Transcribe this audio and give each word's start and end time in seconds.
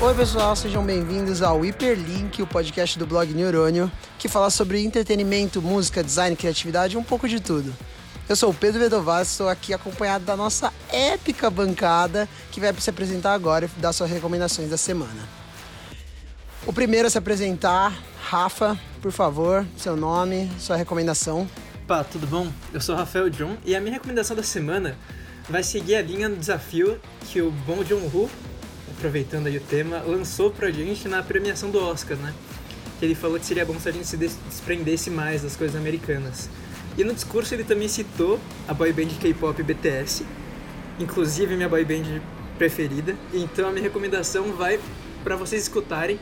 Oi, 0.00 0.14
pessoal, 0.14 0.54
sejam 0.54 0.84
bem-vindos 0.86 1.42
ao 1.42 1.64
Hiperlink, 1.64 2.40
o 2.40 2.46
podcast 2.46 2.96
do 2.96 3.04
blog 3.04 3.34
Neurônio, 3.34 3.90
que 4.16 4.28
fala 4.28 4.48
sobre 4.48 4.80
entretenimento, 4.80 5.60
música, 5.60 6.04
design, 6.04 6.36
criatividade 6.36 6.94
e 6.94 6.96
um 6.96 7.02
pouco 7.02 7.28
de 7.28 7.40
tudo. 7.40 7.74
Eu 8.28 8.36
sou 8.36 8.50
o 8.50 8.54
Pedro 8.54 8.78
Vedovaz, 8.78 9.28
estou 9.28 9.48
aqui 9.48 9.74
acompanhado 9.74 10.24
da 10.24 10.36
nossa 10.36 10.72
épica 10.92 11.50
bancada, 11.50 12.28
que 12.52 12.60
vai 12.60 12.72
se 12.78 12.88
apresentar 12.88 13.34
agora 13.34 13.64
e 13.64 13.80
dar 13.80 13.92
suas 13.92 14.08
recomendações 14.08 14.70
da 14.70 14.76
semana. 14.76 15.28
O 16.64 16.72
primeiro 16.72 17.08
a 17.08 17.10
se 17.10 17.18
apresentar, 17.18 17.92
Rafa, 18.22 18.78
por 19.02 19.10
favor, 19.10 19.66
seu 19.76 19.96
nome, 19.96 20.48
sua 20.60 20.76
recomendação. 20.76 21.50
Pá, 21.88 22.04
tudo 22.04 22.24
bom? 22.24 22.46
Eu 22.72 22.80
sou 22.80 22.94
o 22.94 22.98
Rafael 22.98 23.28
John 23.28 23.56
e 23.64 23.74
a 23.74 23.80
minha 23.80 23.94
recomendação 23.94 24.36
da 24.36 24.44
semana 24.44 24.96
vai 25.48 25.64
seguir 25.64 25.96
a 25.96 26.02
linha 26.02 26.28
do 26.28 26.36
desafio 26.36 27.00
que 27.22 27.42
o 27.42 27.50
Bom 27.50 27.82
John 27.82 28.08
Woo, 28.14 28.30
aproveitando 28.96 29.46
aí 29.46 29.56
o 29.56 29.60
tema, 29.60 30.02
lançou 30.06 30.50
pra 30.50 30.70
gente 30.70 31.08
na 31.08 31.22
premiação 31.22 31.70
do 31.70 31.78
Oscar, 31.78 32.16
né? 32.16 32.34
Que 32.98 33.04
ele 33.04 33.14
falou 33.14 33.38
que 33.38 33.46
seria 33.46 33.64
bom 33.64 33.78
se 33.78 33.88
a 33.88 33.92
gente 33.92 34.06
se 34.06 34.16
desprendesse 34.16 35.10
mais 35.10 35.42
das 35.42 35.56
coisas 35.56 35.76
americanas. 35.76 36.48
E 36.96 37.04
no 37.04 37.14
discurso 37.14 37.54
ele 37.54 37.64
também 37.64 37.86
citou 37.86 38.40
a 38.66 38.74
boy 38.74 38.92
band 38.92 39.08
K-pop 39.20 39.62
BTS, 39.62 40.24
inclusive 40.98 41.54
minha 41.54 41.68
boy 41.68 41.84
band 41.84 42.20
preferida. 42.56 43.14
Então 43.32 43.68
a 43.68 43.70
minha 43.70 43.82
recomendação 43.82 44.52
vai 44.52 44.80
para 45.22 45.36
vocês 45.36 45.62
escutarem 45.62 46.18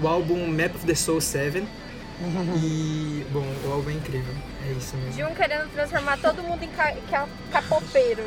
o 0.00 0.06
álbum 0.06 0.46
Map 0.46 0.74
of 0.74 0.86
the 0.86 0.94
Soul 0.94 1.20
7. 1.20 1.64
e, 2.62 3.26
bom, 3.32 3.44
o 3.66 3.72
álbum 3.72 3.90
é 3.90 3.94
incrível. 3.94 4.34
É 4.68 4.72
isso 4.72 4.96
mesmo. 4.96 5.12
De 5.12 5.24
um 5.24 5.34
querendo 5.34 5.68
transformar 5.72 6.16
todo 6.18 6.42
mundo 6.42 6.62
em 6.62 6.68
ca 6.68 6.94
capopeiro. 7.50 8.22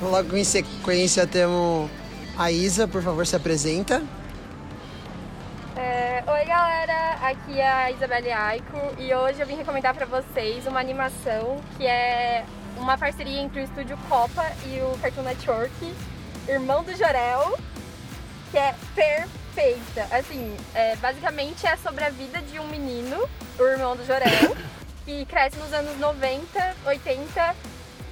Logo 0.00 0.36
em 0.36 0.44
sequência 0.44 1.26
temos 1.26 1.90
a 2.36 2.50
Isa, 2.50 2.88
por 2.88 3.02
favor, 3.02 3.26
se 3.26 3.36
apresenta. 3.36 4.02
É, 5.76 6.22
oi 6.26 6.44
galera, 6.44 7.12
aqui 7.22 7.58
é 7.58 7.68
a 7.68 7.90
Isabelle 7.90 8.32
Aiko 8.32 8.78
e 8.98 9.12
hoje 9.14 9.40
eu 9.40 9.46
vim 9.46 9.56
recomendar 9.56 9.94
para 9.94 10.06
vocês 10.06 10.66
uma 10.66 10.80
animação 10.80 11.60
que 11.76 11.86
é 11.86 12.44
uma 12.76 12.96
parceria 12.98 13.40
entre 13.40 13.60
o 13.60 13.64
estúdio 13.64 13.96
Copa 14.08 14.44
e 14.66 14.80
o 14.80 14.98
Cartoon 15.00 15.22
Network, 15.22 15.94
Irmão 16.48 16.82
do 16.84 16.94
Jorel, 16.96 17.58
que 18.50 18.58
é 18.58 18.74
perfeita. 18.94 20.06
Assim, 20.16 20.56
é, 20.74 20.96
basicamente 20.96 21.66
é 21.66 21.76
sobre 21.76 22.04
a 22.04 22.10
vida 22.10 22.40
de 22.42 22.58
um 22.58 22.66
menino, 22.68 23.28
o 23.58 23.62
irmão 23.62 23.96
do 23.96 24.04
Jorel, 24.04 24.56
que 25.04 25.24
cresce 25.26 25.56
nos 25.58 25.72
anos 25.72 25.98
90, 25.98 26.76
80, 26.86 27.54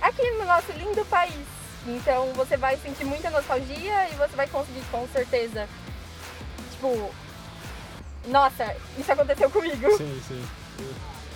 aqui 0.00 0.30
no 0.32 0.44
nosso 0.44 0.72
lindo 0.72 1.04
país. 1.06 1.61
Então 1.86 2.32
você 2.34 2.56
vai 2.56 2.76
sentir 2.76 3.04
muita 3.04 3.30
nostalgia 3.30 4.08
e 4.10 4.14
você 4.14 4.36
vai 4.36 4.46
conseguir 4.46 4.82
com 4.90 5.06
certeza, 5.08 5.68
tipo, 6.72 7.10
nossa, 8.28 8.76
isso 8.98 9.10
aconteceu 9.10 9.50
comigo. 9.50 9.96
Sim, 9.96 10.20
sim. 10.28 10.44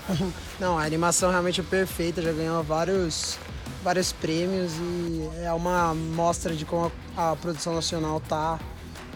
Não, 0.61 0.79
a 0.79 0.85
animação 0.85 1.31
realmente 1.31 1.61
é 1.61 1.65
perfeita, 1.65 2.23
já 2.23 2.33
ganhou 2.33 2.63
vários, 2.63 3.39
vários 3.83 4.13
prêmios 4.13 4.73
e 4.75 5.29
é 5.43 5.53
uma 5.53 5.95
mostra 5.95 6.55
de 6.55 6.65
como 6.65 6.93
a, 7.17 7.33
a 7.33 7.37
produção 7.37 7.75
nacional 7.75 8.21
tá 8.21 8.59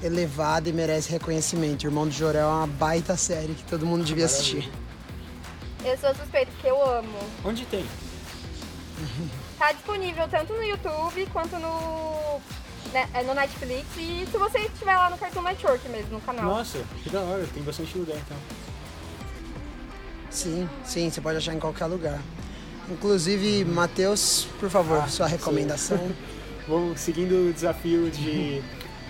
elevada 0.02 0.68
e 0.68 0.72
merece 0.72 1.10
reconhecimento. 1.10 1.84
Irmão 1.84 2.06
do 2.06 2.12
Jorel 2.12 2.48
é 2.48 2.52
uma 2.52 2.66
baita 2.66 3.16
série 3.16 3.54
que 3.54 3.64
todo 3.64 3.86
mundo 3.86 4.04
devia 4.04 4.24
assistir. 4.24 4.68
Eu 5.84 5.96
sou 5.96 6.14
suspeita 6.14 6.50
porque 6.52 6.68
eu 6.68 6.82
amo. 6.84 7.18
Onde 7.44 7.64
tem? 7.66 7.86
Tá 9.60 9.72
disponível 9.72 10.26
tanto 10.26 10.54
no 10.54 10.62
YouTube 10.62 11.28
quanto 11.34 11.58
no, 11.58 12.40
né, 12.94 13.06
é 13.12 13.22
no 13.22 13.34
Netflix 13.34 13.84
e 13.98 14.26
se 14.30 14.38
você 14.38 14.60
estiver 14.60 14.96
lá 14.96 15.10
no 15.10 15.18
Cartoon 15.18 15.42
Network 15.42 15.86
mesmo, 15.90 16.12
no 16.12 16.20
canal. 16.22 16.46
Nossa, 16.46 16.78
que 17.02 17.10
da 17.10 17.20
hora, 17.20 17.46
tem 17.52 17.62
bastante 17.62 17.98
lugar 17.98 18.16
então. 18.16 18.38
Sim, 20.30 20.66
sim, 20.82 21.10
você 21.10 21.20
pode 21.20 21.36
achar 21.36 21.52
em 21.52 21.58
qualquer 21.58 21.84
lugar. 21.84 22.18
Inclusive, 22.88 23.66
Matheus, 23.66 24.48
por 24.58 24.70
favor, 24.70 25.02
Ah, 25.04 25.08
sua 25.08 25.26
recomendação. 25.26 26.10
Vou 26.66 26.96
seguindo 26.96 27.50
o 27.50 27.52
desafio 27.52 28.10
de 28.10 28.62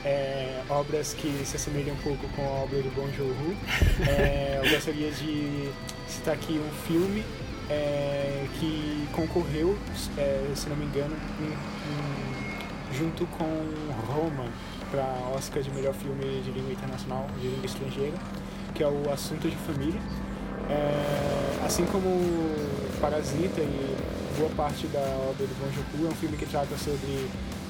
é, 0.04 0.64
obras 0.68 1.14
que 1.14 1.44
se 1.46 1.54
assemelham 1.54 1.94
um 1.94 1.98
pouco 1.98 2.28
com 2.30 2.42
a 2.42 2.64
obra 2.64 2.82
do 2.82 2.90
Bong 2.96 3.12
Joon-ho. 3.16 3.56
É, 4.04 4.60
eu 4.64 4.68
gostaria 4.68 5.12
de 5.12 5.70
citar 6.08 6.34
aqui 6.34 6.54
um 6.58 6.86
filme 6.88 7.24
é, 7.70 8.46
que 8.58 9.06
concorreu, 9.12 9.76
é, 10.18 10.50
se 10.54 10.68
não 10.68 10.76
me 10.76 10.84
engano, 10.86 11.16
em- 11.40 11.44
em- 11.52 12.96
junto 12.98 13.24
com 13.26 13.44
Roma 14.12 14.46
para 14.90 15.04
Oscar 15.36 15.62
de 15.62 15.70
melhor 15.70 15.94
filme 15.94 16.40
de 16.42 16.50
língua 16.50 16.72
internacional, 16.72 17.26
de 17.40 17.46
língua 17.46 17.66
estrangeira, 17.66 18.16
que 18.74 18.82
é 18.82 18.88
o 18.88 19.10
Assunto 19.12 19.48
de 19.48 19.56
Família. 19.56 20.00
É, 20.68 21.64
assim 21.66 21.84
como 21.86 22.08
Parasita 23.00 23.60
e 23.60 23.96
boa 24.38 24.50
parte 24.50 24.86
da 24.88 25.00
obra 25.00 25.46
do 25.46 25.54
Bong 25.60 25.74
Joon-ho, 25.74 26.06
é 26.08 26.10
um 26.10 26.14
filme 26.16 26.36
que 26.36 26.46
trata 26.46 26.76
sobre 26.76 27.26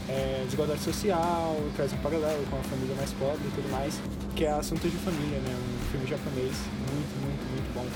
é, 0.08 0.42
desigualdade 0.44 0.80
social, 0.80 1.56
traz 1.76 1.92
um 1.92 1.98
paralelo 1.98 2.44
com 2.50 2.56
a 2.58 2.62
família 2.62 2.94
mais 2.96 3.12
pobre 3.12 3.40
e 3.46 3.50
tudo 3.54 3.70
mais, 3.70 4.00
que 4.34 4.44
é 4.44 4.50
Assunto 4.50 4.88
de 4.88 4.96
Família, 4.98 5.38
né? 5.38 5.54
um 5.54 5.90
filme 5.92 6.06
japonês 6.06 6.52
muito, 6.92 7.14
muito, 7.24 7.42
muito 7.52 7.74
bom. 7.74 7.86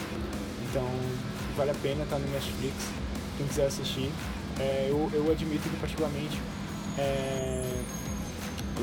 Então 0.71 0.85
vale 1.57 1.71
a 1.71 1.75
pena 1.75 2.05
estar 2.05 2.19
no 2.19 2.29
Netflix, 2.31 2.75
quem 3.37 3.47
quiser 3.47 3.67
assistir. 3.67 4.11
É, 4.59 4.89
eu, 4.89 5.11
eu 5.13 5.31
admito 5.33 5.69
que 5.69 5.77
particularmente 5.77 6.39
é, 6.99 7.65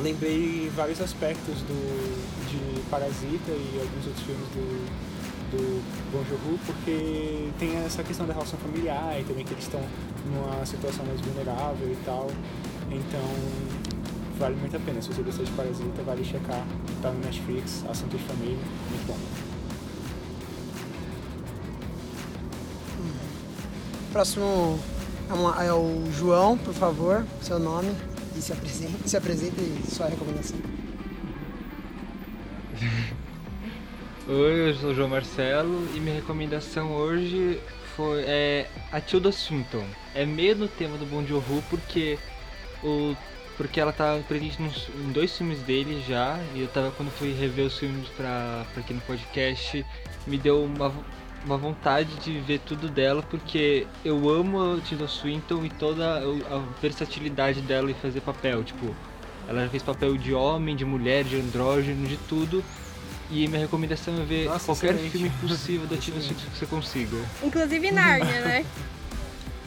lembrei 0.02 0.72
vários 0.76 1.00
aspectos 1.02 1.62
do, 1.62 2.50
de 2.50 2.82
Parasita 2.90 3.52
e 3.52 3.80
alguns 3.82 4.08
outros 4.08 4.26
filmes 4.26 4.48
do, 4.50 5.12
do 5.52 6.12
Bong 6.12 6.28
Joon-ho, 6.28 6.60
porque 6.66 7.50
tem 7.60 7.78
essa 7.86 8.04
questão 8.04 8.26
da 8.26 8.34
relação 8.34 8.60
familiar 8.60 9.20
e 9.20 9.24
também 9.24 9.46
que 9.46 9.54
eles 9.54 9.64
estão 9.64 9.82
numa 10.26 10.66
situação 10.66 11.06
mais 11.06 11.20
vulnerável 11.22 11.92
e 11.92 11.98
tal. 12.06 12.28
Então, 12.90 13.22
vale 14.38 14.56
muito 14.56 14.76
a 14.76 14.80
pena. 14.80 15.02
Se 15.02 15.10
você 15.10 15.22
gostou 15.22 15.46
de 15.46 15.52
Parasita, 15.52 16.04
vale 16.04 16.24
checar. 16.24 16.66
Tá 17.02 17.12
no 17.12 17.20
Netflix, 17.20 17.84
Assunto 17.90 18.18
de 18.18 18.24
Família, 18.24 18.58
muito 18.90 19.08
bom. 19.08 19.51
Próximo 24.12 24.78
é, 25.30 25.68
é 25.68 25.74
o 25.74 26.12
João, 26.12 26.58
por 26.58 26.74
favor, 26.74 27.26
seu 27.42 27.58
nome 27.58 27.96
e 28.36 28.42
se 28.42 28.52
apresente, 28.52 29.10
se 29.10 29.16
apresente 29.16 29.56
e 29.62 29.84
sua 29.90 30.08
recomendação. 30.08 30.60
Oi, 34.28 34.70
eu 34.70 34.76
sou 34.76 34.90
o 34.90 34.94
João 34.94 35.08
Marcelo 35.08 35.88
e 35.96 36.00
minha 36.02 36.16
recomendação 36.16 36.92
hoje 36.94 37.62
foi 37.96 38.24
é, 38.28 38.68
a 38.92 39.00
Tilda 39.00 39.32
Swinton. 39.32 39.86
É 40.14 40.26
meio 40.26 40.58
no 40.58 40.68
tema 40.68 40.98
do 40.98 41.06
Bong 41.06 41.26
Joon-ho 41.26 41.64
porque 41.70 42.20
o 42.84 43.16
porque 43.58 43.80
ela 43.80 43.94
tá 43.94 44.20
presente 44.28 44.60
nos, 44.62 44.90
em 44.96 45.12
dois 45.12 45.38
filmes 45.38 45.60
dele 45.60 46.04
já 46.08 46.40
e 46.56 46.62
eu 46.62 46.68
tava 46.70 46.90
quando 46.92 47.12
fui 47.12 47.32
rever 47.34 47.68
os 47.68 47.78
filmes 47.78 48.08
pra, 48.10 48.66
pra 48.74 48.82
aqui 48.82 48.94
no 48.94 49.02
podcast 49.02 49.86
me 50.26 50.38
deu 50.38 50.64
uma, 50.64 50.92
uma 51.46 51.58
vontade 51.58 52.16
de 52.18 52.40
ver 52.40 52.60
tudo 52.60 52.90
dela 52.90 53.24
porque 53.24 53.88
eu 54.06 54.30
amo 54.30 54.76
a 54.76 54.82
Tilda 54.82 55.08
Swinton 55.08 55.66
e 55.66 55.70
toda 55.70 56.20
a, 56.20 56.64
versatilidade 56.82 57.62
dela 57.62 57.90
em 57.90 57.96
fazer 57.96 58.22
papel, 58.22 58.64
tipo 58.64 58.96
ela 59.48 59.64
já 59.64 59.70
fez 59.70 59.84
papel 59.84 60.18
de 60.18 60.34
homem, 60.34 60.76
de 60.76 60.86
mulher, 60.86 61.24
de 61.24 61.36
andrógeno, 61.36 62.08
de 62.08 62.16
tudo. 62.16 62.64
E 63.30 63.48
minha 63.48 63.60
recomendação 63.60 64.14
é 64.22 64.26
ver 64.26 64.46
Nossa, 64.46 64.66
qualquer 64.66 64.94
excelente. 64.94 65.12
filme 65.12 65.30
possível 65.42 65.88
da 65.88 65.98
Tilda 65.98 66.22
Swinton 66.22 66.46
que 66.52 66.60
você 66.60 66.66
consiga. 66.66 67.18
Inclusive 67.44 67.92
Nárnia, 67.92 68.42
né? 68.42 68.66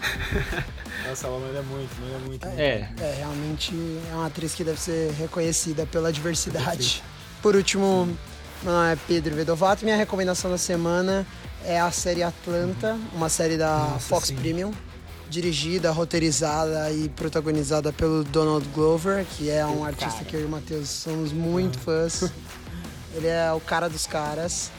Nossa, 1.09 1.27
ela 1.27 1.39
manda 1.39 1.63
muito, 1.63 1.91
manda 2.01 2.19
muito. 2.27 2.47
É, 2.47 2.89
É, 2.99 3.15
realmente 3.19 3.75
é 4.11 4.15
uma 4.15 4.27
atriz 4.27 4.55
que 4.55 4.65
deve 4.65 4.79
ser 4.79 5.13
reconhecida 5.13 5.87
pela 5.87 6.13
diversidade. 6.13 7.03
Por 7.43 7.57
último, 7.57 8.07
meu 8.63 8.73
nome 8.73 8.93
é 8.93 8.97
Pedro 9.07 9.35
Vedovato 9.35 9.83
e 9.83 9.85
minha 9.85 9.97
recomendação 9.97 10.51
da 10.51 10.59
semana 10.59 11.27
é 11.65 11.81
a 11.81 11.91
série 11.91 12.23
Atlanta, 12.23 12.99
uma 13.13 13.29
série 13.29 13.57
da 13.57 13.79
Nossa, 13.79 14.01
Fox 14.01 14.29
sim. 14.29 14.37
Premium, 14.37 14.73
dirigida, 15.29 15.91
roteirizada 15.91 16.91
e 16.93 17.09
protagonizada 17.09 17.93
pelo 17.93 18.23
Donald 18.25 18.67
Glover, 18.75 19.25
que 19.25 19.51
é 19.51 19.65
um 19.65 19.85
artista 19.85 20.25
que 20.25 20.35
eu 20.35 20.43
e 20.43 20.45
o 20.45 20.49
Matheus 20.49 20.89
somos 20.89 21.33
muito 21.33 21.79
fãs. 21.79 22.31
Ele 23.15 23.29
é 23.29 23.53
o 23.53 23.61
cara 23.61 23.89
dos 23.89 24.07
caras 24.07 24.71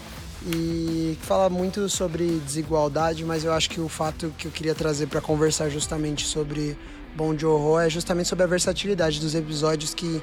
e 0.45 1.17
fala 1.21 1.49
muito 1.49 1.89
sobre 1.89 2.39
desigualdade, 2.45 3.23
mas 3.23 3.43
eu 3.43 3.53
acho 3.53 3.69
que 3.69 3.79
o 3.79 3.89
fato 3.89 4.31
que 4.37 4.47
eu 4.47 4.51
queria 4.51 4.75
trazer 4.75 5.07
para 5.07 5.21
conversar 5.21 5.69
justamente 5.69 6.25
sobre 6.25 6.77
Bom 7.15 7.37
Joon-ho 7.37 7.79
é 7.79 7.89
justamente 7.89 8.27
sobre 8.27 8.43
a 8.43 8.47
versatilidade 8.47 9.19
dos 9.19 9.33
episódios 9.33 9.93
que 9.93 10.21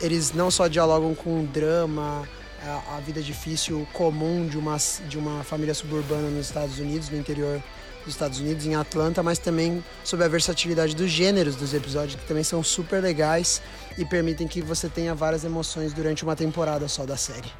eles 0.00 0.32
não 0.32 0.50
só 0.50 0.68
dialogam 0.68 1.14
com 1.14 1.44
o 1.44 1.46
drama, 1.46 2.28
a, 2.62 2.96
a 2.96 3.00
vida 3.00 3.22
difícil 3.22 3.86
comum 3.92 4.46
de 4.46 4.58
uma, 4.58 4.76
de 5.08 5.18
uma 5.18 5.44
família 5.44 5.74
suburbana 5.74 6.28
nos 6.28 6.46
Estados 6.46 6.78
Unidos, 6.78 7.08
no 7.08 7.16
interior 7.16 7.62
dos 8.04 8.14
Estados 8.14 8.40
Unidos, 8.40 8.66
em 8.66 8.74
Atlanta, 8.74 9.22
mas 9.22 9.38
também 9.38 9.84
sobre 10.02 10.24
a 10.24 10.28
versatilidade 10.28 10.94
dos 10.94 11.10
gêneros 11.10 11.56
dos 11.56 11.74
episódios, 11.74 12.20
que 12.20 12.26
também 12.26 12.44
são 12.44 12.62
super 12.62 13.02
legais 13.02 13.60
e 13.96 14.04
permitem 14.04 14.48
que 14.48 14.62
você 14.62 14.88
tenha 14.88 15.14
várias 15.14 15.44
emoções 15.44 15.92
durante 15.92 16.24
uma 16.24 16.34
temporada 16.34 16.88
só 16.88 17.04
da 17.04 17.16
série. 17.16 17.50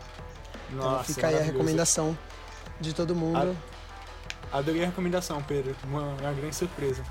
Então 0.71 0.91
Nossa, 0.91 1.05
fica 1.13 1.29
aí 1.29 1.37
a 1.37 1.43
recomendação 1.43 2.17
de 2.81 2.93
todo 2.95 3.15
mundo. 3.15 3.57
Adorei 4.53 4.83
a 4.83 4.87
recomendação, 4.87 5.43
Pedro. 5.43 5.77
Uma, 5.85 6.03
uma 6.03 6.33
grande 6.33 6.57
surpresa. 6.57 7.03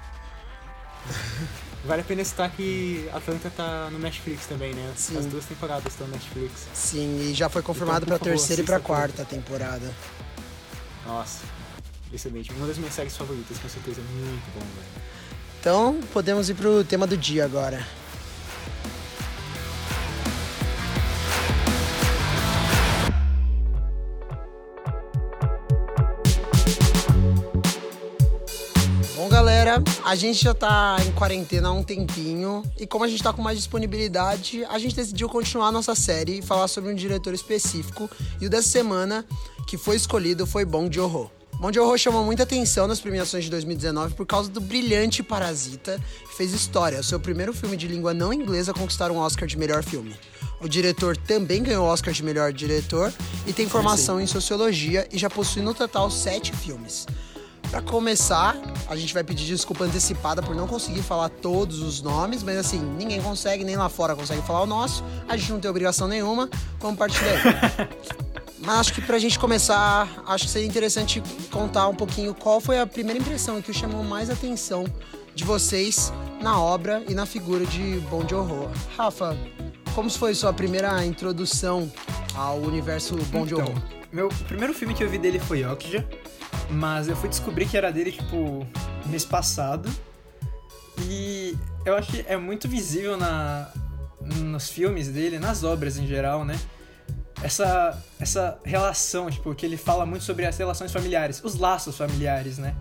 Vale 1.85 2.01
a 2.01 2.03
pena 2.03 2.23
citar 2.25 2.49
que 2.51 3.07
Atlanta 3.13 3.49
tá 3.55 3.89
no 3.91 3.99
Netflix 3.99 4.45
também, 4.45 4.73
né? 4.73 4.91
Sim. 4.97 5.17
As 5.17 5.25
duas 5.25 5.45
temporadas 5.45 5.93
estão 5.93 6.05
no 6.07 6.13
Netflix. 6.13 6.67
Sim, 6.73 7.29
e 7.29 7.33
já 7.33 7.47
foi 7.47 7.61
confirmado 7.61 8.05
Então, 8.05 8.07
pra 8.09 8.19
por 8.19 8.25
favor, 8.25 8.37
terceira 8.37 8.61
e 8.61 8.65
tudo. 8.65 8.81
quarta 8.81 9.23
temporada. 9.23 9.89
Nossa, 11.05 11.43
excelente. 12.11 12.51
Uma 12.51 12.67
das 12.67 12.77
minhas 12.77 12.93
séries 12.93 13.15
favoritas, 13.15 13.57
com 13.59 13.69
certeza. 13.69 14.01
Muito 14.01 14.43
bom, 14.53 14.59
velho. 14.59 15.07
Então, 15.61 15.99
podemos 16.11 16.49
ir 16.49 16.55
pro 16.55 16.83
tema 16.83 17.07
do 17.07 17.15
dia 17.15 17.45
agora. 17.45 17.85
Galera, 29.67 29.83
a 30.05 30.15
gente 30.15 30.41
já 30.41 30.53
tá 30.53 30.97
em 31.05 31.11
quarentena 31.11 31.67
há 31.67 31.71
um 31.73 31.83
tempinho 31.83 32.63
e 32.79 32.87
como 32.87 33.03
a 33.03 33.07
gente 33.07 33.21
tá 33.21 33.33
com 33.33 33.41
mais 33.41 33.57
disponibilidade, 33.57 34.63
a 34.65 34.79
gente 34.79 34.95
decidiu 34.95 35.27
continuar 35.27 35.67
a 35.67 35.71
nossa 35.71 35.93
série 35.93 36.39
e 36.39 36.41
falar 36.41 36.69
sobre 36.69 36.91
um 36.91 36.95
diretor 36.95 37.33
específico. 37.33 38.09
E 38.39 38.45
o 38.45 38.49
dessa 38.49 38.69
semana 38.69 39.25
que 39.67 39.77
foi 39.77 39.97
escolhido 39.97 40.47
foi 40.47 40.63
Bong 40.63 40.93
Joon-ho. 40.93 41.29
Bong 41.59 41.73
Joon-ho 41.73 41.97
chamou 41.97 42.23
muita 42.23 42.43
atenção 42.43 42.87
nas 42.87 43.01
premiações 43.01 43.43
de 43.43 43.49
2019 43.49 44.13
por 44.13 44.25
causa 44.25 44.49
do 44.49 44.61
brilhante 44.61 45.21
Parasita, 45.21 45.99
que 46.29 46.37
fez 46.37 46.53
história, 46.53 46.99
o 46.99 47.03
seu 47.03 47.19
primeiro 47.19 47.51
filme 47.51 47.75
de 47.75 47.87
língua 47.87 48.13
não 48.13 48.31
inglesa 48.31 48.71
a 48.71 48.75
conquistar 48.75 49.11
um 49.11 49.17
Oscar 49.17 49.47
de 49.47 49.57
melhor 49.57 49.83
filme. 49.83 50.15
O 50.61 50.69
diretor 50.69 51.17
também 51.17 51.61
ganhou 51.61 51.85
o 51.85 51.89
Oscar 51.89 52.13
de 52.13 52.23
melhor 52.23 52.53
diretor 52.53 53.13
e 53.45 53.51
tem 53.51 53.67
formação 53.67 54.21
em 54.21 54.27
sociologia 54.27 55.07
e 55.11 55.17
já 55.17 55.29
possui 55.29 55.61
no 55.61 55.73
total 55.73 56.09
sete 56.09 56.55
filmes. 56.55 57.05
Pra 57.69 57.81
começar, 57.81 58.55
a 58.87 58.95
gente 58.95 59.13
vai 59.13 59.23
pedir 59.23 59.45
desculpa 59.45 59.83
antecipada 59.83 60.41
por 60.41 60.55
não 60.55 60.67
conseguir 60.67 61.01
falar 61.01 61.29
todos 61.29 61.79
os 61.81 62.01
nomes, 62.01 62.41
mas 62.41 62.57
assim, 62.57 62.79
ninguém 62.79 63.21
consegue, 63.21 63.63
nem 63.63 63.75
lá 63.75 63.89
fora 63.89 64.15
consegue 64.15 64.41
falar 64.41 64.61
o 64.61 64.65
nosso, 64.65 65.03
a 65.27 65.35
gente 65.35 65.51
não 65.51 65.59
tem 65.59 65.69
obrigação 65.69 66.07
nenhuma, 66.07 66.49
vamos 66.79 66.97
partir 66.97 67.19
daí. 67.19 67.89
mas 68.59 68.79
acho 68.79 68.93
que 68.93 69.01
pra 69.01 69.19
gente 69.19 69.37
começar, 69.37 70.07
acho 70.27 70.45
que 70.45 70.51
seria 70.51 70.67
interessante 70.67 71.21
contar 71.51 71.87
um 71.89 71.95
pouquinho 71.95 72.33
qual 72.33 72.61
foi 72.61 72.79
a 72.79 72.87
primeira 72.87 73.19
impressão 73.19 73.61
que 73.61 73.73
chamou 73.73 74.03
mais 74.03 74.29
atenção 74.29 74.85
de 75.35 75.43
vocês 75.43 76.11
na 76.41 76.59
obra 76.59 77.03
e 77.07 77.13
na 77.13 77.25
figura 77.25 77.65
de 77.65 77.99
Bong 78.09 78.25
Joon-ho. 78.29 78.71
Rafa, 78.95 79.37
como 79.93 80.09
foi 80.09 80.33
sua 80.33 80.53
primeira 80.53 81.05
introdução 81.05 81.91
ao 82.33 82.57
universo 82.59 83.15
Bong 83.15 83.45
Então, 83.51 83.65
Joon-ho? 83.65 83.83
meu 84.11 84.29
primeiro 84.47 84.73
filme 84.73 84.93
que 84.93 85.03
eu 85.03 85.09
vi 85.09 85.17
dele 85.17 85.37
foi 85.37 85.65
Okja, 85.65 86.07
mas 86.69 87.07
eu 87.07 87.15
fui 87.15 87.29
descobrir 87.29 87.67
que 87.67 87.77
era 87.77 87.91
dele, 87.91 88.11
tipo, 88.11 88.65
mês 89.05 89.23
passado. 89.25 89.89
E 91.01 91.55
eu 91.85 91.95
acho 91.95 92.11
que 92.11 92.25
é 92.27 92.35
muito 92.37 92.67
visível 92.67 93.15
na, 93.17 93.69
nos 94.21 94.69
filmes 94.69 95.07
dele, 95.09 95.37
nas 95.39 95.63
obras 95.63 95.97
em 95.97 96.07
geral, 96.07 96.43
né? 96.43 96.59
Essa, 97.43 98.03
essa 98.19 98.59
relação, 98.63 99.29
tipo, 99.29 99.53
que 99.53 99.65
ele 99.65 99.77
fala 99.77 100.05
muito 100.05 100.23
sobre 100.23 100.45
as 100.45 100.57
relações 100.57 100.91
familiares, 100.91 101.39
os 101.43 101.55
laços 101.55 101.95
familiares, 101.95 102.57
né? 102.57 102.75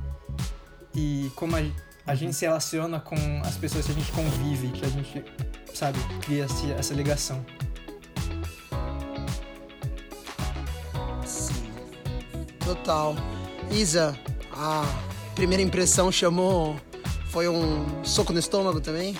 E 0.94 1.30
como 1.36 1.54
a, 1.56 1.60
a 2.06 2.14
gente 2.14 2.34
se 2.34 2.46
relaciona 2.46 2.98
com 2.98 3.14
as 3.44 3.56
pessoas 3.56 3.84
que 3.84 3.92
a 3.92 3.94
gente 3.94 4.10
convive, 4.12 4.68
que 4.68 4.84
a 4.84 4.88
gente, 4.88 5.22
sabe, 5.74 5.98
cria 6.22 6.46
esse- 6.46 6.72
essa 6.72 6.94
ligação. 6.94 7.44
Sim. 11.24 11.70
Total. 12.64 13.14
Isa, 13.70 14.18
a 14.52 14.84
primeira 15.34 15.62
impressão 15.62 16.10
chamou. 16.10 16.76
Foi 17.30 17.48
um 17.48 18.04
soco 18.04 18.32
no 18.32 18.38
estômago 18.38 18.80
também? 18.80 19.14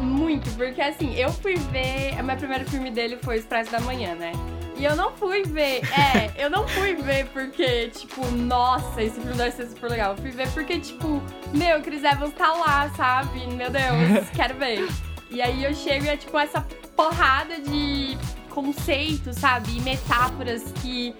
Muito, 0.00 0.50
porque 0.52 0.80
assim, 0.80 1.14
eu 1.14 1.32
fui 1.32 1.56
ver. 1.56 2.18
O 2.20 2.24
meu 2.24 2.36
primeiro 2.36 2.68
filme 2.68 2.90
dele 2.90 3.18
foi 3.22 3.38
Expresso 3.38 3.70
da 3.70 3.80
Manhã, 3.80 4.14
né? 4.14 4.32
E 4.76 4.84
eu 4.84 4.96
não 4.96 5.12
fui 5.12 5.42
ver. 5.44 5.80
É, 5.92 6.32
eu 6.36 6.50
não 6.50 6.66
fui 6.66 6.94
ver 6.94 7.26
porque, 7.26 7.88
tipo, 7.88 8.24
nossa, 8.32 9.02
esse 9.02 9.20
filme 9.20 9.36
deve 9.36 9.52
ser 9.52 9.66
super 9.68 9.90
legal. 9.90 10.12
Eu 10.12 10.16
fui 10.16 10.30
ver 10.30 10.48
porque, 10.50 10.78
tipo, 10.78 11.22
meu, 11.52 11.80
Chris 11.82 12.02
Evans 12.02 12.34
tá 12.34 12.52
lá, 12.52 12.90
sabe? 12.96 13.46
Meu 13.46 13.70
Deus, 13.70 14.28
quero 14.34 14.54
ver. 14.56 14.88
E 15.30 15.40
aí 15.40 15.64
eu 15.64 15.74
chego 15.74 16.06
e 16.06 16.08
é, 16.08 16.16
tipo, 16.16 16.38
essa 16.38 16.60
porrada 16.96 17.60
de 17.60 18.16
conceitos, 18.50 19.36
sabe? 19.36 19.76
E 19.76 19.80
metáforas 19.80 20.62
que. 20.82 21.14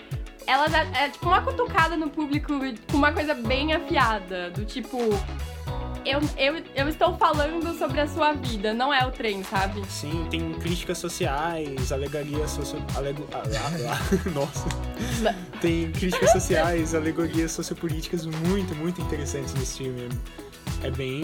Elas 0.47 0.73
é, 0.75 1.05
é 1.05 1.09
tipo 1.09 1.27
uma 1.27 1.43
cutucada 1.43 1.97
no 1.97 2.11
público 2.11 2.53
com 2.91 2.97
uma 2.97 3.13
coisa 3.13 3.35
bem 3.35 3.73
afiada. 3.73 4.51
Do 4.51 4.65
tipo, 4.65 4.99
eu, 6.05 6.21
eu, 6.37 6.63
eu 6.75 6.89
estou 6.89 7.17
falando 7.17 7.77
sobre 7.79 8.01
a 8.01 8.09
sua 8.09 8.33
vida, 8.33 8.75
não 8.75 8.93
é 8.93 9.07
o 9.07 9.11
trem, 9.11 9.45
sabe? 9.45 9.83
Sim, 9.89 10.27
tem 10.31 10.53
críticas 10.55 10.99
sociais, 10.99 11.93
alegorias 11.93 12.51
socio... 12.51 12.83
Alego... 12.97 13.27
ah, 13.33 13.43
lá, 13.47 13.91
lá. 13.91 13.99
Nossa. 14.35 14.69
Tem 15.61 15.91
críticas 15.93 16.33
sociais, 16.33 16.95
alegorias 16.95 17.53
sociopolíticas 17.53 18.27
muito, 18.27 18.75
muito 18.75 19.01
interessantes 19.01 19.55
nesse 19.55 19.79
filme. 19.79 20.09
É 20.83 20.91
bem... 20.91 21.23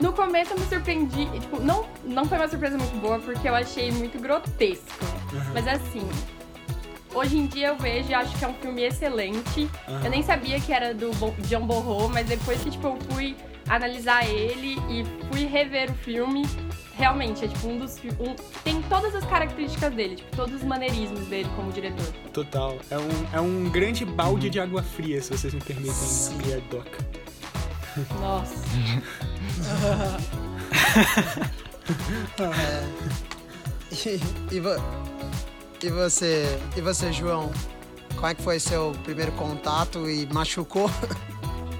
No 0.00 0.14
começo 0.14 0.54
eu 0.54 0.58
me 0.58 0.66
surpreendi, 0.66 1.26
tipo, 1.38 1.60
não, 1.60 1.86
não 2.04 2.24
foi 2.24 2.38
uma 2.38 2.48
surpresa 2.48 2.78
muito 2.78 2.96
boa 3.00 3.18
porque 3.18 3.46
eu 3.46 3.54
achei 3.54 3.92
muito 3.92 4.18
grotesco. 4.18 4.86
Aham. 5.34 5.50
Mas 5.52 5.68
assim, 5.68 6.08
hoje 7.14 7.36
em 7.38 7.46
dia 7.46 7.68
eu 7.68 7.76
vejo 7.76 8.10
e 8.10 8.14
acho 8.14 8.36
que 8.38 8.44
é 8.44 8.48
um 8.48 8.54
filme 8.54 8.82
excelente. 8.82 9.68
Aham. 9.88 10.04
Eu 10.04 10.10
nem 10.10 10.22
sabia 10.22 10.60
que 10.60 10.72
era 10.72 10.94
do 10.94 11.10
Bo- 11.16 11.34
John 11.48 11.66
Borro, 11.66 12.08
mas 12.08 12.26
depois 12.26 12.60
que 12.62 12.70
tipo, 12.70 12.86
eu 12.88 12.98
fui 13.10 13.36
analisar 13.68 14.26
ele 14.28 14.78
e 14.88 15.04
fui 15.30 15.46
rever 15.46 15.90
o 15.90 15.94
filme, 15.94 16.42
realmente 16.96 17.44
é 17.44 17.48
tipo 17.48 17.68
um 17.68 17.78
dos 17.78 17.96
um, 18.18 18.34
tem 18.64 18.82
todas 18.82 19.14
as 19.14 19.24
características 19.26 19.94
dele, 19.94 20.16
tipo, 20.16 20.34
todos 20.36 20.56
os 20.56 20.64
maneirismos 20.64 21.26
dele 21.28 21.48
como 21.54 21.70
diretor. 21.70 22.04
Total. 22.32 22.76
É 22.90 22.98
um, 22.98 23.08
é 23.34 23.40
um 23.40 23.70
grande 23.70 24.04
balde 24.04 24.50
de 24.50 24.58
água 24.58 24.82
fria, 24.82 25.22
se 25.22 25.30
vocês 25.30 25.54
me 25.54 25.60
permitem 25.60 25.92
Sim. 25.92 26.36
a 26.38 26.42
piadoc. 26.42 26.86
Nossa. 28.20 28.54
E, 33.92 34.20
e, 34.54 34.60
vo- 34.60 34.80
e 35.82 35.88
você, 35.90 36.58
e 36.76 36.80
você, 36.80 37.12
João? 37.12 37.50
Como 38.14 38.26
é 38.26 38.34
que 38.34 38.42
foi 38.42 38.58
seu 38.58 38.92
primeiro 39.04 39.32
contato 39.32 40.08
e 40.10 40.26
machucou? 40.32 40.90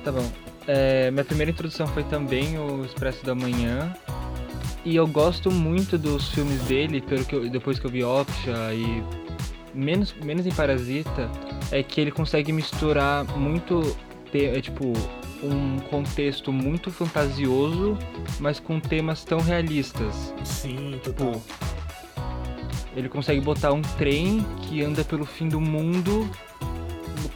Tá 0.02 0.10
bom. 0.10 0.26
É, 0.66 1.10
minha 1.10 1.24
primeira 1.26 1.50
introdução 1.50 1.86
foi 1.88 2.02
também 2.04 2.58
o 2.58 2.82
Expresso 2.86 3.22
da 3.22 3.34
Manhã. 3.34 3.94
E 4.82 4.96
eu 4.96 5.06
gosto 5.06 5.50
muito 5.50 5.98
dos 5.98 6.30
filmes 6.30 6.58
dele, 6.62 7.02
pelo 7.02 7.22
que 7.22 7.34
eu- 7.36 7.50
depois 7.50 7.78
que 7.78 7.84
eu 7.84 7.90
vi 7.90 8.02
Optia 8.02 8.72
e 8.72 9.04
menos, 9.74 10.14
menos 10.24 10.46
em 10.46 10.52
Parasita, 10.52 11.30
é 11.70 11.82
que 11.82 12.00
ele 12.00 12.10
consegue 12.10 12.50
misturar 12.50 13.24
muito, 13.36 13.94
é, 14.32 14.58
tipo, 14.62 14.94
um 15.42 15.78
contexto 15.90 16.50
muito 16.50 16.90
fantasioso, 16.90 17.98
mas 18.38 18.58
com 18.58 18.80
temas 18.80 19.22
tão 19.22 19.38
realistas. 19.40 20.32
Sim, 20.44 20.98
total. 21.04 21.32
Tipo, 21.34 21.42
ele 23.00 23.08
consegue 23.08 23.40
botar 23.40 23.72
um 23.72 23.82
trem 23.82 24.44
que 24.62 24.82
anda 24.82 25.02
pelo 25.04 25.24
fim 25.24 25.48
do 25.48 25.60
mundo 25.60 26.28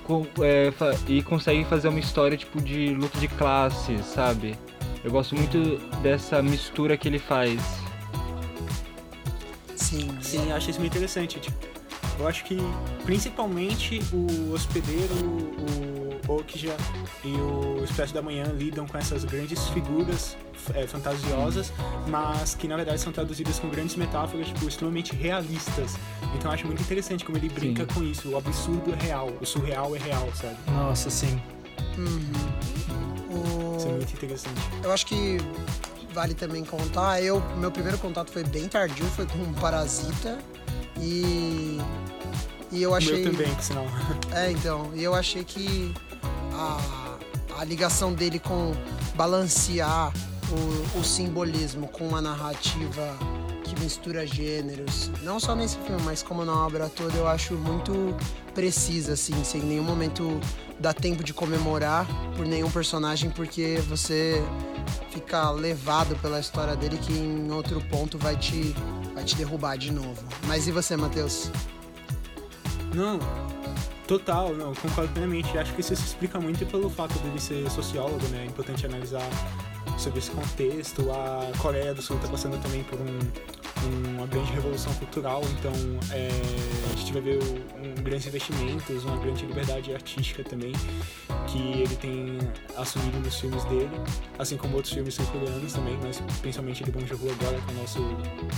com- 0.04 0.26
é, 0.42 0.72
e 1.08 1.22
consegue 1.22 1.64
fazer 1.64 1.88
uma 1.88 1.98
história 1.98 2.36
tipo 2.36 2.60
de 2.60 2.90
luta 2.94 3.18
de 3.18 3.28
classes, 3.28 4.04
sabe? 4.04 4.54
Eu 5.02 5.10
gosto 5.10 5.34
muito 5.34 5.78
dessa 6.02 6.42
mistura 6.42 6.96
que 6.96 7.08
ele 7.08 7.18
faz. 7.18 7.60
Sim, 9.76 10.08
Sim, 10.20 10.48
eu 10.50 10.56
acho 10.56 10.70
isso 10.70 10.80
muito 10.80 10.92
interessante. 10.94 11.38
Tipo, 11.40 11.56
eu 12.18 12.26
acho 12.28 12.44
que 12.44 12.56
principalmente 13.04 14.00
o 14.12 14.52
hospedeiro, 14.52 15.14
o 15.14 16.03
Okja 16.28 16.76
e 17.24 17.28
o 17.32 17.82
Expresso 17.84 18.14
da 18.14 18.22
Manhã 18.22 18.44
lidam 18.56 18.86
com 18.86 18.96
essas 18.98 19.24
grandes 19.24 19.68
figuras 19.68 20.36
é, 20.74 20.86
fantasiosas, 20.86 21.72
mas 22.08 22.54
que 22.54 22.66
na 22.66 22.76
verdade 22.76 23.00
são 23.00 23.12
traduzidas 23.12 23.58
com 23.58 23.68
grandes 23.68 23.96
metáforas, 23.96 24.46
tipo, 24.48 24.66
extremamente 24.66 25.14
realistas. 25.14 25.94
Então 26.34 26.50
eu 26.50 26.54
acho 26.54 26.66
muito 26.66 26.82
interessante 26.82 27.24
como 27.24 27.36
ele 27.38 27.48
brinca 27.48 27.86
com 27.86 28.02
isso. 28.02 28.30
O 28.30 28.36
absurdo 28.36 28.92
é 28.92 29.04
real, 29.04 29.30
o 29.40 29.44
surreal 29.46 29.94
é 29.94 29.98
real, 29.98 30.28
sabe? 30.34 30.56
Nossa, 30.70 31.10
sim. 31.10 31.40
O- 33.30 33.76
Isso 33.76 33.88
é 33.88 33.92
muito 33.92 34.12
interessante. 34.12 34.60
Eu 34.82 34.92
acho 34.92 35.06
que 35.06 35.38
vale 36.12 36.34
também 36.34 36.64
contar. 36.64 37.20
Eu, 37.22 37.40
meu 37.58 37.70
primeiro 37.70 37.98
contato 37.98 38.30
foi 38.30 38.44
bem 38.44 38.68
tardio, 38.68 39.04
foi 39.06 39.26
com 39.26 39.38
um 39.38 39.52
Parasita. 39.54 40.38
E. 41.00 41.78
E 42.72 42.82
eu 42.82 42.94
achei. 42.94 43.22
meu 43.22 43.32
também, 43.32 43.60
sinal. 43.60 43.86
É, 44.32 44.50
então. 44.50 44.90
E 44.94 45.02
eu 45.04 45.14
achei 45.14 45.44
que 45.44 45.92
a, 46.54 47.18
a 47.58 47.64
ligação 47.64 48.12
dele 48.12 48.38
com 48.38 48.72
balancear 49.14 50.12
o, 50.50 50.98
o 50.98 51.04
simbolismo 51.04 51.88
com 51.88 52.06
uma 52.06 52.20
narrativa 52.20 53.16
que 53.62 53.78
mistura 53.80 54.26
gêneros, 54.26 55.10
não 55.22 55.40
só 55.40 55.54
nesse 55.54 55.78
filme, 55.78 56.02
mas 56.02 56.22
como 56.22 56.44
na 56.44 56.54
obra 56.66 56.88
toda, 56.88 57.16
eu 57.16 57.26
acho 57.26 57.54
muito 57.54 58.14
precisa, 58.54 59.14
assim, 59.14 59.42
sem 59.42 59.62
nenhum 59.62 59.82
momento 59.82 60.38
dá 60.78 60.92
tempo 60.92 61.24
de 61.24 61.32
comemorar 61.32 62.06
por 62.36 62.46
nenhum 62.46 62.70
personagem, 62.70 63.30
porque 63.30 63.82
você 63.88 64.42
fica 65.10 65.50
levado 65.50 66.14
pela 66.20 66.38
história 66.38 66.76
dele 66.76 66.98
que 66.98 67.12
em 67.12 67.50
outro 67.50 67.80
ponto 67.82 68.18
vai 68.18 68.36
te, 68.36 68.74
vai 69.14 69.24
te 69.24 69.34
derrubar 69.34 69.78
de 69.78 69.92
novo. 69.92 70.22
Mas 70.46 70.68
e 70.68 70.72
você, 70.72 70.96
Matheus? 70.96 71.50
Não, 72.94 73.18
total, 74.06 74.54
não, 74.54 74.74
concordo 74.74 75.12
plenamente. 75.12 75.56
Acho 75.58 75.72
que 75.74 75.80
isso 75.80 75.94
se 75.96 76.04
explica 76.04 76.40
muito 76.40 76.64
pelo 76.66 76.90
fato 76.90 77.18
dele 77.20 77.40
ser 77.40 77.68
sociólogo, 77.70 78.26
né? 78.28 78.42
É 78.42 78.46
importante 78.46 78.84
analisar 78.86 79.28
sobre 79.98 80.18
esse 80.18 80.30
contexto. 80.30 81.10
A 81.10 81.56
Coreia 81.58 81.94
do 81.94 82.02
Sul 82.02 82.16
está 82.16 82.28
passando 82.28 82.60
também 82.62 82.82
por 82.84 82.98
um, 83.00 83.18
uma 84.16 84.26
grande 84.26 84.52
revolução 84.52 84.92
cultural, 84.94 85.42
então 85.58 85.72
é, 86.12 86.28
a 86.92 86.96
gente 86.96 87.12
vai 87.12 87.22
ver 87.22 87.38
um, 87.42 88.02
grandes 88.02 88.26
investimentos, 88.26 89.04
uma 89.04 89.16
grande 89.18 89.46
liberdade 89.46 89.92
artística 89.92 90.42
também, 90.42 90.72
que 91.46 91.80
ele 91.80 91.96
tem 91.96 92.38
assumido 92.76 93.18
nos 93.20 93.38
filmes 93.38 93.64
dele, 93.64 93.90
assim 94.38 94.56
como 94.56 94.76
outros 94.76 94.92
filmes 94.92 95.14
sul-coreanos 95.14 95.72
também, 95.72 95.98
mas 96.02 96.20
principalmente 96.40 96.84
de 96.84 96.90
Bong 96.90 97.06
Joon-ho 97.06 97.30
agora, 97.30 97.60
que 97.60 97.70
é 97.70 97.74
o 97.74 97.80
nosso, 97.80 97.98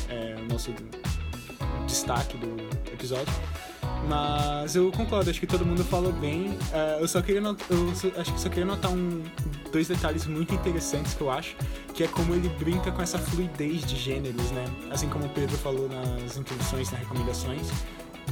é, 0.09 0.37
nosso 0.51 0.75
destaque 1.87 2.37
do 2.37 2.57
episódio. 2.93 3.33
Mas 4.09 4.77
eu 4.77 4.93
concordo, 4.93 5.31
acho 5.31 5.41
que 5.41 5.47
todo 5.47 5.65
mundo 5.65 5.85
falou 5.85 6.13
bem. 6.13 6.51
Uh, 6.51 7.01
eu 7.01 7.09
só 7.09 7.21
queria 7.21 7.41
eu 7.41 7.95
só, 7.95 8.09
acho 8.21 8.33
que 8.33 8.41
só 8.41 8.49
queria 8.49 8.65
notar 8.65 8.91
um, 8.91 9.23
dois 9.73 9.89
detalhes 9.89 10.27
muito 10.27 10.55
interessantes 10.55 11.15
que 11.15 11.21
eu 11.21 11.31
acho, 11.31 11.57
que 11.93 12.05
é 12.05 12.09
como 12.09 12.35
ele 12.35 12.49
brinca 12.51 12.93
com 12.93 13.03
essa 13.03 13.19
fluidez 13.19 13.85
de 13.85 13.97
gêneros, 13.97 14.51
né? 14.53 14.65
Assim 14.91 15.09
como 15.09 15.27
o 15.27 15.29
Pedro 15.31 15.57
falou 15.57 15.89
nas 15.89 16.37
introduções, 16.37 16.91
nas 16.91 17.01
recomendações 17.01 17.69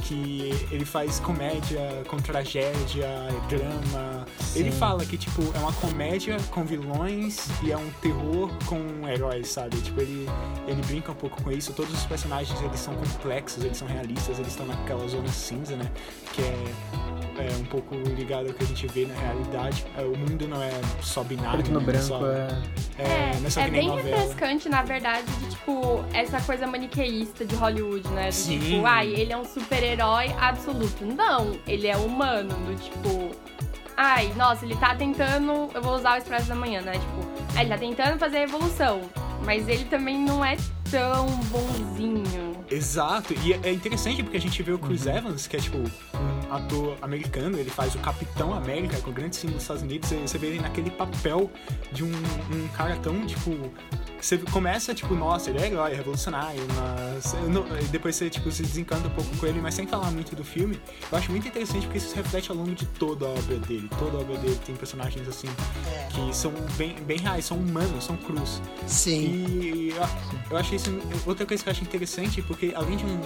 que 0.01 0.67
ele 0.71 0.85
faz 0.85 1.19
comédia 1.19 2.03
com 2.07 2.17
tragédia, 2.17 3.07
drama. 3.49 4.25
Sim. 4.39 4.59
Ele 4.59 4.71
fala 4.71 5.05
que, 5.05 5.17
tipo, 5.17 5.41
é 5.55 5.59
uma 5.59 5.73
comédia 5.73 6.37
com 6.51 6.63
vilões 6.63 7.47
e 7.63 7.71
é 7.71 7.77
um 7.77 7.89
terror 8.01 8.51
com 8.65 9.07
heróis, 9.07 9.47
sabe? 9.47 9.77
Tipo, 9.77 10.01
ele, 10.01 10.27
ele 10.67 10.81
brinca 10.83 11.11
um 11.11 11.15
pouco 11.15 11.41
com 11.41 11.51
isso. 11.51 11.73
Todos 11.73 11.93
os 11.93 12.05
personagens, 12.05 12.59
eles 12.61 12.79
são 12.79 12.95
complexos, 12.95 13.63
eles 13.63 13.77
são 13.77 13.87
realistas, 13.87 14.37
eles 14.37 14.51
estão 14.51 14.65
naquela 14.65 15.07
zona 15.07 15.27
cinza, 15.29 15.75
né? 15.75 15.89
Que 16.33 16.41
é 16.41 17.14
é 17.37 17.51
um 17.59 17.65
pouco 17.65 17.95
ligado 17.95 18.47
ao 18.47 18.53
que 18.53 18.63
a 18.63 18.67
gente 18.67 18.87
vê 18.87 19.05
na 19.05 19.13
realidade. 19.13 19.85
É, 19.97 20.01
o 20.01 20.17
mundo 20.17 20.47
não 20.47 20.61
é 20.61 20.71
só 21.01 21.23
binário. 21.23 21.59
Preto 21.59 21.71
no 21.71 21.79
né? 21.79 21.85
branco 21.85 22.05
só, 22.05 22.31
é. 22.31 22.47
É, 22.97 23.03
é, 23.03 23.65
é 23.65 23.69
bem 23.69 23.87
novela. 23.87 24.17
refrescante, 24.17 24.69
na 24.69 24.83
verdade, 24.83 25.25
de 25.39 25.49
tipo, 25.49 26.03
essa 26.13 26.39
coisa 26.41 26.65
maniqueísta 26.65 27.45
de 27.45 27.55
Hollywood, 27.55 28.07
né? 28.09 28.29
De, 28.29 28.35
Sim. 28.35 28.59
tipo, 28.59 28.85
ai, 28.85 29.13
ele 29.13 29.33
é 29.33 29.37
um 29.37 29.45
super-herói 29.45 30.33
absoluto. 30.39 31.05
Não, 31.05 31.57
ele 31.67 31.87
é 31.87 31.97
humano, 31.97 32.49
do 32.49 32.75
tipo. 32.81 33.35
Ai, 33.97 34.31
nossa, 34.35 34.65
ele 34.65 34.75
tá 34.75 34.95
tentando. 34.95 35.69
Eu 35.73 35.81
vou 35.81 35.95
usar 35.95 36.15
o 36.15 36.17
Expresso 36.17 36.47
da 36.47 36.55
Manhã, 36.55 36.81
né? 36.81 36.93
Tipo, 36.93 37.59
ele 37.59 37.69
tá 37.69 37.77
tentando 37.77 38.19
fazer 38.19 38.37
a 38.37 38.43
evolução. 38.43 39.01
Mas 39.43 39.67
ele 39.67 39.85
também 39.85 40.19
não 40.19 40.43
é 40.43 40.57
tão 40.89 41.27
bonzinho. 41.27 42.64
Exato, 42.69 43.33
e 43.43 43.53
é 43.53 43.71
interessante 43.71 44.23
porque 44.23 44.37
a 44.37 44.41
gente 44.41 44.61
vê 44.63 44.71
o 44.71 44.79
Chris 44.79 45.05
uhum. 45.05 45.17
Evans, 45.17 45.47
que 45.47 45.55
é 45.55 45.59
tipo 45.59 45.77
um 45.77 46.53
ator 46.53 46.97
americano, 47.01 47.57
ele 47.57 47.69
faz 47.69 47.95
o 47.95 47.99
Capitão 47.99 48.53
América, 48.53 48.97
com 49.01 49.09
o 49.09 49.13
grande 49.13 49.35
símbolo 49.35 49.55
dos 49.55 49.63
Estados 49.63 49.83
Unidos, 49.83 50.09
você 50.09 50.37
vê 50.37 50.47
ele 50.47 50.59
naquele 50.59 50.89
papel 50.89 51.49
de 51.91 52.03
um, 52.03 52.11
um 52.11 52.67
cara 52.69 52.95
tão, 52.97 53.25
tipo, 53.25 53.51
você 54.21 54.37
começa, 54.37 54.93
tipo, 54.93 55.13
nossa, 55.13 55.49
ele 55.49 55.59
é 55.59 55.67
herói, 55.67 55.91
é 55.91 55.95
revolucionário, 55.95 56.61
mas 56.75 57.33
não, 57.47 57.65
depois 57.91 58.15
você, 58.15 58.29
tipo, 58.29 58.49
se 58.51 58.63
desencanta 58.63 59.07
um 59.07 59.11
pouco 59.11 59.35
com 59.37 59.45
ele, 59.45 59.59
mas 59.61 59.73
sem 59.73 59.85
falar 59.85 60.09
muito 60.11 60.35
do 60.35 60.43
filme. 60.43 60.79
Eu 61.11 61.17
acho 61.17 61.31
muito 61.31 61.47
interessante 61.47 61.83
porque 61.83 61.97
isso 61.97 62.09
se 62.09 62.15
reflete 62.15 62.49
ao 62.49 62.57
longo 62.57 62.73
de 62.73 62.85
toda 62.85 63.25
a 63.25 63.29
obra 63.29 63.57
dele. 63.57 63.89
Toda 63.99 64.17
a 64.17 64.21
obra 64.21 64.37
dele 64.37 64.57
tem 64.65 64.75
personagens, 64.75 65.27
assim, 65.27 65.47
é. 65.87 66.07
que 66.11 66.35
são 66.35 66.51
bem, 66.77 66.95
bem 67.03 67.17
reais, 67.17 67.45
são 67.45 67.57
humanos, 67.57 68.03
são 68.03 68.15
crus. 68.15 68.61
Sim. 68.87 69.45
E 69.47 69.89
eu, 69.89 70.07
eu 70.51 70.57
achei 70.57 70.77
isso... 70.77 70.89
Outra 71.25 71.45
coisa 71.45 71.61
que 71.61 71.69
eu 71.69 71.71
acho 71.71 71.83
interessante, 71.83 72.41
porque 72.41 72.54
além 72.75 72.97
de 72.97 73.05
um 73.05 73.19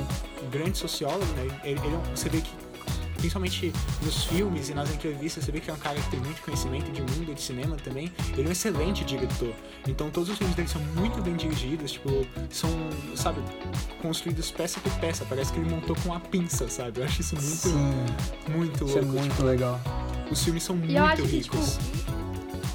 grande 0.50 0.78
sociólogo, 0.78 1.26
né, 1.34 1.62
ele, 1.64 1.80
ele, 1.80 1.96
é 1.96 2.16
você 2.16 2.30
vê 2.30 2.42
que 2.42 2.52
principalmente 3.20 3.74
nos 4.02 4.24
filmes 4.26 4.70
e 4.70 4.74
nas 4.74 4.90
entrevistas, 4.90 5.44
você 5.44 5.52
vê 5.52 5.60
que 5.60 5.70
é 5.70 5.74
um 5.74 5.78
cara 5.78 6.00
que 6.00 6.10
tem 6.10 6.20
muito 6.20 6.42
conhecimento 6.42 6.92
de 6.92 7.02
mundo, 7.02 7.34
de 7.36 7.42
cinema 7.42 7.76
também. 7.76 8.12
Ele 8.34 8.44
é 8.44 8.48
um 8.48 8.52
excelente 8.52 9.04
diretor. 9.04 9.54
Então 9.88 10.10
todos 10.10 10.30
os 10.30 10.38
filmes 10.38 10.56
dele 10.56 10.68
são 10.68 10.82
muito 10.96 11.22
bem 11.22 11.36
dirigidos, 11.36 11.92
tipo, 11.92 12.26
são, 12.50 12.70
sabe, 13.16 13.42
construídos 14.02 14.50
peça 14.52 14.80
por 14.80 14.92
peça. 14.94 15.26
Parece 15.28 15.52
que 15.52 15.60
ele 15.60 15.70
montou 15.70 15.96
com 15.98 16.10
uma 16.10 16.20
pinça, 16.20 16.68
sabe? 16.70 17.02
Eu 17.02 17.06
acho 17.06 17.22
isso 17.22 17.36
muito, 17.36 17.48
Sim. 17.48 18.06
muito 18.50 18.86
isso 18.86 18.98
é 18.98 19.02
louco. 19.02 19.18
é 19.18 19.20
muito 19.20 19.36
tipo, 19.36 19.44
legal. 19.44 19.80
Os 20.32 20.44
filmes 20.44 20.64
são 20.64 20.76
e 20.76 20.80
muito 20.80 21.24
ricos. 21.24 21.78
Que, 21.78 21.98
tipo, 21.98 22.20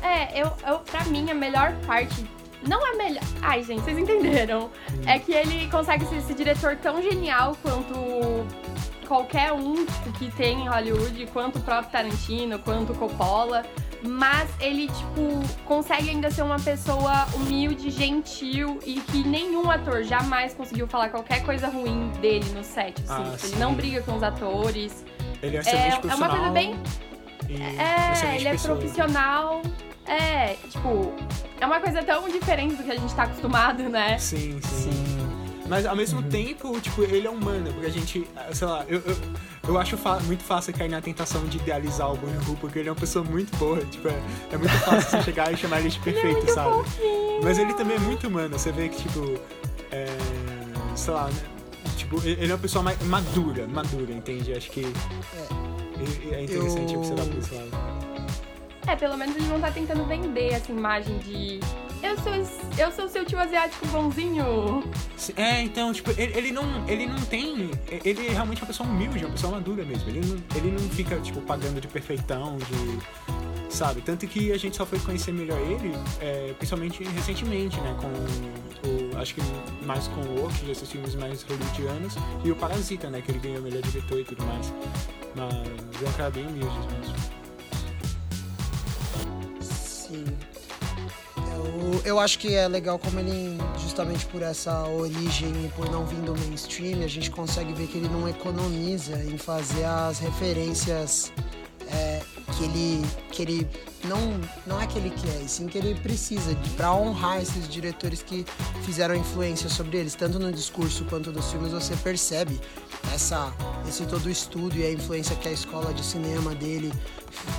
é, 0.02 0.42
eu, 0.42 0.52
eu, 0.66 0.78
pra 0.80 1.04
mim, 1.06 1.30
a 1.30 1.34
melhor 1.34 1.74
parte 1.86 2.24
não 2.68 2.86
é 2.86 2.96
melhor. 2.96 3.24
Ai, 3.42 3.62
gente, 3.62 3.82
vocês 3.82 3.98
entenderam. 3.98 4.70
É 5.06 5.18
que 5.18 5.32
ele 5.32 5.68
consegue 5.70 6.04
ser 6.06 6.16
esse 6.16 6.34
diretor 6.34 6.76
tão 6.76 7.02
genial 7.02 7.56
quanto 7.62 7.94
qualquer 9.06 9.52
um 9.52 9.84
tipo, 9.84 10.12
que 10.12 10.30
tem 10.30 10.62
em 10.62 10.68
Hollywood, 10.68 11.26
quanto 11.26 11.58
o 11.58 11.62
próprio 11.62 11.90
Tarantino, 11.90 12.58
quanto 12.58 12.92
o 12.92 12.96
Coppola. 12.96 13.62
Mas 14.06 14.50
ele, 14.60 14.88
tipo, 14.88 15.64
consegue 15.64 16.10
ainda 16.10 16.30
ser 16.30 16.42
uma 16.42 16.58
pessoa 16.58 17.26
humilde, 17.34 17.90
gentil 17.90 18.78
e 18.84 19.00
que 19.00 19.26
nenhum 19.26 19.70
ator 19.70 20.02
jamais 20.02 20.52
conseguiu 20.52 20.86
falar 20.86 21.08
qualquer 21.08 21.42
coisa 21.42 21.68
ruim 21.68 22.10
dele 22.20 22.44
no 22.50 22.62
set. 22.62 22.94
Assim. 23.08 23.22
Ah, 23.24 23.46
ele 23.46 23.56
não 23.56 23.74
briga 23.74 24.02
com 24.02 24.16
os 24.16 24.22
atores. 24.22 25.04
Ele 25.42 25.56
é 25.56 25.60
é, 25.60 25.88
é 25.88 26.14
uma 26.14 26.28
coisa 26.28 26.50
bem. 26.50 26.76
É, 27.48 28.36
ele 28.36 28.48
é 28.48 28.52
pessoa. 28.52 28.76
profissional. 28.76 29.62
É, 30.06 30.54
tipo, 30.68 31.14
é 31.64 31.66
uma 31.66 31.80
coisa 31.80 32.02
tão 32.02 32.28
diferente 32.28 32.76
do 32.76 32.82
que 32.82 32.90
a 32.90 32.96
gente 32.96 33.14
tá 33.14 33.24
acostumado, 33.24 33.82
né? 33.84 34.18
Sim, 34.18 34.60
sim. 34.60 34.92
sim. 34.92 35.14
Mas 35.66 35.86
ao 35.86 35.96
mesmo 35.96 36.20
uhum. 36.20 36.28
tempo, 36.28 36.78
tipo, 36.78 37.02
ele 37.02 37.26
é 37.26 37.30
humano, 37.30 37.72
porque 37.72 37.86
a 37.86 37.90
gente, 37.90 38.28
sei 38.52 38.68
lá, 38.68 38.84
eu, 38.86 39.00
eu, 39.00 39.16
eu 39.68 39.78
acho 39.78 39.98
muito 40.26 40.44
fácil 40.44 40.74
cair 40.74 40.90
na 40.90 41.00
tentação 41.00 41.42
de 41.46 41.56
idealizar 41.56 42.12
o 42.12 42.16
Bonnie 42.16 42.38
porque 42.60 42.80
ele 42.80 42.90
é 42.90 42.92
uma 42.92 43.00
pessoa 43.00 43.24
muito 43.24 43.56
boa, 43.56 43.82
tipo, 43.86 44.08
é, 44.08 44.22
é 44.52 44.58
muito 44.58 44.74
fácil 44.80 45.10
você 45.10 45.22
chegar 45.22 45.50
e 45.52 45.56
chamar 45.56 45.80
ele 45.80 45.88
de 45.88 45.98
perfeito, 46.00 46.36
ele 46.44 46.50
é 46.50 46.54
sabe? 46.54 46.70
Fofinho. 46.70 47.40
Mas 47.42 47.58
ele 47.58 47.72
também 47.72 47.96
é 47.96 48.00
muito 48.00 48.28
humano, 48.28 48.58
você 48.58 48.70
vê 48.70 48.90
que, 48.90 49.02
tipo, 49.02 49.40
é, 49.90 50.06
sei 50.94 51.14
lá, 51.14 51.28
né? 51.28 51.42
Tipo, 51.96 52.20
ele 52.26 52.44
é 52.44 52.54
uma 52.54 52.58
pessoa 52.58 52.82
mais 52.82 53.02
madura, 53.04 53.66
madura, 53.66 54.12
entende? 54.12 54.52
Acho 54.52 54.70
que 54.70 54.84
é, 56.30 56.34
é 56.34 56.44
interessante 56.44 56.92
eu... 56.92 57.00
observar 57.00 57.24
por 57.24 57.38
esse 57.38 57.54
lado. 57.54 58.03
É, 58.86 58.96
pelo 58.96 59.16
menos 59.16 59.34
ele 59.36 59.46
não 59.46 59.60
tá 59.60 59.70
tentando 59.70 60.04
vender 60.04 60.52
essa 60.52 60.70
imagem 60.70 61.18
de 61.18 61.60
eu 62.04 62.18
sou, 62.18 62.32
eu 62.76 62.92
sou 62.92 63.08
seu 63.08 63.24
tio 63.24 63.38
asiático 63.38 63.86
bonzinho. 63.86 64.84
É, 65.36 65.62
então, 65.62 65.90
tipo, 65.90 66.10
ele, 66.10 66.36
ele, 66.36 66.52
não, 66.52 66.86
ele 66.86 67.06
não 67.06 67.18
tem. 67.22 67.70
Ele 67.88 68.26
é 68.26 68.30
realmente 68.30 68.60
uma 68.60 68.66
pessoa 68.66 68.86
humilde, 68.86 69.24
uma 69.24 69.32
pessoa 69.32 69.54
madura 69.54 69.84
mesmo. 69.86 70.10
Ele 70.10 70.20
não, 70.20 70.36
ele 70.54 70.70
não 70.72 70.90
fica, 70.90 71.18
tipo, 71.20 71.40
pagando 71.40 71.80
de 71.80 71.88
perfeitão, 71.88 72.58
de. 72.58 73.74
Sabe? 73.74 74.02
Tanto 74.02 74.26
que 74.26 74.52
a 74.52 74.58
gente 74.58 74.76
só 74.76 74.84
foi 74.84 75.00
conhecer 75.00 75.32
melhor 75.32 75.58
ele, 75.58 75.92
é, 76.20 76.52
principalmente 76.58 77.02
recentemente, 77.02 77.80
né? 77.80 77.96
Com 77.98 78.08
o. 78.86 79.18
Acho 79.18 79.34
que 79.34 79.40
mais 79.86 80.06
com 80.08 80.20
o 80.20 80.44
Orc, 80.44 80.70
esses 80.70 80.90
filmes 80.90 81.14
mais 81.14 81.42
hollywoodianos, 81.42 82.16
e 82.44 82.50
o 82.50 82.56
Parasita, 82.56 83.08
né? 83.08 83.22
Que 83.22 83.30
ele 83.30 83.38
ganhou 83.38 83.62
melhor 83.62 83.80
diretor 83.80 84.20
e 84.20 84.24
tudo 84.24 84.44
mais. 84.44 84.74
Mas 85.34 86.02
é 86.02 86.08
um 86.08 86.12
cara 86.12 86.30
bem 86.30 86.46
humilde 86.46 86.78
mesmo. 87.00 87.43
Eu 92.04 92.18
acho 92.18 92.38
que 92.38 92.54
é 92.54 92.68
legal 92.68 92.98
como 92.98 93.18
ele, 93.18 93.58
justamente 93.78 94.26
por 94.26 94.42
essa 94.42 94.86
origem 94.88 95.50
e 95.64 95.68
por 95.76 95.90
não 95.90 96.04
vir 96.04 96.20
do 96.20 96.36
mainstream, 96.38 97.02
a 97.02 97.08
gente 97.08 97.30
consegue 97.30 97.72
ver 97.72 97.86
que 97.86 97.98
ele 97.98 98.08
não 98.08 98.28
economiza 98.28 99.16
em 99.24 99.38
fazer 99.38 99.84
as 99.84 100.18
referências 100.18 101.32
é, 101.90 102.20
que 102.56 102.64
ele 102.64 103.04
que 103.30 103.42
ele 103.42 103.68
não 104.04 104.40
não 104.66 104.80
é 104.80 104.86
que 104.86 104.98
ele 104.98 105.10
quer, 105.10 105.42
e 105.42 105.48
sim 105.48 105.66
que 105.66 105.78
ele 105.78 105.94
precisa 105.94 106.56
para 106.76 106.92
honrar 106.94 107.40
esses 107.40 107.68
diretores 107.68 108.22
que 108.22 108.44
fizeram 108.84 109.14
influência 109.14 109.68
sobre 109.68 109.98
eles, 109.98 110.14
tanto 110.14 110.38
no 110.38 110.52
discurso 110.52 111.04
quanto 111.04 111.32
nos 111.32 111.50
filmes 111.50 111.72
você 111.72 111.94
percebe 111.96 112.60
essa 113.14 113.52
esse 113.88 114.04
todo 114.06 114.26
o 114.26 114.30
estudo 114.30 114.76
e 114.76 114.84
a 114.84 114.92
influência 114.92 115.36
que 115.36 115.48
a 115.48 115.52
escola 115.52 115.92
de 115.92 116.04
cinema 116.04 116.54
dele 116.54 116.92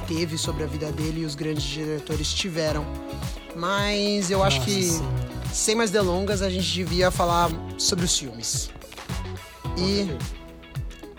teve 0.07 0.37
sobre 0.37 0.63
a 0.63 0.67
vida 0.67 0.91
dele 0.91 1.21
e 1.21 1.25
os 1.25 1.35
grandes 1.35 1.63
diretores 1.63 2.33
tiveram. 2.33 2.85
Mas 3.55 4.29
eu 4.29 4.43
acho 4.43 4.59
Nossa, 4.59 4.69
que, 4.69 4.83
sim. 4.83 5.07
sem 5.53 5.75
mais 5.75 5.89
delongas, 5.91 6.41
a 6.41 6.49
gente 6.49 6.71
devia 6.71 7.09
falar 7.09 7.49
sobre 7.77 8.05
os 8.05 8.17
filmes. 8.17 8.69
E. 9.77 10.09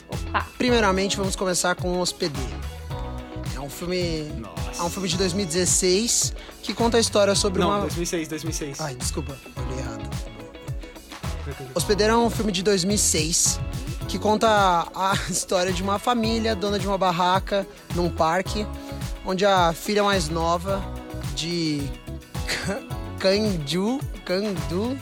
Opa. 0.09 0.47
Primeiramente, 0.59 1.16
vamos 1.16 1.35
começar 1.35 1.75
com 1.75 1.93
O 1.93 2.00
Hospedeiro. 2.00 2.50
É 3.55 3.61
um 3.61 3.71
filme. 3.71 4.31
Nossa. 4.38 4.83
É 4.83 4.85
um 4.85 4.90
filme 4.90 5.09
de 5.09 5.16
2016 5.16 6.35
que 6.62 6.75
conta 6.75 6.99
a 6.99 7.00
história 7.00 7.35
sobre 7.35 7.61
Não, 7.61 7.69
uma. 7.69 7.81
2006, 7.81 8.28
2006. 8.28 8.81
Ai, 8.81 8.95
desculpa, 8.95 9.37
olhei 9.57 9.78
errado. 9.78 10.11
Hospedeiro 11.75 12.12
é 12.12 12.16
um 12.16 12.28
filme 12.28 12.50
de 12.52 12.62
2006 12.62 13.61
que 14.09 14.19
conta 14.19 14.49
a 14.95 15.14
história 15.31 15.73
de 15.73 15.83
uma 15.83 15.99
família 15.99 16.55
dona 16.55 16.78
de 16.78 16.87
uma 16.87 16.99
barraca 16.99 17.66
num 17.95 18.11
parque, 18.11 18.66
onde 19.25 19.47
a 19.47 19.73
filha 19.73 20.02
mais 20.02 20.28
nova 20.28 20.83
de 21.35 21.83
Kanju, 23.19 24.00
Kandu, 24.25 24.99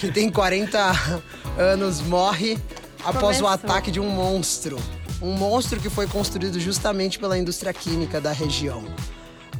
que 0.00 0.10
tem 0.10 0.30
40 0.30 1.22
anos, 1.58 2.00
morre 2.00 2.58
após 3.04 3.38
o 3.38 3.42
Começou. 3.42 3.48
ataque 3.48 3.90
de 3.90 4.00
um 4.00 4.08
monstro. 4.08 4.78
Um 5.20 5.32
monstro 5.32 5.80
que 5.80 5.88
foi 5.88 6.06
construído 6.06 6.60
justamente 6.60 7.18
pela 7.18 7.38
indústria 7.38 7.72
química 7.72 8.20
da 8.20 8.32
região. 8.32 8.84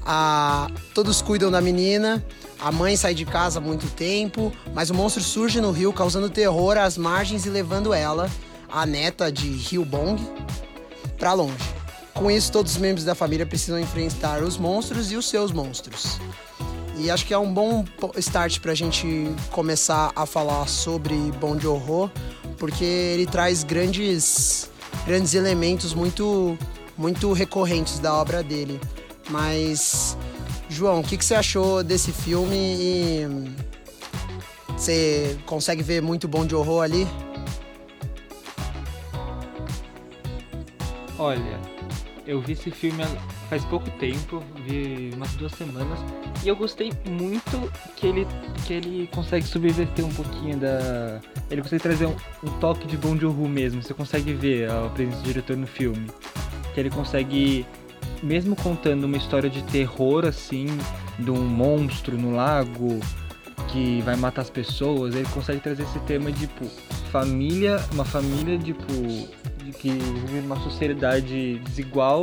A- 0.04 0.68
todos 0.94 1.20
cuidam 1.20 1.50
da 1.50 1.60
menina, 1.60 2.24
a 2.60 2.70
mãe 2.70 2.96
sai 2.96 3.14
de 3.14 3.24
casa 3.24 3.58
há 3.58 3.62
muito 3.62 3.88
tempo, 3.94 4.52
mas 4.74 4.90
o 4.90 4.94
monstro 4.94 5.22
surge 5.22 5.60
no 5.60 5.70
rio 5.72 5.92
causando 5.92 6.30
terror 6.30 6.76
às 6.78 6.96
margens 6.96 7.44
e 7.46 7.50
levando 7.50 7.92
ela, 7.92 8.30
a 8.70 8.86
neta 8.86 9.32
de 9.32 9.48
Ryubong, 9.48 10.16
pra 11.18 11.32
longe. 11.32 11.56
Com 12.14 12.30
isso, 12.30 12.52
todos 12.52 12.72
os 12.72 12.78
membros 12.78 13.04
da 13.04 13.14
família 13.14 13.44
precisam 13.44 13.78
enfrentar 13.78 14.42
os 14.42 14.56
monstros 14.56 15.10
e 15.10 15.16
os 15.16 15.28
seus 15.28 15.50
monstros. 15.52 16.18
E 16.98 17.10
acho 17.10 17.26
que 17.26 17.34
é 17.34 17.38
um 17.38 17.52
bom 17.52 17.84
start 18.16 18.58
pra 18.60 18.74
gente 18.74 19.06
começar 19.50 20.12
a 20.16 20.24
falar 20.24 20.66
sobre 20.66 21.14
Bom 21.38 21.58
Joon-ho, 21.58 22.10
porque 22.58 22.84
ele 22.84 23.26
traz 23.26 23.62
grandes, 23.62 24.70
grandes 25.06 25.34
elementos 25.34 25.92
muito, 25.92 26.56
muito 26.96 27.32
recorrentes 27.34 27.98
da 27.98 28.14
obra 28.14 28.42
dele. 28.42 28.80
Mas, 29.28 30.16
João, 30.70 31.00
o 31.00 31.04
que, 31.04 31.18
que 31.18 31.24
você 31.24 31.34
achou 31.34 31.84
desse 31.84 32.12
filme 32.12 32.56
e 32.56 33.26
você 34.68 35.38
consegue 35.44 35.82
ver 35.82 36.00
muito 36.00 36.26
Bom 36.26 36.48
Joon-ho 36.48 36.80
ali? 36.80 37.06
Olha, 41.18 41.58
eu 42.26 42.40
vi 42.40 42.52
esse 42.52 42.70
filme 42.70 43.04
faz 43.48 43.64
pouco 43.66 43.88
tempo, 43.92 44.42
vi 44.66 45.10
umas 45.14 45.32
duas 45.34 45.52
semanas, 45.52 45.98
e 46.44 46.48
eu 46.48 46.56
gostei 46.56 46.92
muito 47.08 47.70
que 47.94 48.06
ele, 48.06 48.26
que 48.66 48.72
ele 48.72 49.08
consegue 49.12 49.46
subverter 49.46 50.04
um 50.04 50.12
pouquinho 50.12 50.58
da. 50.58 51.20
Ele 51.50 51.62
consegue 51.62 51.82
trazer 51.82 52.06
um, 52.06 52.16
um 52.42 52.50
toque 52.58 52.86
de 52.86 52.96
Bong 52.96 53.20
Joon-ho 53.20 53.48
mesmo, 53.48 53.82
você 53.82 53.94
consegue 53.94 54.32
ver 54.32 54.70
a 54.70 54.88
presença 54.88 55.18
do 55.18 55.24
diretor 55.24 55.56
no 55.56 55.66
filme. 55.66 56.06
Que 56.74 56.80
ele 56.80 56.90
consegue, 56.90 57.64
mesmo 58.22 58.56
contando 58.56 59.04
uma 59.04 59.16
história 59.16 59.48
de 59.48 59.62
terror 59.62 60.26
assim, 60.26 60.66
de 61.18 61.30
um 61.30 61.40
monstro 61.46 62.18
no 62.18 62.34
lago 62.34 63.00
que 63.68 64.00
vai 64.02 64.16
matar 64.16 64.42
as 64.42 64.50
pessoas, 64.50 65.14
ele 65.14 65.28
consegue 65.32 65.60
trazer 65.60 65.82
esse 65.84 65.98
tema 66.00 66.30
de 66.30 66.46
tipo, 66.46 66.66
família, 67.20 67.82
uma 67.92 68.04
família 68.04 68.58
tipo 68.58 68.92
de 69.64 69.72
que 69.72 69.88
vive 69.90 70.40
numa 70.42 70.60
sociedade 70.60 71.58
desigual 71.60 72.22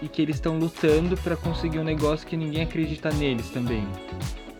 e 0.00 0.08
que 0.08 0.22
eles 0.22 0.36
estão 0.36 0.58
lutando 0.58 1.14
para 1.18 1.36
conseguir 1.36 1.78
um 1.78 1.84
negócio 1.84 2.26
que 2.26 2.38
ninguém 2.38 2.62
acredita 2.62 3.10
neles 3.10 3.50
também. 3.50 3.86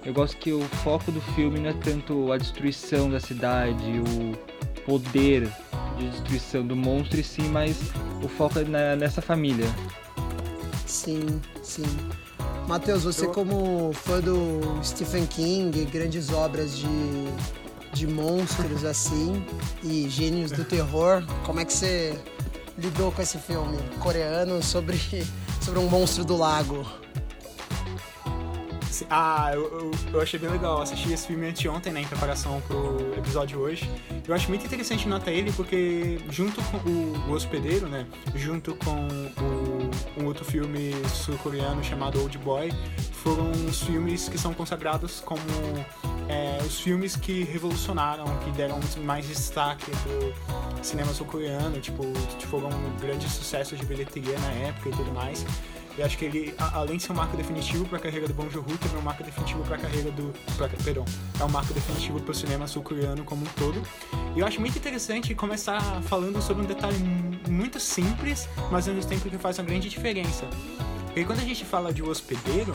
Eu 0.04 0.12
gosto 0.12 0.37
que 0.37 0.52
o 0.52 0.61
foco 0.85 1.11
do 1.11 1.21
filme 1.35 1.59
não 1.61 1.71
é 1.71 1.73
tanto 1.73 2.30
a 2.30 2.37
destruição 2.37 3.11
da 3.11 3.19
cidade, 3.19 3.83
o 3.83 4.83
poder 4.85 5.49
de 5.99 6.09
destruição 6.11 6.66
do 6.66 6.76
monstro 6.76 7.21
e 7.21 7.25
sim, 7.25 7.49
mas 7.49 7.78
o 8.23 8.28
foco 8.28 8.59
é 8.59 8.64
na- 8.64 8.97
nessa 8.97 9.23
família. 9.23 9.66
Sim, 10.87 11.40
sim. 11.62 11.85
Matheus, 12.69 13.04
você 13.04 13.25
Eu- 13.25 13.30
como 13.30 13.92
fã 13.95 14.21
do 14.21 14.61
Stephen 14.85 15.25
King, 15.26 15.87
grandes 15.87 16.30
obras 16.33 16.76
de, 16.76 16.87
de 17.92 18.06
monstros 18.06 18.84
assim 18.84 19.45
e 19.82 20.08
gênios 20.08 20.50
do 20.50 20.64
terror, 20.64 21.23
como 21.45 21.60
é 21.60 21.64
que 21.64 21.73
você 21.73 22.19
lidou 22.78 23.12
com 23.12 23.21
esse 23.21 23.38
filme 23.38 23.78
coreano 23.99 24.62
sobre, 24.62 24.99
sobre 25.60 25.78
um 25.78 25.88
monstro 25.88 26.25
do 26.25 26.36
lago? 26.36 26.86
Ah, 29.08 29.50
eu, 29.54 29.62
eu, 29.62 29.91
eu 30.14 30.21
achei 30.21 30.38
bem 30.38 30.50
legal. 30.50 30.76
Eu 30.76 30.82
assisti 30.82 31.12
esse 31.12 31.26
filme 31.26 31.49
anteontem, 31.49 31.93
né, 31.93 32.02
em 32.02 32.06
preparação 32.06 32.60
pro 32.67 33.14
episódio 33.17 33.58
hoje. 33.58 33.88
Eu 34.26 34.34
acho 34.34 34.49
muito 34.49 34.67
interessante 34.67 35.08
notar 35.08 35.32
ele 35.32 35.52
porque, 35.52 36.19
junto 36.28 36.60
com 36.64 36.76
o, 36.78 37.28
o 37.28 37.32
Hospedeiro, 37.32 37.88
né, 37.88 38.06
junto 38.34 38.75
com 38.76 39.08
o, 39.38 40.23
um 40.23 40.26
outro 40.26 40.45
filme 40.45 40.93
sul-coreano 41.08 41.82
chamado 41.82 42.21
Old 42.21 42.36
Boy, 42.38 42.71
foram 43.23 43.50
os 43.69 43.83
filmes 43.83 44.28
que 44.28 44.39
são 44.39 44.52
consagrados 44.54 45.21
como 45.21 45.41
é, 46.28 46.59
os 46.65 46.80
filmes 46.80 47.17
que 47.17 47.45
revolucionaram, 47.45 48.25
que 48.45 48.50
deram 48.52 48.78
mais 49.04 49.26
destaque 49.26 49.91
pro 49.91 50.85
cinema 50.85 51.13
sul-coreano, 51.13 51.78
tipo, 51.80 52.02
foram 52.47 52.71
grandes 53.00 53.33
sucessos 53.33 53.78
de 53.78 53.85
bilheteria 53.85 54.39
na 54.39 54.50
época 54.69 54.89
e 54.89 54.93
tudo 54.93 55.13
mais. 55.13 55.45
Eu 55.99 56.06
acho 56.06 56.17
que 56.17 56.25
ele, 56.25 56.54
além 56.73 56.97
de 56.97 57.02
ser 57.02 57.13
um 57.13 57.17
marco 57.17 57.37
definitivo 57.37 57.85
para 57.85 57.99
a 57.99 58.00
carreira 58.00 58.26
do 58.26 58.33
Bong 58.33 58.49
Joon-ho, 58.49 58.78
também 58.78 58.97
é 58.97 58.99
um 59.00 59.02
marco 59.02 59.23
definitivo 59.25 59.63
para 59.65 59.76
a 59.76 59.78
carreira 59.78 60.11
do, 60.13 60.33
pra, 60.56 60.69
perdão, 60.69 61.04
é 61.39 61.45
um 61.45 61.49
marco 61.49 61.75
definitivo 61.75 62.21
para 62.21 62.30
o 62.30 62.35
cinema 62.35 62.67
sul-coreano 62.67 63.25
como 63.25 63.43
um 63.43 63.49
todo. 63.59 63.83
E 64.35 64.39
eu 64.39 64.47
acho 64.47 64.61
muito 64.61 64.78
interessante 64.78 65.35
começar 65.35 65.80
falando 66.02 66.41
sobre 66.41 66.63
um 66.63 66.67
detalhe 66.67 66.97
mu- 66.99 67.39
muito 67.50 67.78
simples, 67.80 68.49
mas 68.71 68.89
ao 68.89 68.95
mesmo 68.95 69.11
tempo 69.11 69.28
que 69.28 69.37
faz 69.37 69.59
uma 69.59 69.65
grande 69.67 69.91
diferença. 69.91 70.47
Porque 71.10 71.25
quando 71.25 71.40
a 71.40 71.44
gente 71.44 71.64
fala 71.64 71.92
de 71.92 72.02
hospedeiro, 72.02 72.73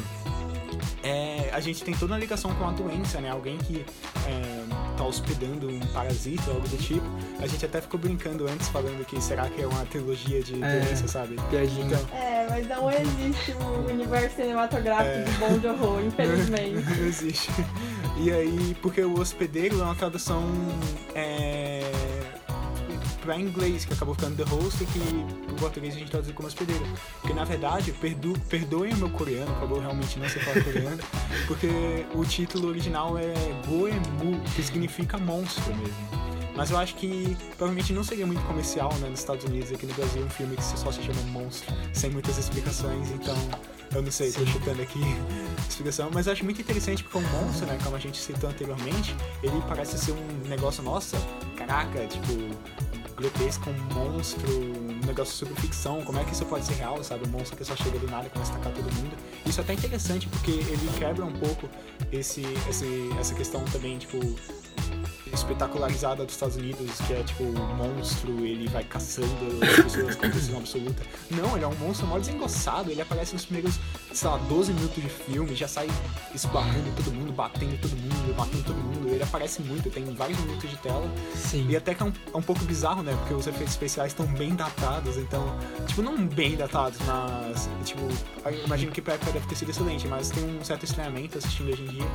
é, 1.03 1.49
a 1.53 1.59
gente 1.59 1.83
tem 1.83 1.93
toda 1.95 2.13
uma 2.13 2.19
ligação 2.19 2.53
com 2.55 2.67
a 2.67 2.71
doença, 2.71 3.21
né? 3.21 3.29
Alguém 3.29 3.57
que 3.57 3.85
é, 4.27 4.63
tá 4.97 5.03
hospedando 5.05 5.69
um 5.69 5.79
parasita 5.93 6.43
ou 6.49 6.55
algo 6.55 6.67
do 6.67 6.77
tipo. 6.77 7.05
A 7.39 7.47
gente 7.47 7.63
até 7.65 7.79
ficou 7.79 7.99
brincando 7.99 8.47
antes, 8.47 8.67
falando 8.69 9.05
que 9.05 9.21
será 9.21 9.47
que 9.49 9.61
é 9.61 9.67
uma 9.67 9.85
trilogia 9.85 10.41
de 10.41 10.61
É. 10.63 10.79
doença, 10.79 11.07
sabe? 11.07 11.35
Piadinha. 11.49 11.85
Então, 11.85 12.17
É, 12.17 12.47
mas 12.49 12.67
não 12.67 12.91
existe 12.91 13.51
o 13.51 13.89
universo 13.91 14.35
cinematográfico 14.35 15.29
de 15.29 15.37
Bom 15.37 15.59
Joon-ho, 15.61 16.01
infelizmente. 16.07 16.83
Não 16.99 17.05
existe. 17.07 17.49
E 18.17 18.31
aí, 18.31 18.75
porque 18.81 19.01
o 19.03 19.19
hospedeiro 19.19 19.79
é 19.81 19.83
uma 19.83 19.95
tradução 19.95 20.41
é, 21.13 21.44
pra 23.25 23.37
inglês, 23.39 23.83
que 23.83 23.93
acabou 23.93 24.13
ficando 24.13 24.37
The 24.37 24.49
Host, 24.49 24.85
que 24.85 24.99
pro 25.47 25.55
português 25.55 25.95
a 25.95 25.99
gente 25.99 26.11
traduziu 26.11 26.33
como 26.35 26.47
hospedeiro. 26.47 26.85
Porque 27.19 27.33
na 27.33 27.43
verdade, 27.43 27.91
perdo, 27.91 28.39
perdoem 28.47 28.93
o 28.93 28.97
meu 28.97 29.09
coreano, 29.09 29.51
acabou 29.53 29.79
realmente 29.79 30.19
não 30.19 30.29
ser 30.29 30.39
falar 30.41 30.63
coreano, 30.63 30.99
porque 31.47 32.05
o 32.13 32.23
título 32.23 32.69
original 32.69 33.17
é 33.17 33.33
Goemu, 33.67 34.39
que 34.55 34.63
significa 34.63 35.17
monstro 35.17 35.75
mesmo. 35.75 36.25
Mas 36.55 36.71
eu 36.71 36.77
acho 36.77 36.95
que 36.95 37.35
provavelmente 37.57 37.91
não 37.91 38.03
seria 38.03 38.25
muito 38.25 38.41
comercial 38.43 38.93
né, 38.99 39.09
nos 39.09 39.19
Estados 39.19 39.43
Unidos 39.43 39.71
e 39.71 39.75
aqui 39.75 39.85
no 39.85 39.93
Brasil 39.93 40.23
um 40.23 40.29
filme 40.29 40.55
que 40.55 40.63
só 40.63 40.89
se 40.89 41.01
chama 41.01 41.21
Monstro, 41.23 41.75
sem 41.91 42.09
muitas 42.09 42.37
explicações, 42.37 43.11
então 43.11 43.35
eu 43.93 44.01
não 44.01 44.11
sei, 44.11 44.31
tô 44.31 44.39
Sim. 44.39 44.47
chutando 44.47 44.81
aqui 44.81 45.01
explicação, 45.67 46.09
mas 46.13 46.27
eu 46.27 46.33
acho 46.33 46.45
muito 46.45 46.61
interessante 46.61 47.03
porque 47.03 47.17
o 47.17 47.21
monstro, 47.21 47.65
né, 47.65 47.77
como 47.83 47.97
a 47.97 47.99
gente 47.99 48.17
citou 48.17 48.49
anteriormente, 48.49 49.13
ele 49.43 49.61
parece 49.67 49.97
ser 49.97 50.13
um 50.13 50.47
negócio, 50.47 50.81
nossa, 50.81 51.17
caraca, 51.57 52.07
tipo, 52.07 52.33
grotesco, 53.15 53.69
um 53.69 53.93
monstro, 53.93 54.49
um 54.51 55.05
negócio 55.05 55.33
sobre 55.33 55.55
ficção, 55.61 56.01
como 56.03 56.19
é 56.19 56.23
que 56.23 56.33
isso 56.33 56.45
pode 56.45 56.65
ser 56.65 56.73
real, 56.75 57.03
sabe? 57.03 57.27
Um 57.27 57.31
monstro 57.31 57.57
que 57.57 57.63
só 57.63 57.75
chega 57.75 57.97
do 57.97 58.07
nada 58.07 58.27
e 58.27 58.29
começa 58.29 58.51
a 58.53 58.55
atacar 58.55 58.73
todo 58.73 58.93
mundo. 58.95 59.15
Isso 59.45 59.59
é 59.59 59.63
até 59.63 59.73
interessante 59.73 60.27
porque 60.27 60.51
ele 60.51 60.89
quebra 60.97 61.25
um 61.25 61.33
pouco 61.33 61.69
esse, 62.11 62.41
esse, 62.69 63.09
essa 63.19 63.33
questão 63.33 63.63
também, 63.65 63.97
tipo, 63.97 64.17
espetacularizada 65.35 66.25
dos 66.25 66.33
Estados 66.33 66.55
Unidos, 66.55 66.99
que 67.05 67.13
é 67.13 67.23
tipo 67.23 67.43
um 67.43 67.75
monstro, 67.75 68.45
ele 68.45 68.67
vai 68.67 68.83
caçando 68.83 69.27
as 69.61 69.83
pessoas 69.83 70.15
com 70.15 70.29
precisão 70.29 70.57
absoluta. 70.57 71.03
Não, 71.31 71.55
ele 71.55 71.65
é 71.65 71.67
um 71.67 71.75
monstro 71.75 72.07
mó 72.07 72.17
desengoçado, 72.17 72.89
ele 72.89 73.01
aparece 73.01 73.33
nos 73.33 73.45
primeiros, 73.45 73.79
sei 74.13 74.29
lá, 74.29 74.37
12 74.37 74.73
minutos 74.73 75.03
de 75.03 75.09
filme, 75.09 75.55
já 75.55 75.67
sai 75.67 75.87
esbarrando 76.33 76.87
em 76.87 76.93
todo 76.93 77.13
mundo, 77.13 77.31
batendo 77.31 77.73
em 77.73 77.77
todo 77.77 77.95
mundo, 77.95 78.35
matando 78.35 78.63
todo 78.63 78.75
mundo. 78.75 79.09
Ele 79.09 79.23
aparece 79.23 79.61
muito, 79.61 79.89
tem 79.89 80.03
vários 80.15 80.39
minutos 80.39 80.69
de 80.69 80.77
tela. 80.77 81.07
Sim. 81.35 81.67
E 81.69 81.75
até 81.75 81.93
que 81.93 82.01
é 82.01 82.05
um, 82.05 82.13
é 82.33 82.37
um 82.37 82.41
pouco 82.41 82.63
bizarro, 82.65 83.03
né? 83.03 83.15
Porque 83.19 83.33
os 83.33 83.45
efeitos 83.45 83.73
especiais 83.73 84.11
estão 84.11 84.25
bem 84.25 84.55
datados, 84.55 85.17
então. 85.17 85.55
Tipo, 85.85 86.01
não 86.01 86.25
bem 86.25 86.55
datados, 86.55 86.97
mas. 87.05 87.69
Tipo, 87.83 88.01
imagino 88.65 88.91
que 88.91 89.01
pra 89.01 89.13
época 89.13 89.31
deve 89.31 89.47
ter 89.47 89.55
sido 89.55 89.69
excelente, 89.69 90.07
mas 90.07 90.29
tem 90.29 90.43
um 90.43 90.63
certo 90.63 90.83
estranhamento 90.83 91.37
assistindo 91.37 91.71
hoje 91.71 91.83
em 91.83 91.87
dia. 91.87 92.05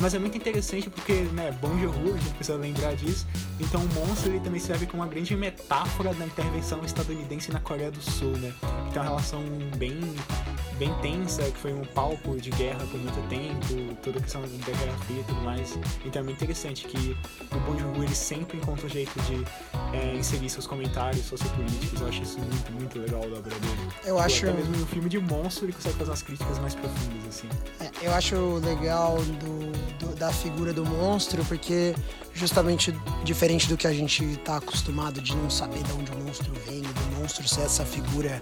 Mas 0.00 0.14
é 0.14 0.18
muito 0.18 0.36
interessante 0.36 0.88
porque, 0.88 1.12
né, 1.32 1.52
Bom 1.60 1.76
Joon-ho, 1.78 2.14
a 2.14 2.18
gente 2.18 2.34
precisa 2.34 2.56
lembrar 2.56 2.67
disso. 2.72 3.26
Então 3.60 3.80
o 3.80 3.94
monstro 3.94 4.30
ele 4.30 4.40
também 4.40 4.60
serve 4.60 4.86
como 4.86 5.02
uma 5.02 5.08
grande 5.08 5.36
metáfora 5.36 6.14
da 6.14 6.24
intervenção 6.24 6.84
estadunidense 6.84 7.52
na 7.52 7.60
Coreia 7.60 7.90
do 7.90 8.00
Sul, 8.00 8.36
né? 8.38 8.52
Que 8.86 8.92
tem 8.92 9.02
uma 9.02 9.08
relação 9.08 9.42
bem 9.76 9.98
bem 10.78 10.92
tensa, 11.02 11.42
que 11.42 11.58
foi 11.58 11.72
um 11.72 11.84
palco 11.84 12.40
de 12.40 12.50
guerra 12.50 12.78
por 12.90 12.98
muito 13.00 13.28
tempo, 13.28 13.94
toda 14.02 14.18
a 14.18 14.22
questão 14.22 14.40
da 14.42 14.46
Guerra 14.48 14.96
Fria 15.06 15.20
e 15.20 15.24
tudo 15.24 15.40
mais. 15.42 15.78
Então 16.04 16.20
é 16.20 16.24
muito 16.24 16.36
interessante 16.42 16.86
que 16.86 17.16
o 17.52 17.78
Joon-ho 17.78 18.04
ele 18.04 18.14
sempre 18.14 18.58
encontra 18.58 18.86
um 18.86 18.88
jeito 18.88 19.18
de 19.22 19.44
é, 19.96 20.14
inserir 20.16 20.48
seus 20.48 20.66
comentários 20.66 21.24
sociopolíticos. 21.26 22.00
Eu 22.00 22.08
acho 22.08 22.22
isso 22.22 22.38
muito, 22.38 22.72
muito 22.72 22.98
legal 22.98 23.20
da 23.22 23.38
obra 23.38 23.54
dele. 23.58 23.88
Eu 24.04 24.14
Tipo, 24.14 24.18
acho. 24.20 24.46
Até 24.48 24.56
mesmo 24.56 24.76
no 24.76 24.86
filme 24.86 25.08
de 25.08 25.18
monstro 25.18 25.64
ele 25.66 25.72
consegue 25.72 25.96
fazer 25.96 26.10
umas 26.10 26.22
críticas 26.22 26.58
mais 26.60 26.74
profundas, 26.74 27.26
assim. 27.28 27.48
É, 27.80 28.06
Eu 28.06 28.14
acho 28.14 28.36
legal 28.64 29.16
do, 29.16 29.72
do- 30.06 30.14
da 30.16 30.32
figura 30.32 30.72
do 30.72 30.84
monstro, 30.86 31.44
porque 31.46 31.94
justamente 32.34 32.92
diferente 33.24 33.68
do 33.68 33.76
que 33.76 33.86
a 33.86 33.92
gente 33.92 34.36
tá 34.44 34.56
acostumado 34.58 35.20
de 35.20 35.34
não 35.36 35.50
saber 35.50 35.82
de 35.82 35.92
onde 35.92 36.10
o 36.12 36.18
monstro 36.24 36.52
vem, 36.66 36.82
do 36.82 37.20
monstro 37.20 37.46
ser 37.48 37.62
essa 37.62 37.84
figura 37.84 38.40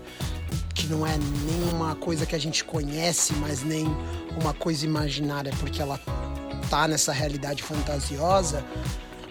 que 0.76 0.86
não 0.88 1.06
é 1.06 1.16
nenhuma 1.18 1.94
coisa 1.94 2.26
que 2.26 2.34
a 2.34 2.38
gente 2.38 2.62
conhece, 2.64 3.32
mas 3.34 3.62
nem 3.62 3.86
uma 4.40 4.52
coisa 4.52 4.84
imaginária, 4.84 5.50
porque 5.58 5.80
ela 5.80 5.98
tá 6.68 6.86
nessa 6.86 7.12
realidade 7.12 7.62
fantasiosa. 7.62 8.62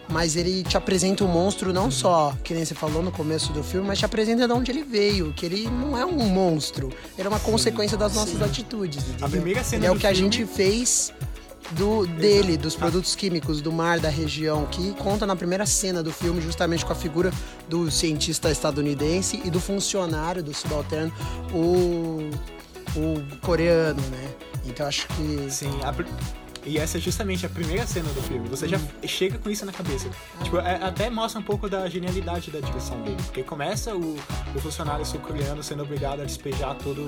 Mas 0.08 0.36
ele 0.36 0.62
te 0.64 0.78
apresenta 0.78 1.24
o 1.24 1.28
monstro 1.28 1.74
não 1.74 1.90
só, 1.90 2.36
que 2.44 2.54
nem 2.54 2.64
você 2.64 2.76
falou 2.76 3.02
no 3.02 3.12
começo 3.12 3.52
do 3.54 3.64
filme, 3.64 3.88
mas 3.88 3.98
te 3.98 4.06
apresenta 4.06 4.48
de 4.48 4.54
onde 4.54 4.70
ele 4.72 4.84
veio, 4.84 5.34
que 5.34 5.46
ele 5.46 5.68
não 5.68 5.98
é 5.98 6.06
um 6.06 6.28
monstro, 6.30 6.90
ele 7.18 7.28
é 7.28 7.30
uma 7.30 7.40
consequência 7.40 7.98
das 7.98 8.14
nossas 8.14 8.40
atitudes. 8.42 9.04
entendeu? 9.04 9.30
primeira 9.30 9.64
cena 9.64 9.86
ele 9.86 9.88
é 9.88 9.96
o 9.96 10.00
que 10.00 10.06
a 10.06 10.14
filme- 10.14 10.32
gente 10.32 10.46
fez 10.46 11.12
do 11.72 12.06
dele, 12.06 12.58
dos 12.58 12.76
produtos 12.76 13.16
químicos 13.16 13.62
do 13.62 13.72
mar 13.72 14.00
da 14.00 14.10
região, 14.10 14.66
que 14.66 14.94
conta 14.94 15.26
na 15.26 15.36
primeira 15.36 15.66
cena 15.66 16.04
do 16.04 16.12
filme 16.12 16.42
justamente 16.42 16.86
com 16.86 16.94
a 16.94 16.96
figura 16.96 17.32
do 17.68 17.90
cientista 17.90 18.52
estadunidense 18.52 19.42
e 19.44 19.50
do 19.50 19.60
funcionário 19.60 20.44
do 20.44 20.54
subalterno, 20.54 21.12
o, 21.54 22.30
o 22.96 23.38
coreano, 23.42 24.02
né? 24.10 24.34
Então 24.66 24.88
acho 24.88 25.08
que 25.08 25.50
Sim, 25.50 25.80
a 25.84 25.92
e 26.66 26.80
essa 26.80 26.98
é 26.98 27.02
justamente 27.02 27.46
a 27.46 27.50
primeira 27.50 27.86
cena 27.86 28.10
do 28.10 28.22
filme. 28.24 28.50
Você 28.50 28.68
já 28.68 28.80
chega 29.06 29.38
com 29.38 29.50
isso 29.52 29.66
na 29.66 29.72
cabeça. 29.72 30.10
Tipo, 30.44 30.58
é- 30.58 30.84
até 30.84 31.12
mostra 31.12 31.40
um 31.40 31.44
pouco 31.44 31.70
da 31.70 31.88
genialidade 31.88 32.50
da 32.50 32.60
direção 32.60 33.00
dele. 33.04 33.18
Porque 33.24 33.44
começa 33.44 33.96
o, 33.96 34.16
o 34.16 34.60
funcionário 34.60 35.06
sul-coreano 35.06 35.62
sendo 35.62 35.84
obrigado 35.84 36.22
a 36.22 36.26
despejar 36.26 36.76
todo, 36.76 37.06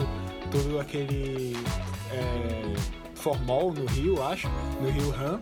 todo 0.52 0.80
aquele 0.80 1.58
é, 2.12 2.76
formol 3.18 3.74
no 3.74 3.86
rio, 3.94 4.24
acho, 4.26 4.48
no 4.82 4.90
rio 4.90 5.14
Han. 5.16 5.40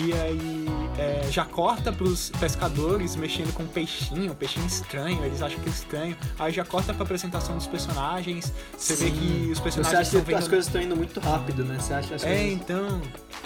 E 0.00 0.12
aí 0.12 0.66
é, 0.96 1.28
já 1.28 1.44
corta 1.44 1.92
pros 1.92 2.30
pescadores 2.38 3.16
mexendo 3.16 3.52
com 3.52 3.64
um 3.64 3.66
peixinho, 3.66 4.30
um 4.30 4.34
peixinho 4.34 4.64
estranho, 4.64 5.24
eles 5.24 5.42
acham 5.42 5.58
que 5.58 5.68
é 5.68 5.72
estranho. 5.72 6.16
Aí 6.38 6.52
já 6.52 6.64
corta 6.64 6.94
pra 6.94 7.02
apresentação 7.02 7.56
dos 7.56 7.66
personagens. 7.66 8.52
Você 8.76 8.94
vê 8.94 9.10
que 9.10 9.48
os 9.50 9.58
Você 9.58 9.62
personagens 9.64 9.94
acha 9.98 10.02
estão 10.02 10.20
que 10.20 10.26
vendo... 10.28 10.38
as 10.38 10.46
coisas 10.46 10.66
estão 10.66 10.80
indo 10.80 10.94
muito 10.94 11.18
rápido, 11.18 11.64
né? 11.64 11.78
Você 11.80 11.92
acha 11.92 12.14
as 12.14 12.22
É, 12.22 12.28
coisas... 12.28 12.52
então. 12.52 13.02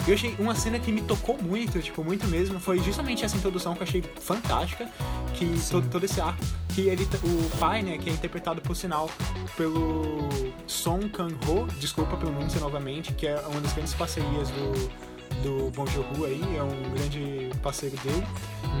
Eu 0.07 0.13
achei 0.13 0.35
uma 0.37 0.53
cena 0.53 0.77
que 0.77 0.91
me 0.91 1.01
tocou 1.01 1.41
muito, 1.41 1.81
tipo, 1.81 2.03
muito 2.03 2.27
mesmo, 2.27 2.59
foi 2.59 2.77
justamente 2.79 3.25
essa 3.25 3.35
introdução 3.35 3.73
que 3.73 3.81
eu 3.81 3.87
achei 3.87 4.03
fantástica, 4.21 4.87
que 5.33 5.59
todo, 5.71 5.89
todo 5.89 6.03
esse 6.03 6.21
arco, 6.21 6.43
que 6.75 6.81
ele, 6.81 7.07
o 7.23 7.57
pai, 7.57 7.81
né, 7.81 7.97
que 7.97 8.11
é 8.11 8.13
interpretado 8.13 8.61
por 8.61 8.75
sinal 8.75 9.09
pelo 9.57 10.29
Song 10.67 11.09
Kang-ho, 11.09 11.65
desculpa 11.79 12.13
a 12.13 12.17
pronúncia 12.17 12.59
novamente, 12.59 13.11
que 13.13 13.25
é 13.25 13.39
uma 13.47 13.59
das 13.59 13.73
grandes 13.73 13.93
parcerias 13.95 14.49
do 14.49 14.91
do 15.41 15.71
Bong 15.71 15.89
Joon-ho 15.91 16.25
aí, 16.25 16.41
é 16.57 16.63
um 16.63 16.93
grande 16.93 17.49
parceiro 17.61 17.95
dele. 17.97 18.23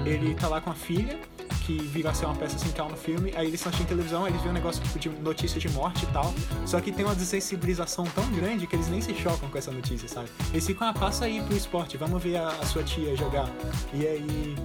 Ele 0.05 0.33
tá 0.35 0.47
lá 0.47 0.59
com 0.59 0.69
a 0.69 0.73
filha, 0.75 1.17
que 1.65 1.77
vira 1.77 2.09
a 2.09 2.13
ser 2.13 2.25
uma 2.25 2.35
peça 2.35 2.57
central 2.57 2.89
no 2.89 2.97
filme. 2.97 3.31
Aí 3.35 3.43
eles 3.47 3.55
estão 3.55 3.69
assistindo 3.69 3.87
televisão, 3.87 4.27
eles 4.27 4.39
veem 4.41 4.51
um 4.51 4.53
negócio 4.53 4.81
tipo 4.83 4.99
de 4.99 5.09
notícia 5.09 5.59
de 5.59 5.69
morte 5.69 6.03
e 6.03 6.07
tal. 6.07 6.33
Só 6.65 6.79
que 6.81 6.91
tem 6.91 7.05
uma 7.05 7.15
desensibilização 7.15 8.05
tão 8.15 8.29
grande 8.31 8.67
que 8.67 8.75
eles 8.75 8.87
nem 8.89 8.99
se 9.01 9.13
chocam 9.13 9.49
com 9.49 9.57
essa 9.57 9.71
notícia, 9.71 10.07
sabe? 10.09 10.29
Eles 10.51 10.65
ficam, 10.65 10.87
ah, 10.87 10.93
passa 10.93 11.25
aí 11.25 11.41
pro 11.41 11.55
esporte, 11.55 11.95
vamos 11.95 12.21
ver 12.21 12.37
a, 12.37 12.47
a 12.49 12.65
sua 12.65 12.83
tia 12.83 13.15
jogar. 13.15 13.49
E 13.93 14.05
aí, 14.05 14.55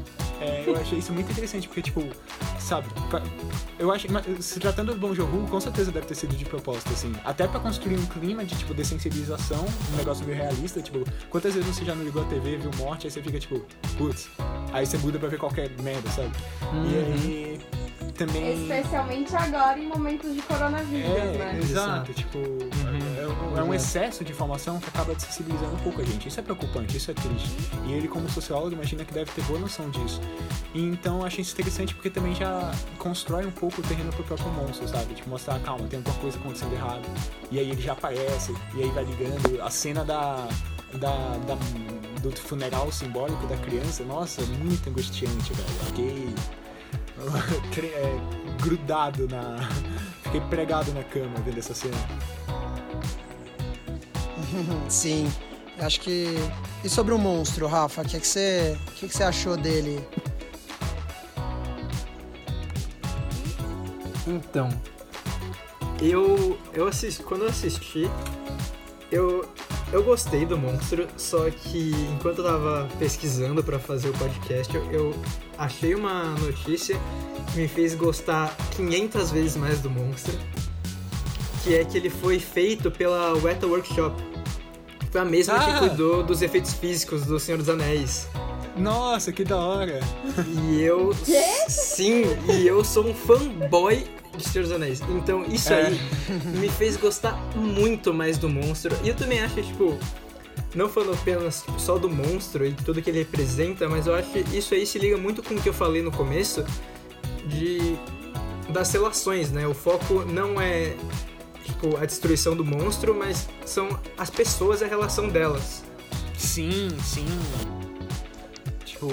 é, 0.41 0.65
eu 0.67 0.77
achei 0.77 0.99
isso 0.99 1.13
muito 1.13 1.31
interessante, 1.31 1.69
porque, 1.69 1.83
tipo, 1.83 2.03
sabe, 2.59 2.89
pra- 3.11 3.23
eu 3.79 3.93
acho, 3.93 4.09
se 4.41 4.59
tratando 4.59 4.93
do 4.93 4.99
Bom 4.99 5.15
Joon 5.15 5.47
com 5.47 5.61
certeza 5.61 5.93
deve 5.93 6.07
ter 6.07 6.15
sido 6.17 6.35
de 6.35 6.45
propósito, 6.45 6.93
assim. 6.93 7.13
Até 7.25 7.47
pra 7.47 7.61
construir 7.61 7.97
um 7.97 8.07
clima 8.07 8.45
de, 8.45 8.57
tipo, 8.57 8.75
dessensibilização, 8.75 9.65
um 9.93 9.97
negócio 9.97 10.25
meio 10.27 10.39
realista, 10.39 10.81
tipo, 10.83 11.05
quantas 11.31 11.55
vezes 11.55 11.78
você 11.79 11.85
já 11.85 11.95
não 11.95 12.05
ligou 12.05 12.23
a 12.23 12.25
TV, 12.27 12.57
viu 12.57 12.71
morte, 12.77 13.07
aí 13.07 13.11
você 13.11 13.23
fica, 13.23 13.39
tipo, 13.39 13.65
putz, 13.97 14.29
aí 14.73 14.85
você 14.85 14.99
muda 14.99 15.19
pra 15.19 15.29
ver 15.29 15.39
qualquer 15.39 15.71
merda, 15.83 16.11
sabe? 16.11 16.31
E 16.91 16.97
aí, 16.97 17.61
também... 18.17 18.63
Especialmente 18.63 19.35
agora 19.37 19.79
em 19.79 19.87
momentos 19.87 20.35
de 20.35 20.43
coronavírus, 20.43 21.09
É, 21.09 21.39
né? 21.39 21.59
exato, 21.63 22.13
tipo, 22.13 22.39
é, 22.39 23.27
um- 23.55 23.59
é 23.59 23.63
um 23.63 23.73
excesso 23.73 24.25
de 24.25 24.33
informação 24.33 24.81
que 24.81 24.89
acaba 24.89 25.15
desensibilizando 25.15 25.73
um 25.75 25.79
pouco 25.79 26.01
a 26.01 26.05
gente. 26.05 26.27
Isso 26.27 26.41
é 26.41 26.43
preocupante, 26.43 26.97
isso 26.97 27.13
é 27.13 27.15
triste. 27.15 27.49
E 27.87 27.93
ele, 27.93 28.09
como 28.09 28.29
sociólogo, 28.29 28.73
imagina 28.75 29.05
que 29.05 29.15
deve 29.15 29.31
ter 29.31 29.43
boa 29.45 29.61
noção 29.61 29.89
disso. 29.91 30.21
E 30.75 30.83
então 30.83 31.21
eu 31.21 31.27
achei 31.27 31.43
isso 31.43 31.53
interessante 31.55 31.95
porque 31.95 32.11
também 32.11 32.35
já 32.35 32.73
constrói 32.99 33.47
um 33.47 33.53
pouco 33.53 33.81
o 33.81 33.85
terreno 33.85 34.11
pro 34.13 34.25
próprio 34.25 34.49
monstro, 34.53 34.89
sabe? 34.89 35.15
Tipo, 35.15 35.31
mostrar, 35.31 35.61
calma, 35.61 35.87
tem 35.87 35.99
alguma 35.99 36.17
coisa 36.17 36.37
acontecendo 36.39 36.73
errado. 36.75 37.03
E 37.53 37.59
aí 37.61 37.71
ele 37.71 37.81
já 37.81 37.93
aparece, 37.93 38.53
e 38.75 38.83
aí 38.83 38.91
vai 38.91 39.05
ligando. 39.05 39.63
A 39.63 39.71
cena 39.71 40.05
da. 40.05 40.49
Da, 40.95 41.37
da- 41.47 41.59
do 42.21 42.31
funeral 42.37 42.91
simbólico 42.91 43.47
da 43.47 43.57
criança, 43.59 44.03
nossa, 44.05 44.43
muito 44.43 44.89
angustiante, 44.91 45.53
velho. 45.53 45.69
Fiquei 45.87 46.35
é, 47.95 48.19
grudado 48.63 49.29
na. 49.29 49.57
Fiquei 50.25 50.41
pregado 50.43 50.93
na 50.93 51.03
cama 51.05 51.35
vendo 51.45 51.59
essa 51.59 51.75
cena. 51.75 51.97
Sim, 54.89 55.31
acho 55.79 56.01
que. 56.01 56.35
E 56.85 56.89
sobre 56.89 57.13
o 57.15 57.19
monstro, 57.19 57.67
Rafa, 57.67 58.03
o 58.03 58.05
que, 58.05 58.19
que, 58.21 58.27
você, 58.27 58.79
o 58.89 58.93
que, 58.93 59.09
que 59.09 59.15
você 59.17 59.25
achou 59.25 59.57
dele? 59.57 60.01
Então, 64.27 64.69
eu, 66.03 66.59
eu 66.75 66.87
assisti, 66.87 67.23
quando 67.23 67.43
eu 67.45 67.49
assisti, 67.49 68.09
eu, 69.11 69.49
eu 69.93 70.03
gostei 70.03 70.45
do 70.45 70.57
monstro, 70.59 71.07
só 71.17 71.49
que 71.51 71.93
enquanto 72.15 72.39
eu 72.39 72.45
tava 72.45 72.89
pesquisando 72.99 73.63
pra 73.63 73.79
fazer 73.79 74.09
o 74.11 74.13
podcast, 74.13 74.75
eu, 74.75 74.85
eu 74.93 75.15
achei 75.57 75.95
uma 75.95 76.25
notícia 76.39 76.99
que 77.53 77.61
me 77.61 77.69
fez 77.69 77.95
gostar 77.95 78.55
500 78.77 79.31
vezes 79.31 79.57
mais 79.57 79.81
do 79.81 79.89
monstro, 79.91 80.35
que 81.65 81.75
é 81.75 81.85
que 81.85 81.97
ele 81.97 82.11
foi 82.11 82.39
feito 82.39 82.91
pela 82.91 83.33
Weta 83.35 83.67
Workshop. 83.67 84.15
Foi 85.11 85.21
a 85.23 85.25
mesma 85.25 85.55
Ah! 85.55 85.73
que 85.73 85.79
cuidou 85.89 86.23
dos 86.23 86.43
efeitos 86.43 86.75
físicos 86.75 87.25
do 87.25 87.41
Senhor 87.41 87.57
dos 87.59 87.69
Anéis. 87.71 88.29
Nossa, 88.79 89.33
que 89.33 89.45
da 89.45 89.57
hora! 89.57 90.01
E 90.71 90.81
eu. 90.83 91.15
Sim, 91.69 92.23
e 92.49 92.67
eu 92.67 92.85
sou 92.85 93.07
um 93.07 93.15
fanboy 93.15 94.07
de 94.37 94.49
Senhor 94.49 94.65
dos 94.65 94.73
Anéis. 94.73 95.01
Então 95.11 95.45
isso 95.45 95.73
É. 95.73 95.87
aí 95.87 96.01
me 96.59 96.69
fez 96.69 96.97
gostar 96.97 97.33
muito 97.57 98.13
mais 98.15 98.39
do 98.39 98.49
monstro. 98.49 98.97
E 99.03 99.09
eu 99.09 99.15
também 99.17 99.41
acho, 99.41 99.55
tipo. 99.63 99.99
Não 100.75 100.89
falando 100.89 101.15
apenas 101.15 101.63
tipo, 101.63 101.81
só 101.81 101.97
do 101.99 102.11
monstro 102.11 102.67
e 102.67 102.73
tudo 102.73 103.01
que 103.01 103.09
ele 103.09 103.21
representa, 103.21 103.89
mas 103.89 104.07
eu 104.07 104.15
acho 104.15 104.29
que 104.31 104.41
isso 104.57 104.75
aí 104.75 104.85
se 104.85 104.99
liga 104.99 105.17
muito 105.17 105.43
com 105.43 105.55
o 105.55 105.61
que 105.61 105.69
eu 105.69 105.73
falei 105.73 106.03
no 106.03 106.11
começo 106.13 106.63
de 107.47 107.97
das 108.69 108.93
relações, 108.93 109.51
né? 109.51 109.67
O 109.67 109.73
foco 109.73 110.25
não 110.27 110.61
é 110.61 110.95
tipo 111.65 111.97
a 111.97 112.05
destruição 112.05 112.55
do 112.55 112.65
monstro, 112.65 113.15
mas 113.15 113.49
são 113.65 113.89
as 114.19 114.29
pessoas 114.29 114.83
e 114.83 114.85
a 114.85 114.89
relação 114.89 115.29
delas. 115.29 115.83
Sim, 116.37 116.89
sim. 117.03 117.27
Tipo, 118.99 119.13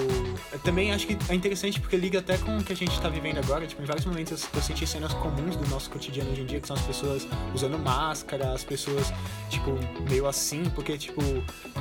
também 0.64 0.92
acho 0.92 1.06
que 1.06 1.16
é 1.28 1.34
interessante 1.34 1.80
porque 1.80 1.96
liga 1.96 2.18
até 2.18 2.36
com 2.38 2.58
o 2.58 2.64
que 2.64 2.72
a 2.72 2.76
gente 2.76 3.00
tá 3.00 3.08
vivendo 3.08 3.38
agora. 3.38 3.64
Tipo, 3.68 3.82
em 3.82 3.84
vários 3.84 4.04
momentos 4.04 4.48
eu, 4.52 4.60
senti 4.60 4.84
cenas 4.84 5.14
comuns 5.14 5.54
do 5.54 5.64
nosso 5.68 5.88
cotidiano 5.90 6.32
hoje 6.32 6.40
em 6.40 6.46
dia, 6.46 6.60
que 6.60 6.66
são 6.66 6.74
as 6.74 6.82
pessoas 6.82 7.28
usando 7.54 7.78
máscara, 7.78 8.52
as 8.52 8.64
pessoas, 8.64 9.12
tipo, 9.48 9.78
meio 10.10 10.26
assim, 10.26 10.64
porque, 10.74 10.98
tipo, 10.98 11.22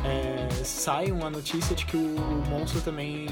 é, 0.03 0.47
sai 0.63 1.11
uma 1.11 1.31
notícia 1.31 1.75
de 1.75 1.83
que 1.83 1.97
o, 1.97 2.15
monstro 2.47 2.79
também 2.81 3.25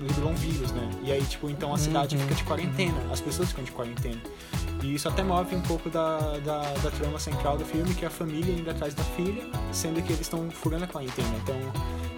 liberou 0.00 0.30
um 0.30 0.36
vírus, 0.36 0.70
né? 0.70 0.88
E 1.02 1.10
aí, 1.10 1.22
tipo, 1.24 1.50
então 1.50 1.74
a 1.74 1.78
cidade 1.78 2.16
fica 2.16 2.34
de 2.34 2.44
quarentena, 2.44 3.12
as 3.12 3.20
pessoas 3.20 3.48
ficam 3.48 3.64
de 3.64 3.72
quarentena. 3.72 4.20
E 4.84 4.94
isso 4.94 5.08
até 5.08 5.24
move 5.24 5.56
um 5.56 5.60
pouco 5.62 5.90
da, 5.90 6.38
da, 6.38 6.60
da 6.74 6.90
trama 6.92 7.18
central 7.18 7.58
do 7.58 7.64
filme, 7.64 7.92
que 7.94 8.04
é 8.04 8.08
a 8.08 8.10
família 8.10 8.54
indo 8.54 8.70
atrás 8.70 8.94
da 8.94 9.02
filha, 9.02 9.42
sendo 9.72 10.00
que 10.00 10.12
eles 10.12 10.20
estão 10.20 10.48
furando 10.52 10.84
a 10.84 10.86
quarentena. 10.86 11.36
Então, 11.42 11.56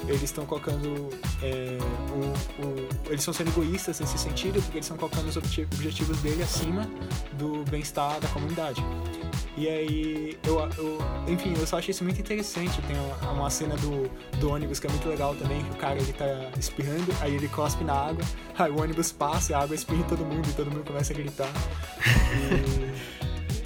eles 0.09 0.22
estão 0.22 0.44
colocando. 0.44 1.11
é, 1.42 1.79
o, 2.10 2.62
o- 2.64 2.88
eles 3.06 3.20
estão 3.20 3.32
sendo 3.34 3.48
egoístas 3.50 4.00
nesse 4.00 4.18
sentido, 4.18 4.60
porque 4.62 4.78
eles 4.78 4.86
estão 4.86 4.96
colocando 4.96 5.28
os 5.28 5.36
obje- 5.36 5.66
objetivos 5.74 6.18
dele 6.18 6.42
acima 6.42 6.88
do 7.34 7.64
bem-estar 7.70 8.18
da 8.20 8.28
comunidade. 8.28 8.82
E 9.56 9.68
aí, 9.68 10.38
eu, 10.44 10.58
eu- 10.78 10.98
enfim, 11.28 11.54
eu 11.58 11.66
só 11.66 11.78
achei 11.78 11.90
isso 11.92 12.02
muito 12.04 12.18
interessante. 12.20 12.80
Tem 12.82 12.96
uma, 12.98 13.32
uma 13.32 13.50
cena 13.50 13.76
do, 13.76 14.08
do 14.38 14.50
ônibus 14.50 14.80
que 14.80 14.86
é 14.86 14.90
muito 14.90 15.08
legal 15.08 15.34
também, 15.34 15.62
que 15.62 15.70
o 15.70 15.76
cara 15.76 15.98
ele 16.00 16.12
tá 16.12 16.26
espirrando, 16.58 17.12
aí 17.20 17.34
ele 17.34 17.48
cospe 17.48 17.84
na 17.84 17.92
água, 17.94 18.24
aí 18.58 18.70
o 18.70 18.80
ônibus 18.80 19.12
passa, 19.12 19.56
a 19.56 19.62
água 19.62 19.74
espirra 19.74 20.00
em 20.00 20.04
todo 20.04 20.24
mundo 20.24 20.48
e 20.48 20.52
todo 20.52 20.70
mundo 20.70 20.84
começa 20.86 21.12
a 21.12 21.16
gritar. 21.16 21.50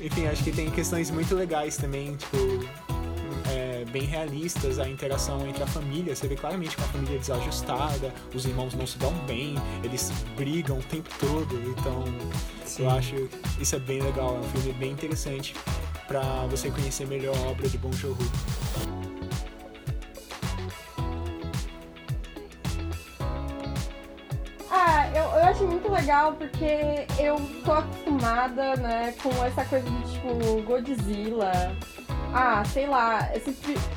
E, 0.00 0.04
enfim, 0.06 0.26
acho 0.26 0.42
que 0.44 0.50
tem 0.52 0.70
questões 0.70 1.10
muito 1.10 1.34
legais 1.34 1.76
também, 1.76 2.16
tipo, 2.16 2.36
bem 3.96 4.04
realistas, 4.04 4.78
a 4.78 4.86
interação 4.86 5.48
entre 5.48 5.62
a 5.62 5.66
família. 5.66 6.14
Você 6.14 6.28
vê 6.28 6.36
claramente 6.36 6.76
que 6.76 6.82
uma 6.82 6.88
família 6.88 7.18
desajustada, 7.18 8.12
os 8.34 8.44
irmãos 8.44 8.74
não 8.74 8.86
se 8.86 8.98
dão 8.98 9.12
bem, 9.26 9.54
eles 9.82 10.10
brigam 10.36 10.78
o 10.78 10.82
tempo 10.82 11.08
todo. 11.18 11.54
Então, 11.70 12.04
Sim. 12.62 12.82
eu 12.82 12.90
acho 12.90 13.28
isso 13.58 13.74
é 13.74 13.78
bem 13.78 14.02
legal. 14.02 14.36
É 14.36 14.38
um 14.40 14.42
filme 14.50 14.72
bem 14.74 14.92
interessante 14.92 15.54
pra 16.06 16.20
você 16.50 16.70
conhecer 16.70 17.06
melhor 17.06 17.34
a 17.38 17.48
obra 17.48 17.66
de 17.66 17.78
Bong 17.78 17.96
Joon-ho. 17.96 18.18
Ah, 24.70 25.08
eu, 25.08 25.24
eu 25.24 25.44
achei 25.44 25.66
muito 25.66 25.90
legal 25.90 26.34
porque 26.34 27.06
eu 27.18 27.36
tô 27.64 27.72
acostumada, 27.72 28.76
né, 28.76 29.14
com 29.22 29.30
essa 29.42 29.64
coisa 29.64 29.88
de 29.88 30.12
tipo 30.12 30.62
Godzilla. 30.66 31.74
Ah, 32.38 32.62
sei 32.66 32.86
lá, 32.86 33.30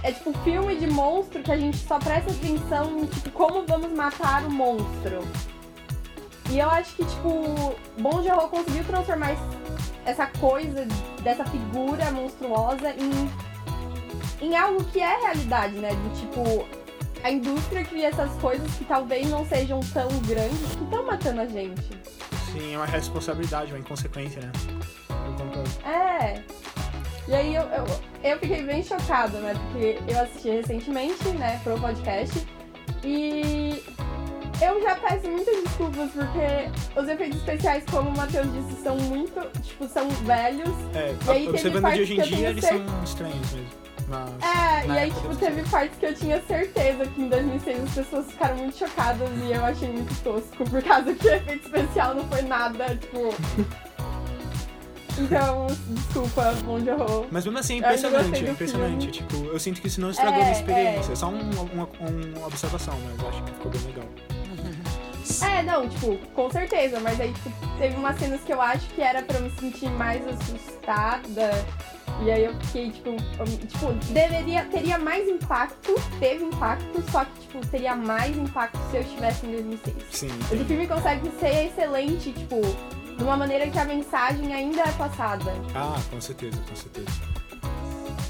é 0.01 0.11
tipo 0.13 0.31
filme 0.45 0.77
de 0.77 0.87
monstro 0.87 1.43
que 1.43 1.51
a 1.51 1.57
gente 1.57 1.75
só 1.77 1.99
presta 1.99 2.31
atenção 2.31 2.99
em 2.99 3.05
tipo 3.05 3.31
como 3.31 3.65
vamos 3.65 3.91
matar 3.91 4.45
o 4.45 4.49
monstro. 4.49 5.27
E 6.49 6.57
eu 6.57 6.69
acho 6.69 6.95
que 6.95 7.03
tipo 7.03 7.75
Bong 7.99 8.25
Joon-ho 8.25 8.47
conseguiu 8.47 8.85
transformar 8.85 9.35
essa 10.05 10.25
coisa 10.39 10.87
dessa 11.21 11.43
figura 11.43 12.09
monstruosa 12.11 12.91
em 12.91 13.11
em 14.41 14.55
algo 14.55 14.85
que 14.85 15.01
é 15.01 15.17
realidade, 15.17 15.75
né? 15.75 15.89
De 15.89 16.21
tipo 16.21 16.65
a 17.21 17.29
indústria 17.29 17.83
cria 17.83 18.07
essas 18.07 18.31
coisas 18.35 18.73
que 18.75 18.85
talvez 18.85 19.29
não 19.29 19.45
sejam 19.45 19.81
tão 19.93 20.07
grandes 20.19 20.75
que 20.77 20.83
estão 20.85 21.05
matando 21.05 21.41
a 21.41 21.45
gente. 21.45 21.89
Sim, 22.53 22.73
é 22.73 22.77
uma 22.77 22.85
responsabilidade, 22.85 23.73
uma 23.73 23.79
inconsequência, 23.79 24.41
né? 24.41 24.51
É. 25.83 26.41
E 27.29 27.35
aí 27.35 27.53
eu, 27.55 27.61
eu, 27.61 27.85
eu 28.23 28.39
fiquei 28.39 28.63
bem 28.63 28.81
chocada, 28.83 29.37
né? 29.39 29.53
Porque 29.71 29.99
eu 30.07 30.19
assisti 30.21 30.49
recentemente, 30.49 31.27
né, 31.29 31.59
pro 31.63 31.79
podcast. 31.79 32.43
E 33.03 33.83
eu 34.59 34.81
já 34.81 34.95
peço 34.95 35.29
muitas 35.29 35.63
desculpas 35.63 36.09
porque 36.09 36.99
os 36.99 37.07
efeitos 37.07 37.37
especiais, 37.37 37.83
como 37.91 38.09
o 38.09 38.17
Matheus 38.17 38.47
disse, 38.51 38.81
são 38.81 38.95
muito, 38.97 39.39
tipo, 39.61 39.87
são 39.87 40.09
velhos. 40.09 40.69
É, 40.95 41.15
E 41.27 41.29
aí 41.29 41.45
teve 41.45 41.49
observando 41.49 41.75
de 41.75 41.81
partes 41.81 42.01
hoje 42.01 42.13
em 42.13 42.21
dia, 42.23 42.49
eles 42.49 42.65
são 42.65 43.03
estranhos 43.03 43.53
mesmo. 43.53 43.79
Mas, 44.07 44.29
É, 44.41 44.87
e 44.87 44.91
aí, 44.97 45.11
tipo, 45.11 45.35
teve 45.35 45.69
partes 45.69 45.99
que 45.99 46.05
eu 46.07 46.15
tinha 46.15 46.41
certeza 46.41 47.05
que 47.05 47.21
em 47.21 47.29
2006 47.29 47.83
as 47.83 47.93
pessoas 47.93 48.31
ficaram 48.31 48.55
muito 48.57 48.75
chocadas 48.75 49.29
e 49.43 49.51
eu 49.51 49.63
achei 49.63 49.87
muito 49.89 50.23
tosco, 50.23 50.67
por 50.67 50.81
causa 50.81 51.13
que 51.13 51.27
o 51.27 51.31
efeito 51.31 51.65
especial 51.67 52.15
não 52.15 52.27
foi 52.27 52.41
nada, 52.41 52.95
tipo. 52.95 53.29
Então, 55.21 55.67
desculpa, 55.89 56.53
Bom 56.63 56.79
de 56.79 56.89
horror. 56.89 57.25
Mas 57.31 57.45
mesmo 57.45 57.59
assim, 57.59 57.75
é 57.75 57.77
impressionante, 57.77 58.45
é 58.45 58.49
impressionante. 58.51 59.11
Tipo, 59.11 59.35
eu 59.45 59.59
sinto 59.59 59.81
que 59.81 59.87
isso 59.87 59.99
não 60.01 60.09
estragou 60.11 60.33
É, 60.35 60.41
a 60.41 60.45
minha 60.45 60.51
experiência. 60.59 61.13
É 61.13 61.15
só 61.15 61.27
um- 61.27 61.49
uma, 61.73 61.89
uma 61.99 62.47
observação, 62.47 62.95
mas 63.05 63.21
eu 63.21 63.29
acho 63.29 63.43
que 63.43 63.51
ficou 63.51 63.71
bem 63.71 63.81
legal. 63.81 64.05
É, 65.43 65.61
não, 65.61 65.87
tipo, 65.87 66.17
com 66.33 66.49
certeza, 66.49 66.99
mas 66.99 67.19
aí, 67.21 67.31
tipo, 67.31 67.51
teve 67.77 67.95
umas 67.97 68.17
cenas 68.17 68.41
que 68.41 68.51
eu 68.51 68.59
acho 68.59 68.87
que 68.89 69.01
era 69.01 69.21
pra 69.21 69.37
eu 69.37 69.43
me 69.43 69.51
sentir 69.51 69.87
mais 69.91 70.23
assustada. 70.27 71.51
E 72.23 72.31
aí 72.31 72.45
eu 72.45 72.53
fiquei, 72.61 72.89
tipo, 72.89 73.11
tipo, 73.67 73.93
deveria, 74.11 74.65
teria 74.65 74.97
mais 74.97 75.27
impacto, 75.29 75.93
teve 76.19 76.43
impacto, 76.45 77.03
só 77.11 77.23
que, 77.25 77.41
tipo, 77.41 77.65
teria 77.67 77.95
mais 77.95 78.35
impacto 78.35 78.77
se 78.89 78.97
eu 78.97 79.01
estivesse 79.01 79.45
em 79.45 79.51
2006. 79.51 79.95
Sim. 80.11 80.29
Esse 80.51 80.65
filme 80.65 80.87
consegue 80.87 81.29
ser 81.39 81.67
excelente, 81.67 82.31
tipo, 82.33 82.55
de 83.19 83.23
uma 83.25 83.35
maneira 83.35 83.69
que 83.69 83.77
a 83.77 83.83
mensagem 83.83 84.53
ainda 84.53 84.81
é 84.81 84.91
passada. 84.93 85.51
Ah, 85.75 85.99
com 86.09 86.21
certeza, 86.21 86.57
com 86.69 86.75
certeza. 86.75 87.11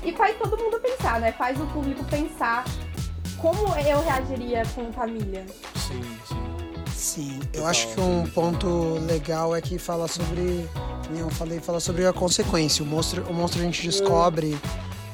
E 0.03 0.11
faz 0.13 0.35
todo 0.37 0.57
mundo 0.57 0.79
pensar, 0.79 1.21
né? 1.21 1.31
Faz 1.31 1.61
o 1.61 1.65
público 1.67 2.03
pensar 2.05 2.65
como 3.37 3.67
eu 3.77 4.03
reagiria 4.03 4.63
com 4.73 4.91
família. 4.91 5.45
Sim, 5.75 6.01
sim. 6.27 6.49
Sim, 6.91 7.39
eu 7.53 7.65
acho 7.65 7.87
que 7.93 8.01
um 8.01 8.25
ponto 8.27 8.95
legal 9.05 9.55
é 9.55 9.61
que 9.61 9.77
fala 9.77 10.07
sobre, 10.07 10.67
eu 11.15 11.29
falei, 11.29 11.59
fala 11.59 11.79
sobre 11.79 12.05
a 12.05 12.11
consequência. 12.11 12.83
O 12.83 12.87
monstro, 12.87 13.23
o 13.29 13.33
monstro 13.33 13.61
a 13.61 13.63
gente 13.63 13.83
descobre 13.83 14.59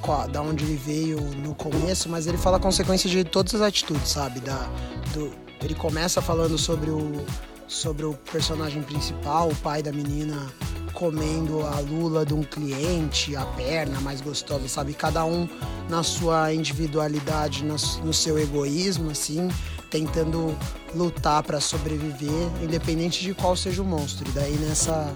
qual, 0.01 0.27
da 0.27 0.41
onde 0.41 0.63
ele 0.63 0.77
veio 0.77 1.19
no 1.19 1.53
começo, 1.53 2.09
mas 2.09 2.25
ele 2.25 2.37
fala 2.37 2.57
a 2.57 2.59
consequência 2.59 3.09
de 3.09 3.23
todas 3.23 3.53
as 3.55 3.61
atitudes, 3.61 4.07
sabe? 4.07 4.39
Da, 4.39 4.67
do, 5.13 5.31
ele 5.61 5.75
começa 5.75 6.21
falando 6.21 6.57
sobre 6.57 6.89
o, 6.89 7.23
sobre 7.67 8.05
o 8.05 8.13
personagem 8.31 8.81
principal, 8.83 9.49
o 9.49 9.55
pai 9.55 9.81
da 9.81 9.91
menina 9.91 10.51
comendo 10.93 11.61
a 11.61 11.79
lula 11.79 12.25
de 12.25 12.33
um 12.33 12.41
cliente, 12.41 13.35
a 13.35 13.45
perna 13.45 13.99
mais 13.99 14.21
gostosa, 14.21 14.67
sabe? 14.67 14.93
Cada 14.93 15.25
um 15.25 15.47
na 15.89 16.03
sua 16.03 16.53
individualidade, 16.53 17.65
no 17.65 18.13
seu 18.13 18.39
egoísmo, 18.39 19.11
assim, 19.11 19.49
tentando 19.89 20.57
lutar 20.93 21.43
para 21.43 21.59
sobreviver, 21.59 22.49
independente 22.63 23.21
de 23.21 23.33
qual 23.33 23.55
seja 23.55 23.81
o 23.81 23.85
monstro. 23.85 24.27
E 24.29 24.31
daí 24.31 24.53
nessa 24.53 25.13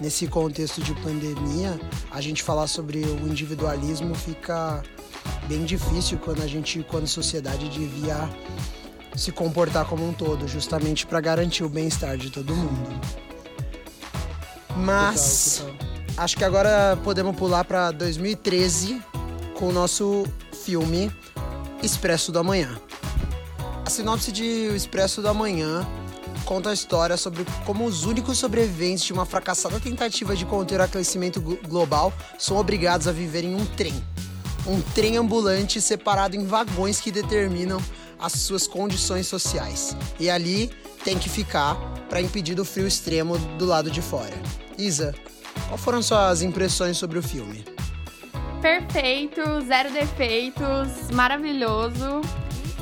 nesse 0.00 0.26
contexto 0.28 0.80
de 0.80 0.94
pandemia, 0.94 1.78
a 2.10 2.20
gente 2.20 2.42
falar 2.42 2.66
sobre 2.66 3.00
o 3.00 3.28
individualismo 3.28 4.14
fica 4.14 4.82
bem 5.48 5.64
difícil 5.64 6.18
quando 6.18 6.42
a 6.42 6.46
gente, 6.46 6.84
quando 6.88 7.04
a 7.04 7.08
sociedade 7.08 7.68
devia 7.68 8.28
se 9.18 9.32
comportar 9.32 9.84
como 9.86 10.08
um 10.08 10.12
todo, 10.12 10.46
justamente 10.46 11.06
para 11.06 11.20
garantir 11.20 11.64
o 11.64 11.68
bem-estar 11.68 12.16
de 12.16 12.30
todo 12.30 12.54
mundo. 12.54 13.00
Mas 14.76 15.64
acho 16.16 16.36
que 16.36 16.44
agora 16.44 16.96
podemos 17.02 17.34
pular 17.36 17.64
para 17.64 17.90
2013 17.90 19.02
com 19.54 19.68
o 19.68 19.72
nosso 19.72 20.24
filme 20.64 21.10
Expresso 21.82 22.30
do 22.30 22.38
Amanhã. 22.38 22.78
A 23.84 23.90
sinopse 23.90 24.30
de 24.30 24.68
O 24.70 24.76
Expresso 24.76 25.22
do 25.22 25.28
Amanhã 25.28 25.86
conta 26.44 26.70
a 26.70 26.74
história 26.74 27.16
sobre 27.16 27.44
como 27.66 27.84
os 27.84 28.04
únicos 28.04 28.38
sobreviventes 28.38 29.04
de 29.04 29.12
uma 29.12 29.26
fracassada 29.26 29.78
tentativa 29.80 30.34
de 30.36 30.44
conter 30.46 30.80
o 30.80 30.82
aquecimento 30.82 31.40
glo- 31.40 31.58
global 31.68 32.12
são 32.38 32.56
obrigados 32.56 33.06
a 33.08 33.12
viver 33.12 33.44
em 33.44 33.54
um 33.54 33.64
trem. 33.66 33.94
Um 34.66 34.80
trem 34.94 35.16
ambulante 35.16 35.80
separado 35.80 36.36
em 36.36 36.46
vagões 36.46 37.00
que 37.00 37.10
determinam 37.10 37.80
as 38.18 38.32
suas 38.32 38.66
condições 38.66 39.26
sociais. 39.26 39.96
E 40.18 40.28
ali 40.28 40.70
tem 41.04 41.18
que 41.18 41.28
ficar 41.28 41.76
para 42.08 42.20
impedir 42.20 42.54
do 42.54 42.64
frio 42.64 42.86
extremo 42.86 43.38
do 43.56 43.64
lado 43.64 43.90
de 43.90 44.02
fora. 44.02 44.34
Isa, 44.76 45.14
quais 45.68 45.80
foram 45.80 46.02
suas 46.02 46.42
impressões 46.42 46.96
sobre 46.96 47.18
o 47.18 47.22
filme? 47.22 47.64
Perfeito, 48.60 49.40
zero 49.66 49.92
defeitos, 49.92 51.10
maravilhoso. 51.12 52.20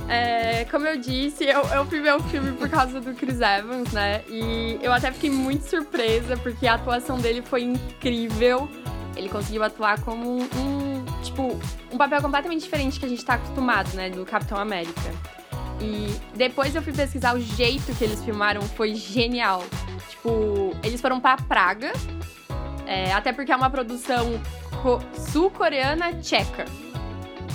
É, 0.08 0.64
como 0.70 0.86
eu 0.86 0.98
disse, 0.98 1.44
eu, 1.44 1.62
eu 1.62 1.84
fui 1.84 2.00
ver 2.00 2.14
o 2.14 2.22
filme 2.24 2.52
por 2.52 2.68
causa 2.68 3.00
do 3.00 3.12
Chris 3.12 3.40
Evans, 3.40 3.92
né? 3.92 4.22
E 4.28 4.78
eu 4.80 4.92
até 4.92 5.10
fiquei 5.10 5.30
muito 5.30 5.62
surpresa, 5.62 6.36
porque 6.36 6.66
a 6.66 6.74
atuação 6.74 7.18
dele 7.18 7.42
foi 7.42 7.64
incrível. 7.64 8.68
Ele 9.16 9.28
conseguiu 9.28 9.62
atuar 9.64 10.00
como 10.02 10.38
um, 10.42 11.04
tipo, 11.22 11.58
um 11.92 11.96
papel 11.96 12.20
completamente 12.20 12.62
diferente 12.62 13.00
que 13.00 13.06
a 13.06 13.08
gente 13.08 13.24
tá 13.24 13.34
acostumado, 13.34 13.92
né? 13.94 14.10
Do 14.10 14.24
Capitão 14.26 14.58
América. 14.58 15.12
E 15.80 16.14
depois 16.36 16.74
eu 16.74 16.82
fui 16.82 16.92
pesquisar 16.92 17.34
o 17.34 17.40
jeito 17.40 17.94
que 17.94 18.04
eles 18.04 18.22
filmaram, 18.24 18.62
foi 18.62 18.94
genial. 18.94 19.62
Tipo, 20.10 20.74
eles 20.82 21.00
foram 21.00 21.20
pra 21.20 21.36
Praga, 21.36 21.92
é, 22.86 23.12
até 23.12 23.32
porque 23.32 23.52
é 23.52 23.56
uma 23.56 23.70
produção 23.70 24.40
co- 24.82 25.00
sul-coreana 25.32 26.12
tcheca. 26.22 26.64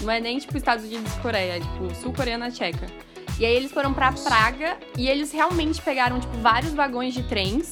Não 0.02 0.12
é 0.12 0.20
nem 0.20 0.40
tipo 0.40 0.58
Estados 0.58 0.84
Unidos 0.86 1.14
e 1.16 1.20
Coreia, 1.20 1.58
é 1.58 1.60
tipo 1.60 1.94
sul-coreana 1.96 2.50
tcheca. 2.52 2.88
E 3.40 3.46
aí 3.46 3.56
eles 3.56 3.72
foram 3.72 3.94
pra 3.94 4.12
Praga 4.12 4.78
e 4.98 5.08
eles 5.08 5.32
realmente 5.32 5.82
pegaram 5.82 6.20
tipo 6.20 6.36
vários 6.38 6.74
vagões 6.74 7.14
de 7.14 7.24
trens 7.24 7.70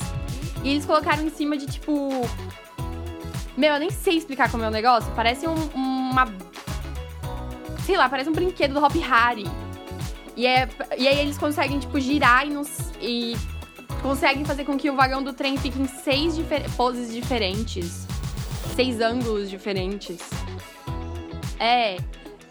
e 0.64 0.70
eles 0.70 0.86
colocaram 0.86 1.24
em 1.26 1.30
cima 1.30 1.58
de 1.58 1.68
tipo 1.68 2.10
meu, 3.60 3.74
eu 3.74 3.80
nem 3.80 3.90
sei 3.90 4.16
explicar 4.18 4.50
como 4.50 4.64
é 4.64 4.68
o 4.68 4.72
negócio. 4.72 5.12
Parece 5.16 5.48
um, 5.48 5.54
uma 5.76 6.26
sei 7.86 7.98
lá, 7.98 8.08
parece 8.08 8.30
um 8.30 8.34
brinquedo 8.34 8.74
do 8.74 8.84
Hop 8.84 8.96
Harry. 8.96 9.46
E, 10.36 10.46
é, 10.48 10.70
e 10.98 11.08
aí 11.08 11.20
eles 11.20 11.38
conseguem 11.38 11.80
tipo 11.80 12.00
girar 12.00 12.46
e, 12.48 12.50
nos- 12.52 12.92
e 13.02 13.36
conseguem 14.02 14.46
fazer 14.46 14.64
com 14.64 14.78
que 14.78 14.90
o 14.90 14.96
vagão 14.96 15.22
do 15.22 15.34
trem 15.34 15.58
fique 15.58 15.80
em 15.80 15.88
seis 15.88 16.36
difer- 16.36 16.70
poses 16.78 17.12
diferentes. 17.14 18.08
Seis 18.76 19.02
ângulos 19.02 19.50
diferentes. 19.50 20.20
É. 21.60 21.98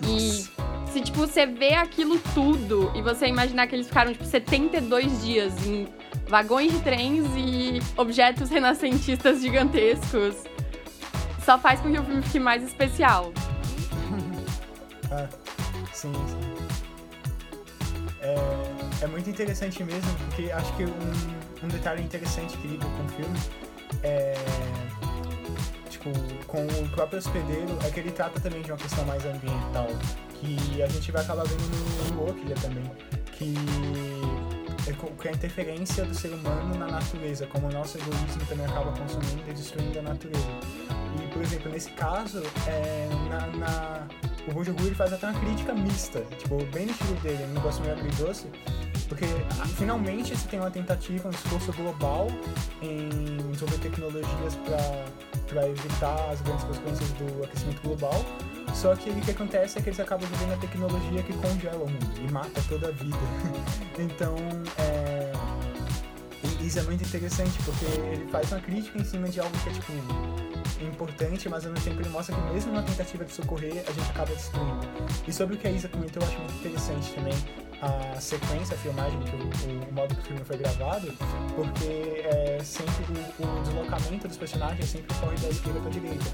E 0.07 0.45
se, 0.93 1.01
tipo, 1.03 1.19
você 1.19 1.47
vê 1.47 1.75
aquilo 1.75 2.19
tudo 2.35 2.91
e 2.95 3.01
você 3.03 3.27
imaginar 3.27 3.67
que 3.67 3.75
eles 3.75 3.87
ficaram, 3.89 4.13
tipo, 4.13 4.25
72 4.25 5.25
dias 5.25 5.53
em 5.67 5.89
vagões 6.27 6.73
de 6.73 6.81
trens 6.81 7.25
e 7.37 7.81
objetos 7.97 8.51
renascentistas 8.51 9.41
gigantescos, 9.41 10.35
só 11.49 11.59
faz 11.59 11.81
com 11.81 11.91
que 11.91 11.99
o 11.99 12.05
filme 12.05 12.21
fique 12.21 12.39
mais 12.39 12.63
especial. 12.63 13.33
Ah, 15.11 15.27
sim, 15.95 16.13
sim. 16.13 16.41
É, 18.21 18.35
é 19.05 19.07
muito 19.07 19.31
interessante 19.31 19.83
mesmo, 19.83 20.13
porque 20.27 20.53
acho 20.53 20.71
que 20.77 20.85
um, 20.85 21.65
um 21.65 21.69
detalhe 21.69 22.03
interessante 22.03 22.59
que 22.59 22.69
liga 22.69 22.85
com 22.85 23.05
o 23.05 23.09
filme 23.09 23.39
é. 24.03 24.35
tipo, 25.89 26.11
com 26.47 26.67
o 26.67 26.89
próprio 26.91 27.19
hospedeiro, 27.19 27.79
é 27.87 27.91
que 27.91 28.01
ele 28.01 28.13
trata 28.13 28.39
também 28.39 28.61
de 28.61 28.71
uma 28.71 28.77
questão 28.77 29.03
mais 29.07 29.25
ambiental, 29.25 29.87
que 30.35 30.83
a 30.83 30.89
gente 30.89 31.11
vai 31.11 31.23
acabar 31.23 31.45
vendo 31.47 32.15
no, 32.15 32.27
Oakley 32.27 32.55
também, 32.57 32.85
que 33.33 33.55
é 35.27 35.29
a 35.31 35.33
interferência 35.33 36.05
do 36.05 36.15
ser 36.15 36.35
humano 36.35 36.75
na 36.75 36.87
natureza, 36.87 37.47
como 37.47 37.69
o 37.69 37.73
nosso 37.73 37.97
egoísmo 37.97 38.45
também 38.47 38.67
acaba 38.67 38.93
consumindo 38.93 39.49
e 39.49 39.55
destruindo 39.55 39.99
a 40.01 40.03
natureza. 40.03 40.88
E, 41.17 41.33
por 41.33 41.43
exemplo, 41.43 41.71
nesse 41.71 41.91
caso, 41.91 42.43
é, 42.67 43.09
na, 43.29 43.47
na- 43.59 44.07
o 44.49 44.53
Bojo 44.53 44.75
ele 44.79 44.95
faz 44.95 45.13
até 45.13 45.29
uma 45.29 45.39
crítica 45.41 45.75
mista, 45.75 46.21
tipo, 46.39 46.57
bem 46.73 46.87
no 46.87 46.93
estilo 46.93 47.15
dele, 47.17 47.45
um 47.45 47.55
negócio 47.55 47.83
meio 47.83 47.95
agridoce, 47.95 48.47
porque 49.09 49.27
ah, 49.61 49.67
finalmente 49.67 50.35
você 50.37 50.49
tem 50.49 50.59
uma 50.59 50.71
tentativa, 50.71 51.29
um 51.29 51.31
esforço 51.31 51.73
global 51.75 52.29
em 52.81 53.09
desenvolver 53.53 53.79
tecnologias 53.79 54.55
para 55.49 55.69
evitar 55.69 56.31
as 56.31 56.41
grandes 56.43 56.65
consequências 56.65 57.11
do 57.13 57.45
aquecimento 57.45 57.83
global. 57.83 58.25
Só 58.75 58.95
que 58.95 59.11
o 59.11 59.15
que 59.21 59.31
acontece 59.31 59.79
é 59.79 59.83
que 59.83 59.89
eles 59.89 60.01
acabam 60.01 60.29
vivendo 60.29 60.53
a 60.53 60.57
tecnologia 60.59 61.23
que 61.23 61.33
congela 61.35 61.85
o 61.85 61.89
mundo 61.91 62.21
e 62.27 62.31
mata 62.31 62.63
toda 62.69 62.89
a 62.89 62.91
vida. 62.93 63.17
então, 63.99 64.35
é, 64.79 65.33
isso 66.61 66.79
é 66.79 66.83
muito 66.83 67.03
interessante 67.03 67.59
porque 67.65 67.85
ele 67.85 68.27
faz 68.31 68.53
uma 68.53 68.61
crítica 68.61 68.99
em 68.99 69.05
cima 69.05 69.29
de 69.29 69.41
algo 69.41 69.57
que 69.59 69.71
é 69.71 69.73
tipo 69.73 69.93
importante, 70.85 71.49
mas 71.49 71.65
ao 71.65 71.73
mesmo 71.73 71.85
tempo 71.85 72.01
ele 72.01 72.09
mostra 72.09 72.35
que 72.35 72.41
mesmo 72.53 72.73
na 72.73 72.83
tentativa 72.83 73.25
de 73.25 73.33
socorrer, 73.33 73.83
a 73.87 73.93
gente 73.93 74.11
acaba 74.11 74.33
destruindo. 74.35 74.87
E 75.27 75.33
sobre 75.33 75.57
o 75.57 75.59
que 75.59 75.67
a 75.67 75.71
Isa 75.71 75.89
comentou, 75.89 76.23
eu 76.23 76.29
acho 76.29 76.39
muito 76.39 76.55
interessante 76.55 77.13
também 77.13 77.35
a 77.81 78.21
sequência, 78.21 78.75
a 78.75 78.79
filmagem, 78.79 79.21
que 79.21 79.37
o, 79.37 79.89
o 79.89 79.93
modo 79.93 80.15
que 80.15 80.21
o 80.21 80.25
filme 80.25 80.45
foi 80.45 80.57
gravado, 80.57 81.13
porque 81.55 82.25
é, 82.25 82.59
sempre 82.63 83.05
o, 83.39 83.59
o 83.59 83.63
deslocamento 83.63 84.27
dos 84.27 84.37
personagens 84.37 84.89
sempre 84.89 85.15
corre 85.17 85.37
da 85.37 85.49
esquerda 85.49 85.81
para 85.81 85.91
direita, 85.91 86.25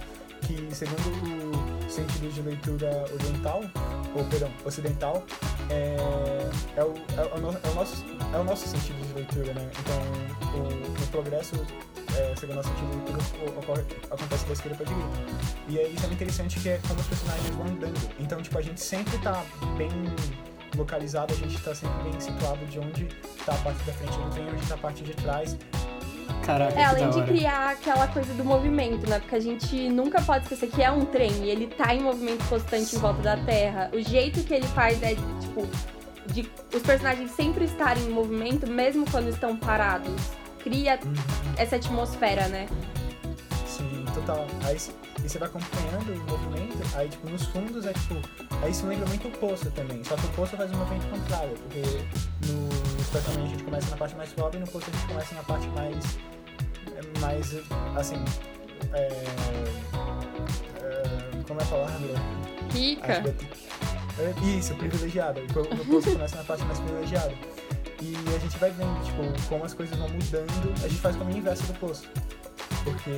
que 0.43 0.75
segundo 0.75 1.87
o 1.87 1.91
sentido 1.91 2.33
de 2.33 2.43
leitura 2.43 3.05
oriental, 3.13 3.63
ou 4.15 4.25
perdão, 4.25 4.51
ocidental, 4.65 5.25
é, 5.69 5.97
é, 6.77 6.85
o, 6.85 6.95
é, 7.17 7.23
o, 7.23 7.59
é 7.63 7.71
o 7.71 7.75
nosso, 7.75 8.05
é 8.33 8.39
o 8.39 8.45
nosso 8.45 8.69
sentido 8.69 9.07
de 9.07 9.15
leitura, 9.15 9.53
né? 9.53 9.71
Então 9.81 10.61
o, 10.61 11.03
o 11.03 11.07
progresso 11.09 11.55
é, 12.17 12.35
segundo 12.37 12.53
o 12.53 12.57
nosso 12.57 12.69
sentido 12.71 12.91
de 12.91 12.97
leitura, 13.13 13.19
o- 13.55 13.59
ocorre, 13.59 13.83
acontece 14.11 14.45
da 14.47 14.53
esquerda 14.53 14.77
para 14.77 14.87
direita. 14.87 15.11
E 15.69 15.79
aí 15.79 15.95
isso 15.95 16.05
é 16.05 16.07
muito 16.09 16.15
interessante 16.15 16.61
que 16.61 16.69
é 16.69 16.81
como 16.87 17.01
os 17.01 17.07
personagens 17.07 17.49
vão 17.57 17.67
andando. 17.67 18.11
Então, 18.21 18.41
tipo, 18.43 18.59
a 18.59 18.63
gente 18.63 18.81
sempre 18.81 19.17
tá 19.19 19.43
bem 19.77 19.91
localizado, 20.77 21.33
a 21.33 21.37
gente 21.37 21.57
tá 21.63 21.75
sempre 21.75 22.11
bem 22.11 22.21
situado 22.21 22.65
de 22.67 22.79
onde 22.79 23.05
tá 23.47 23.55
a 23.55 23.59
parte 23.59 23.83
da 23.85 23.93
frente 23.93 24.19
do 24.19 24.31
trem, 24.31 24.47
onde 24.49 24.67
tá 24.67 24.75
a 24.75 24.79
parte 24.79 25.03
de 25.05 25.15
trás. 25.15 25.57
Caraca, 26.45 26.79
É, 26.79 26.85
além 26.85 27.11
de 27.11 27.23
criar 27.23 27.71
aquela 27.71 28.07
coisa 28.09 28.33
do 28.35 28.45
movimento, 28.45 29.09
né? 29.09 29.19
Porque 29.19 29.35
a 29.37 29.41
gente 29.41 29.89
nunca 29.89 30.21
pode 30.23 30.45
esquecer 30.45 30.69
que 30.69 30.83
é 30.83 30.91
um 30.91 31.05
trem 31.07 31.31
e 31.45 31.51
ele 31.51 31.67
tá 31.69 31.95
em 31.95 32.01
movimento 32.03 32.45
constante 32.49 32.97
em 32.97 32.99
volta 32.99 33.23
da 33.23 33.37
Terra. 33.37 33.91
O 33.95 34.01
jeito 34.01 34.43
que 34.43 34.53
ele 34.53 34.67
faz 34.69 35.03
é, 35.03 35.15
tipo, 35.41 35.67
de 36.27 36.51
os 36.75 36.83
personagens 36.83 37.31
sempre 37.31 37.65
estarem 37.67 38.05
em 38.05 38.11
movimento, 38.11 38.67
mesmo 38.71 39.05
quando 39.11 39.29
estão 39.29 39.57
parados. 39.57 40.13
Cria 40.65 40.99
essa 41.59 41.77
atmosfera, 41.77 42.49
né? 42.49 42.67
Sim, 43.67 44.05
total. 44.15 44.47
Aí 44.65 44.79
você 44.79 45.39
vai 45.39 45.47
acompanhando 45.49 46.13
o 46.15 46.31
movimento, 46.31 46.79
aí 46.97 47.09
tipo, 47.09 47.29
nos 47.29 47.43
fundos 47.47 47.85
é 47.87 47.93
tipo. 47.93 48.17
Aí 48.63 48.71
isso 48.71 48.87
lembra 48.87 49.07
muito 49.07 49.29
o 49.29 49.31
poço 49.33 49.71
também. 49.73 50.03
Só 50.05 50.17
que 50.17 50.25
o 50.27 50.31
poço 50.31 50.57
faz 50.57 50.73
um 50.73 50.77
movimento 50.79 51.07
contrário, 51.11 51.55
porque 51.59 51.83
no 52.47 53.05
Spider-Man 53.05 53.45
a 53.45 53.49
gente 53.49 53.65
começa 53.65 53.91
na 53.91 53.97
parte 53.99 54.17
mais 54.17 54.31
suave 54.31 54.57
e 54.57 54.61
no 54.61 54.67
poço 54.67 54.87
a 54.91 54.97
gente 54.97 55.07
começa 55.07 55.35
na 55.35 55.43
parte 55.43 55.67
mais. 55.69 56.19
é, 56.97 57.21
mais 57.21 57.55
assim. 57.97 58.25
É, 58.95 59.25
é, 60.83 61.43
como 61.47 61.61
é 61.61 61.63
a 61.63 61.67
palavra? 61.67 62.09
Rica. 62.73 63.23
Te- 63.23 63.47
é, 64.19 64.47
Isso, 64.59 64.75
privilegiada. 64.77 65.41
O 65.41 65.85
poço 65.87 66.11
começa 66.13 66.37
na 66.37 66.45
parte 66.45 66.65
mais 66.65 66.79
privilegiada. 66.79 67.35
E 68.05 68.37
a 68.37 68.39
gente 68.39 68.59
vai 68.59 68.71
vendo, 68.71 69.03
tipo, 69.03 69.49
como 69.49 69.65
as 69.65 69.73
coisas 69.73 69.97
vão 69.99 70.09
mudando. 70.11 70.75
A 70.85 70.89
gente 70.89 71.01
faz 71.01 71.17
o 71.17 71.21
caminho 71.21 71.39
inverso 71.39 71.63
do 71.65 71.73
poço. 71.79 72.07
Porque 72.85 73.11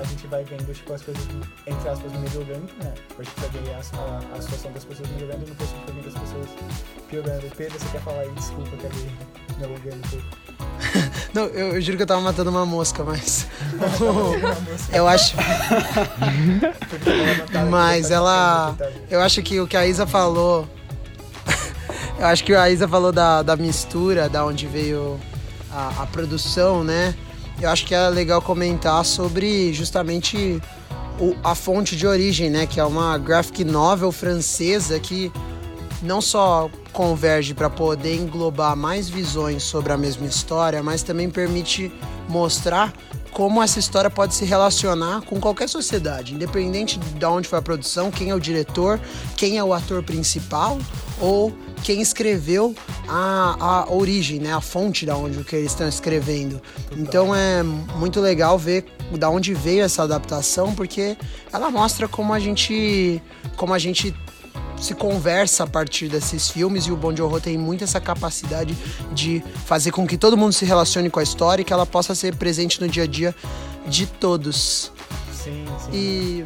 a 0.00 0.02
gente 0.02 0.26
vai 0.26 0.42
vendo, 0.42 0.74
tipo, 0.74 0.92
as 0.92 1.00
coisas, 1.00 1.22
entre 1.64 1.88
aspas, 1.88 2.10
melhorando, 2.10 2.72
né? 2.82 2.92
A 3.16 3.22
gente 3.22 3.40
vai 3.40 3.48
ver 3.50 3.70
a, 3.70 3.76
a, 3.76 4.36
a 4.36 4.42
situação 4.42 4.72
das 4.72 4.84
pessoas 4.84 5.08
melhorando 5.10 5.46
e 5.46 5.50
no 5.50 5.54
poço 5.54 5.72
a 5.74 5.76
gente 5.76 5.86
vai 5.86 6.02
vendo 6.02 6.08
as 6.08 6.20
pessoas 6.20 6.48
piorando. 7.08 7.56
Pedro, 7.56 7.78
você 7.78 7.88
quer 7.92 8.00
falar 8.00 8.20
aí? 8.22 8.30
Desculpa, 8.32 8.70
que 8.70 8.86
acabei 8.86 9.10
me 9.58 9.64
alongando 9.64 9.96
um 9.96 10.08
pouco. 10.10 10.46
Não, 11.32 11.44
eu, 11.44 11.74
eu 11.74 11.80
juro 11.80 11.96
que 11.96 12.02
eu 12.02 12.06
tava 12.06 12.20
matando 12.20 12.50
uma 12.50 12.66
mosca, 12.66 13.04
mas. 13.04 13.46
Eu 14.92 15.06
acho. 15.06 15.36
Mas 17.70 18.08
tá 18.08 18.14
ela. 18.14 18.74
coitado. 18.76 19.00
Eu 19.08 19.20
acho 19.20 19.42
que 19.42 19.60
o 19.60 19.68
que 19.68 19.76
a 19.76 19.86
Isa 19.86 20.06
falou. 20.06 20.66
Eu 22.18 22.26
acho 22.26 22.44
que 22.44 22.54
a 22.54 22.70
Isa 22.70 22.88
falou 22.88 23.12
da, 23.12 23.42
da 23.42 23.56
mistura, 23.56 24.28
da 24.28 24.44
onde 24.44 24.66
veio 24.66 25.18
a, 25.70 26.02
a 26.02 26.06
produção, 26.06 26.82
né? 26.82 27.14
Eu 27.60 27.70
acho 27.70 27.86
que 27.86 27.94
é 27.94 28.08
legal 28.08 28.40
comentar 28.42 29.04
sobre 29.04 29.72
justamente 29.72 30.60
o- 31.18 31.34
a 31.42 31.54
fonte 31.54 31.96
de 31.96 32.06
origem, 32.06 32.50
né? 32.50 32.66
Que 32.66 32.80
é 32.80 32.84
uma 32.84 33.16
graphic 33.18 33.64
novel 33.64 34.12
francesa 34.12 34.98
que 34.98 35.30
não 36.02 36.20
só 36.20 36.70
converge 36.92 37.54
para 37.54 37.68
poder 37.70 38.14
englobar 38.16 38.76
mais 38.76 39.08
visões 39.08 39.62
sobre 39.62 39.92
a 39.92 39.96
mesma 39.96 40.26
história, 40.26 40.82
mas 40.82 41.02
também 41.02 41.28
permite 41.28 41.92
mostrar 42.28 42.92
como 43.32 43.62
essa 43.62 43.78
história 43.78 44.08
pode 44.08 44.34
se 44.34 44.44
relacionar 44.46 45.20
com 45.22 45.38
qualquer 45.38 45.68
sociedade, 45.68 46.32
independente 46.34 46.98
de 46.98 47.24
onde 47.26 47.46
foi 47.48 47.58
a 47.58 47.62
produção, 47.62 48.10
quem 48.10 48.30
é 48.30 48.34
o 48.34 48.40
diretor, 48.40 48.98
quem 49.36 49.58
é 49.58 49.64
o 49.64 49.74
ator 49.74 50.02
principal 50.02 50.78
ou 51.20 51.52
quem 51.82 52.00
escreveu 52.00 52.74
a, 53.08 53.56
a 53.58 53.92
origem, 53.92 54.40
né, 54.40 54.52
a 54.52 54.60
fonte 54.60 55.06
da 55.06 55.16
onde 55.16 55.38
o 55.38 55.44
que 55.44 55.56
eles 55.56 55.72
estão 55.72 55.88
escrevendo. 55.88 56.60
Então 56.92 57.34
é 57.34 57.62
muito 57.62 58.20
legal 58.20 58.58
ver 58.58 58.84
da 59.18 59.30
onde 59.30 59.54
veio 59.54 59.84
essa 59.84 60.02
adaptação, 60.02 60.74
porque 60.74 61.16
ela 61.52 61.70
mostra 61.70 62.08
como 62.08 62.32
a 62.32 62.38
gente 62.38 63.22
como 63.56 63.72
a 63.72 63.78
gente 63.78 64.14
se 64.80 64.94
conversa 64.94 65.64
a 65.64 65.66
partir 65.66 66.08
desses 66.08 66.50
filmes 66.50 66.84
e 66.84 66.92
o 66.92 66.96
Bon 66.96 67.14
Joon-ho 67.14 67.40
tem 67.40 67.56
muito 67.56 67.84
essa 67.84 68.00
capacidade 68.00 68.76
de 69.12 69.42
fazer 69.64 69.90
com 69.90 70.06
que 70.06 70.18
todo 70.18 70.36
mundo 70.36 70.52
se 70.52 70.64
relacione 70.64 71.08
com 71.08 71.18
a 71.18 71.22
história 71.22 71.62
e 71.62 71.64
que 71.64 71.72
ela 71.72 71.86
possa 71.86 72.14
ser 72.14 72.36
presente 72.36 72.80
no 72.80 72.88
dia 72.88 73.04
a 73.04 73.06
dia 73.06 73.34
de 73.86 74.06
todos. 74.06 74.92
Sim, 75.32 75.64
sim. 75.78 75.90
E 75.92 76.44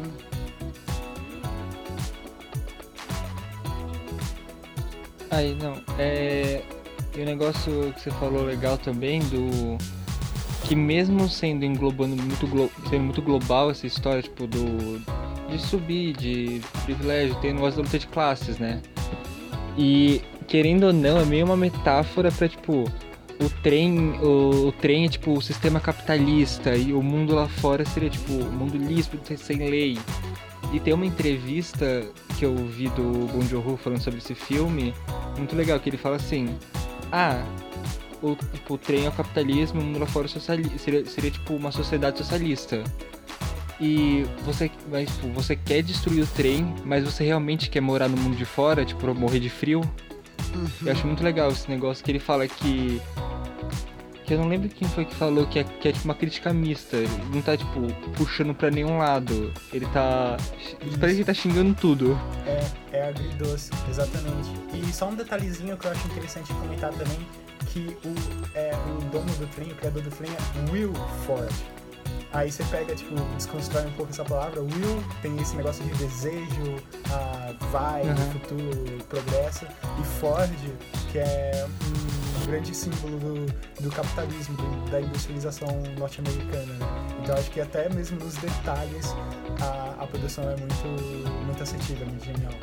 Aí, 5.31 5.55
não, 5.55 5.81
é. 5.97 6.61
E 7.15 7.21
o 7.21 7.25
negócio 7.25 7.93
que 7.93 8.01
você 8.01 8.11
falou 8.11 8.43
legal 8.43 8.77
também 8.77 9.19
do. 9.21 9.77
Que 10.65 10.75
mesmo 10.75 11.27
sendo 11.27 11.65
englobando 11.65 12.15
muito, 12.15 12.45
glo... 12.47 12.69
sendo 12.89 13.03
muito 13.05 13.21
global 13.21 13.71
essa 13.71 13.87
história, 13.87 14.21
tipo, 14.21 14.45
do. 14.45 14.99
De 15.49 15.59
subir, 15.59 16.15
de 16.15 16.61
privilégio, 16.83 17.35
tem 17.35 17.51
o 17.51 17.55
negócio 17.55 17.77
da 17.77 17.83
luta 17.83 17.99
de 17.99 18.07
classes, 18.07 18.57
né? 18.57 18.81
E 19.77 20.21
querendo 20.47 20.87
ou 20.87 20.93
não, 20.93 21.17
é 21.17 21.25
meio 21.25 21.45
uma 21.45 21.57
metáfora 21.57 22.31
pra, 22.31 22.47
tipo, 22.47 22.83
o 23.39 23.49
trem. 23.63 24.11
O, 24.21 24.67
o 24.67 24.71
trem 24.73 25.05
é 25.05 25.09
tipo 25.09 25.33
o 25.33 25.41
sistema 25.41 25.79
capitalista 25.79 26.75
e 26.75 26.93
o 26.93 27.01
mundo 27.01 27.33
lá 27.33 27.47
fora 27.47 27.85
seria 27.85 28.09
tipo 28.09 28.33
o 28.33 28.51
mundo 28.51 28.77
lícito, 28.77 29.37
sem 29.37 29.57
lei. 29.57 29.97
E 30.71 30.79
tem 30.79 30.93
uma 30.93 31.05
entrevista 31.05 32.05
que 32.37 32.45
eu 32.45 32.55
vi 32.55 32.87
do 32.89 33.27
Bon 33.27 33.41
Joon-ho 33.41 33.77
falando 33.77 34.01
sobre 34.01 34.19
esse 34.19 34.33
filme, 34.33 34.93
muito 35.37 35.55
legal, 35.55 35.79
que 35.79 35.89
ele 35.89 35.97
fala 35.97 36.15
assim: 36.15 36.57
Ah, 37.11 37.43
o, 38.21 38.35
tipo, 38.35 38.75
o 38.75 38.77
trem 38.77 39.05
é 39.05 39.09
o 39.09 39.11
capitalismo, 39.11 39.81
o 39.81 39.83
mundo 39.83 39.99
lá 39.99 40.05
fora 40.05 40.27
é 40.27 40.39
seria, 40.39 41.05
seria 41.05 41.31
tipo 41.31 41.53
uma 41.55 41.71
sociedade 41.71 42.17
socialista. 42.17 42.83
E 43.81 44.25
você, 44.45 44.69
mas, 44.91 45.09
tipo, 45.09 45.29
você 45.29 45.55
quer 45.55 45.81
destruir 45.81 46.23
o 46.23 46.27
trem, 46.27 46.73
mas 46.85 47.03
você 47.03 47.23
realmente 47.23 47.67
quer 47.67 47.81
morar 47.81 48.07
no 48.07 48.15
mundo 48.15 48.37
de 48.37 48.45
fora, 48.45 48.85
tipo, 48.85 49.13
morrer 49.15 49.39
de 49.39 49.49
frio? 49.49 49.81
Eu 50.85 50.91
acho 50.91 51.07
muito 51.07 51.23
legal 51.23 51.49
esse 51.49 51.69
negócio 51.69 52.03
que 52.03 52.11
ele 52.11 52.19
fala 52.19 52.47
que. 52.47 53.01
Que 54.25 54.35
eu 54.35 54.37
não 54.39 54.47
lembro 54.47 54.69
quem 54.69 54.87
foi 54.87 55.03
que 55.05 55.15
falou 55.15 55.47
que 55.47 55.59
é, 55.59 55.63
que 55.63 55.87
é 55.87 55.91
tipo 55.91 56.05
uma 56.05 56.13
crítica 56.15 56.53
mista. 56.53 56.95
Ele 56.97 57.09
não 57.33 57.41
tá, 57.41 57.57
tipo, 57.57 57.81
puxando 58.15 58.53
pra 58.53 58.69
nenhum 58.69 58.97
lado. 58.99 59.51
Ele 59.73 59.85
tá. 59.87 60.37
Parece 60.99 61.15
que 61.15 61.21
ele 61.21 61.25
tá 61.25 61.33
xingando 61.33 61.73
tudo. 61.73 62.17
É, 62.45 62.97
é 62.97 63.07
agridoce, 63.09 63.71
exatamente. 63.89 64.49
E 64.73 64.93
só 64.93 65.09
um 65.09 65.15
detalhezinho 65.15 65.75
que 65.75 65.85
eu 65.87 65.91
acho 65.91 66.05
interessante 66.07 66.53
comentar 66.53 66.91
também, 66.91 67.17
que 67.67 67.97
o, 68.05 68.13
é, 68.55 68.71
o 68.75 69.01
dono 69.09 69.31
do 69.35 69.47
trem, 69.47 69.71
o 69.71 69.75
criador 69.75 70.01
do 70.03 70.09
trem 70.11 70.29
é 70.31 70.71
Will 70.71 70.93
Ford. 71.25 71.51
Aí 72.33 72.49
você 72.49 72.63
pega, 72.65 72.95
tipo, 72.95 73.13
desconstrói 73.35 73.85
um 73.87 73.91
pouco 73.91 74.11
essa 74.11 74.23
palavra. 74.23 74.61
Will 74.61 75.03
tem 75.21 75.35
esse 75.41 75.53
negócio 75.55 75.83
de 75.83 75.93
desejo, 75.95 76.75
vai, 77.71 78.03
Uhum. 78.03 78.15
futuro, 78.31 79.03
progresso. 79.09 79.65
E 79.99 80.03
Ford, 80.19 80.49
que 81.11 81.17
é 81.19 81.65
um 81.67 82.20
um 82.41 82.45
grande 82.45 82.75
símbolo 82.75 83.17
do, 83.17 83.45
do 83.81 83.89
capitalismo, 83.91 84.55
do, 84.57 84.91
da 84.91 85.01
industrialização 85.01 85.67
norte-americana. 85.97 86.73
Né? 86.73 86.87
Então 87.21 87.35
acho 87.35 87.51
que 87.51 87.61
até 87.61 87.89
mesmo 87.89 88.19
nos 88.19 88.35
detalhes 88.35 89.15
a, 89.61 90.03
a 90.03 90.07
produção 90.07 90.43
é 90.45 90.55
muito, 90.57 91.23
muito 91.45 91.63
assertiva, 91.63 92.05
muito 92.05 92.25
genial. 92.25 92.53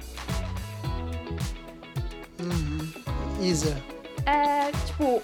Uhum. 2.41 3.45
Isa. 3.45 3.77
É, 4.27 4.71
tipo, 4.87 5.23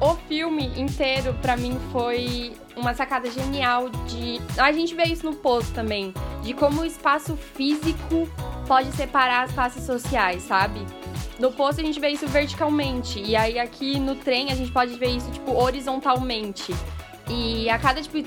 o 0.00 0.14
filme 0.28 0.66
inteiro 0.80 1.34
pra 1.42 1.56
mim 1.56 1.78
foi 1.92 2.56
uma 2.76 2.94
sacada 2.94 3.30
genial 3.30 3.88
de. 4.06 4.40
A 4.56 4.72
gente 4.72 4.94
vê 4.94 5.04
isso 5.04 5.26
no 5.26 5.34
post 5.36 5.72
também, 5.72 6.14
de 6.42 6.54
como 6.54 6.82
o 6.82 6.84
espaço 6.84 7.36
físico 7.36 8.28
pode 8.66 8.92
separar 8.92 9.44
as 9.44 9.52
classes 9.52 9.84
sociais, 9.84 10.42
sabe? 10.42 10.80
No 11.38 11.52
posto 11.52 11.80
a 11.80 11.84
gente 11.84 12.00
vê 12.00 12.10
isso 12.10 12.26
verticalmente. 12.26 13.20
E 13.20 13.36
aí 13.36 13.58
aqui 13.58 13.98
no 13.98 14.16
trem 14.16 14.50
a 14.50 14.54
gente 14.54 14.70
pode 14.72 14.94
ver 14.94 15.10
isso, 15.10 15.30
tipo, 15.30 15.52
horizontalmente. 15.52 16.74
E 17.28 17.68
a 17.70 17.78
cada, 17.78 18.02
tipo, 18.02 18.26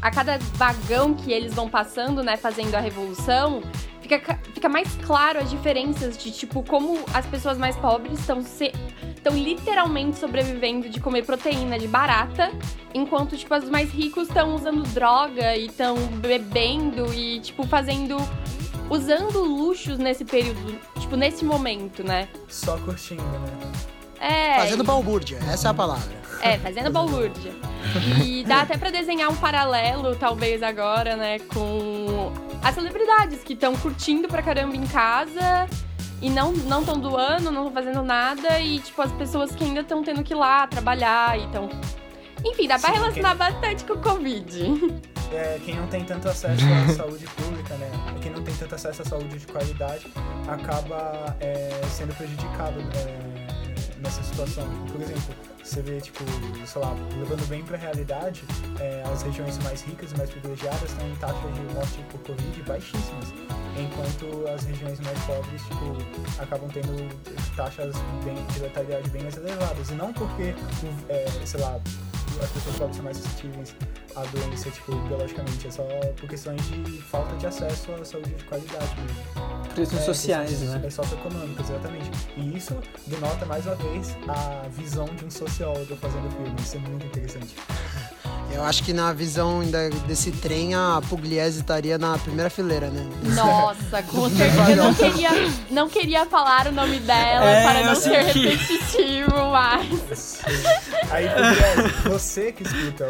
a 0.00 0.10
cada 0.10 0.38
vagão 0.54 1.14
que 1.14 1.32
eles 1.32 1.54
vão 1.54 1.68
passando, 1.68 2.22
né, 2.22 2.36
fazendo 2.36 2.74
a 2.74 2.80
revolução, 2.80 3.62
fica, 4.00 4.38
fica 4.52 4.68
mais 4.68 4.94
claro 5.04 5.38
as 5.38 5.50
diferenças 5.50 6.16
de, 6.16 6.30
tipo, 6.30 6.62
como 6.62 7.04
as 7.12 7.26
pessoas 7.26 7.58
mais 7.58 7.74
pobres 7.76 8.20
estão 8.20 8.42
se 8.42 8.72
estão 9.16 9.34
literalmente 9.34 10.18
sobrevivendo 10.18 10.90
de 10.90 11.00
comer 11.00 11.24
proteína 11.24 11.78
de 11.78 11.88
barata, 11.88 12.52
enquanto, 12.92 13.34
tipo, 13.38 13.54
os 13.56 13.70
mais 13.70 13.90
ricos 13.90 14.28
estão 14.28 14.54
usando 14.54 14.82
droga 14.92 15.56
e 15.56 15.64
estão 15.64 15.96
bebendo 16.18 17.12
e, 17.14 17.40
tipo, 17.40 17.66
fazendo 17.66 18.18
usando 18.90 19.42
luxos 19.42 19.96
nesse 19.96 20.26
período, 20.26 20.78
tipo, 21.04 21.16
nesse 21.16 21.44
momento, 21.44 22.02
né? 22.02 22.28
Só 22.48 22.76
curtindo, 22.78 23.22
né? 23.22 23.72
É. 24.20 24.58
Fazendo 24.58 24.84
balbúrdia, 24.84 25.38
essa 25.52 25.68
é 25.68 25.70
a 25.70 25.74
palavra. 25.74 26.24
É, 26.40 26.58
fazendo 26.58 26.90
balbúrdia. 26.90 27.52
E 28.24 28.42
dá 28.44 28.62
até 28.62 28.76
pra 28.76 28.90
desenhar 28.90 29.30
um 29.30 29.36
paralelo, 29.36 30.16
talvez 30.16 30.62
agora, 30.62 31.16
né, 31.16 31.38
com 31.40 32.32
as 32.62 32.74
celebridades 32.74 33.42
que 33.42 33.52
estão 33.52 33.76
curtindo 33.76 34.26
pra 34.28 34.42
caramba 34.42 34.74
em 34.74 34.86
casa 34.86 35.68
e 36.22 36.30
não 36.30 36.52
não 36.52 36.80
estão 36.80 36.98
doando, 36.98 37.50
não 37.50 37.68
estão 37.68 37.72
fazendo 37.72 38.02
nada 38.02 38.58
e, 38.60 38.78
tipo, 38.78 39.00
as 39.02 39.12
pessoas 39.12 39.54
que 39.54 39.62
ainda 39.64 39.80
estão 39.80 40.02
tendo 40.02 40.22
que 40.22 40.32
ir 40.32 40.36
lá 40.36 40.66
trabalhar 40.66 41.38
e 41.38 41.44
estão. 41.44 41.68
Enfim, 42.44 42.66
dá 42.66 42.78
pra 42.78 42.90
Sim, 42.90 42.96
relacionar 42.96 43.34
bastante 43.34 43.84
com 43.84 43.94
o 43.94 44.00
Covid. 44.00 44.74
É, 45.32 45.58
quem 45.64 45.76
não 45.76 45.86
tem 45.86 46.04
tanto 46.04 46.28
acesso 46.28 46.64
à 46.64 46.94
saúde 46.94 47.26
pública, 47.26 47.74
né? 47.74 47.90
Quem 48.20 48.32
não 48.32 48.42
tem 48.42 48.54
tanto 48.54 48.74
acesso 48.74 49.02
à 49.02 49.04
saúde 49.04 49.38
de 49.38 49.46
qualidade 49.46 50.06
acaba 50.46 51.36
é, 51.40 51.80
sendo 51.88 52.14
prejudicado 52.14 52.80
é, 52.80 54.00
nessa 54.00 54.22
situação. 54.22 54.68
Por 54.92 55.00
exemplo, 55.00 55.34
você 55.62 55.80
vê, 55.80 56.00
tipo, 56.00 56.22
sei 56.66 56.80
lá, 56.80 56.94
levando 57.18 57.48
bem 57.48 57.64
pra 57.64 57.78
realidade, 57.78 58.44
é, 58.78 59.02
as 59.10 59.22
regiões 59.22 59.58
mais 59.58 59.82
ricas 59.82 60.12
e 60.12 60.16
mais 60.18 60.28
privilegiadas 60.30 60.92
têm 60.92 61.14
taxas 61.16 61.54
de 61.54 61.74
morte 61.74 62.04
por 62.10 62.20
Covid 62.20 62.62
baixíssimas, 62.62 63.32
enquanto 63.78 64.46
as 64.48 64.64
regiões 64.64 65.00
mais 65.00 65.18
pobres, 65.20 65.62
tipo, 65.62 66.42
acabam 66.42 66.68
tendo 66.68 67.08
taxas 67.56 67.96
bem, 68.24 68.36
de 68.52 68.58
letalidade 68.60 69.08
bem 69.08 69.22
mais 69.22 69.36
elevadas. 69.36 69.88
E 69.88 69.94
não 69.94 70.12
porque, 70.12 70.54
é, 71.08 71.26
sei 71.46 71.60
lá, 71.60 71.80
as 72.42 72.50
pessoas 72.50 72.76
pobres 72.76 72.96
são 72.96 73.04
mais 73.04 73.16
suscetíveis 73.16 73.74
à 74.16 74.22
doença, 74.24 74.70
tipo, 74.70 74.94
biologicamente, 75.08 75.66
é 75.66 75.70
só 75.70 75.82
por 76.18 76.28
questões 76.28 76.62
de 76.68 77.02
falta 77.02 77.34
de 77.36 77.46
acesso 77.46 77.92
à 77.92 78.04
saúde 78.04 78.30
de 78.30 78.44
qualidade 78.44 78.94
mesmo. 79.00 79.64
Questões 79.74 80.02
É, 80.02 80.04
sociais, 80.04 80.50
questões 80.50 80.70
né? 80.70 80.82
é, 80.86 80.90
socioeconômicas, 80.90 81.70
exatamente. 81.70 82.10
E 82.36 82.56
isso 82.56 82.76
denota 83.06 83.44
mais 83.46 83.66
uma 83.66 83.74
vez 83.76 84.16
a 84.28 84.68
visão 84.68 85.04
de 85.06 85.24
um 85.24 85.30
sociólogo 85.30 85.96
fazendo 85.96 86.30
filme. 86.30 86.54
Isso 86.60 86.76
é 86.76 86.80
muito 86.80 87.06
interessante. 87.06 87.56
Eu 88.52 88.62
acho 88.62 88.84
que 88.84 88.92
na 88.92 89.12
visão 89.12 89.62
desse 90.06 90.30
trem, 90.30 90.74
a 90.76 91.00
Pugliese 91.08 91.58
estaria 91.60 91.98
na 91.98 92.16
primeira 92.16 92.48
fileira, 92.48 92.88
né? 92.88 93.04
Nossa, 93.34 94.02
com 94.04 94.28
certeza. 94.30 94.70
Eu 94.70 94.76
não 94.76 94.94
queria, 94.94 95.30
não 95.70 95.88
queria 95.88 96.24
falar 96.26 96.68
o 96.68 96.72
nome 96.72 97.00
dela 97.00 97.44
É, 97.44 97.64
para 97.64 97.82
não 97.86 97.94
ser 97.96 98.24
senti. 98.32 98.46
repetitivo, 98.46 99.50
mas. 99.50 100.38
Aí, 101.10 101.26
Gabriel, 101.26 101.90
você 102.12 102.52
que 102.52 102.62
escuta 102.62 103.04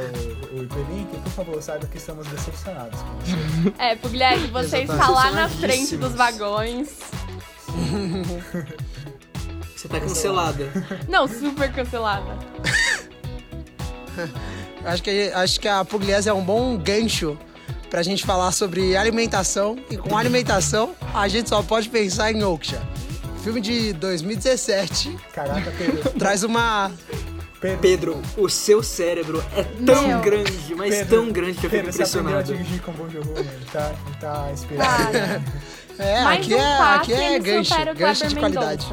o, 0.52 0.56
o 0.56 0.62
Hiperlink, 0.64 1.18
por 1.22 1.32
favor, 1.32 1.62
saiba 1.62 1.86
que 1.86 1.98
estamos 1.98 2.26
decepcionados 2.28 2.98
com 3.02 3.18
você. 3.18 3.72
É, 3.78 3.96
Pugliese, 3.96 4.46
você 4.46 4.78
está 4.78 5.08
lá 5.10 5.30
na 5.30 5.48
frente 5.48 5.96
dos 5.98 6.12
vagões. 6.14 6.88
Você 9.76 9.88
tá 9.88 10.00
cancelada. 10.00 10.66
Não, 11.08 11.28
super 11.28 11.70
cancelada. 11.70 12.38
Acho 14.84 15.02
que, 15.02 15.30
acho 15.34 15.58
que 15.60 15.66
a 15.66 15.82
Pugliese 15.82 16.28
é 16.28 16.32
um 16.34 16.42
bom 16.44 16.76
gancho 16.76 17.38
pra 17.88 18.02
gente 18.02 18.22
falar 18.26 18.52
sobre 18.52 18.94
alimentação. 18.94 19.78
E 19.90 19.96
com 19.96 20.14
alimentação, 20.14 20.94
a 21.14 21.26
gente 21.26 21.48
só 21.48 21.62
pode 21.62 21.88
pensar 21.88 22.30
em 22.30 22.44
Oksha. 22.44 22.82
Filme 23.42 23.62
de 23.62 23.94
2017 23.94 25.16
Caraca, 25.32 25.72
Pedro. 25.78 26.10
traz 26.18 26.42
uma. 26.44 26.92
Pedro, 27.60 27.78
Pedro, 27.80 28.22
o 28.36 28.46
seu 28.50 28.82
cérebro 28.82 29.42
é 29.56 29.62
tão 29.86 30.06
Meu. 30.06 30.20
grande, 30.20 30.74
mas 30.74 30.94
Pedro, 30.96 31.16
tão 31.16 31.32
grande 31.32 31.52
que 31.58 31.66
eu 31.66 31.70
fico 31.70 31.82
Pedro, 31.82 31.88
a 31.88 31.94
impressionado. 31.94 32.52
dirigir 32.52 32.82
com 32.82 32.92
Bom 32.92 33.08
Jogo, 33.08 33.32
né? 33.40 33.58
Tá, 33.72 33.92
tá 34.20 34.50
inspirado. 34.52 35.12
Cara, 35.12 35.42
É, 35.98 36.24
mais 36.24 36.40
aqui 36.40 36.54
um 36.54 36.58
é, 36.58 36.78
aqui 36.96 37.12
é 37.14 37.34
ele 37.36 37.38
gancho, 37.44 37.74
gancho 37.96 38.26
de 38.28 38.34
qualidade. 38.34 38.86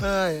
Ai, 0.00 0.40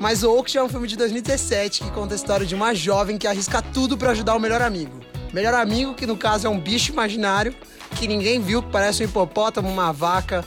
Mas 0.00 0.22
o 0.22 0.32
Oksha 0.32 0.60
é 0.60 0.62
um 0.62 0.68
filme 0.68 0.86
de 0.86 0.96
2017 0.96 1.84
que 1.84 1.90
conta 1.90 2.14
a 2.14 2.16
história 2.16 2.46
de 2.46 2.54
uma 2.54 2.74
jovem 2.74 3.18
que 3.18 3.26
arrisca 3.26 3.60
tudo 3.60 3.96
pra 3.96 4.12
ajudar 4.12 4.36
o 4.36 4.40
melhor 4.40 4.62
amigo. 4.62 5.00
Melhor 5.32 5.54
amigo, 5.54 5.94
que 5.94 6.06
no 6.06 6.16
caso 6.16 6.46
é 6.46 6.50
um 6.50 6.58
bicho 6.58 6.92
imaginário 6.92 7.54
que 7.96 8.06
ninguém 8.06 8.40
viu, 8.40 8.62
que 8.62 8.70
parece 8.70 9.02
um 9.02 9.06
hipopótamo, 9.06 9.68
uma 9.68 9.92
vaca 9.92 10.44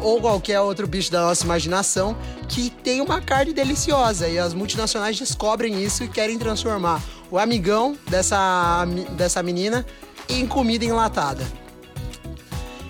ou 0.00 0.20
qualquer 0.20 0.60
outro 0.60 0.86
bicho 0.86 1.10
da 1.10 1.22
nossa 1.22 1.44
imaginação, 1.44 2.16
que 2.48 2.70
tem 2.70 3.00
uma 3.00 3.20
carne 3.20 3.52
deliciosa. 3.52 4.28
E 4.28 4.38
as 4.38 4.54
multinacionais 4.54 5.16
descobrem 5.18 5.82
isso 5.82 6.04
e 6.04 6.08
querem 6.08 6.38
transformar 6.38 7.02
o 7.30 7.38
amigão 7.38 7.96
dessa, 8.08 8.84
dessa 9.16 9.42
menina 9.42 9.84
em 10.28 10.46
comida 10.46 10.84
enlatada. 10.84 11.61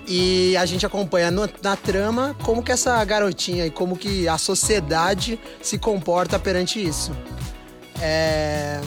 E 0.07 0.55
a 0.57 0.65
gente 0.65 0.85
acompanha 0.85 1.31
no- 1.31 1.49
na 1.61 1.75
trama 1.77 2.35
como 2.43 2.61
que 2.61 2.71
essa 2.71 3.03
garotinha 3.05 3.65
e 3.65 3.71
como 3.71 3.95
que 3.97 4.27
a 4.27 4.37
sociedade 4.37 5.39
se 5.61 5.77
comporta 5.77 6.37
perante 6.37 6.83
isso. 6.83 7.11
É, 8.01 8.79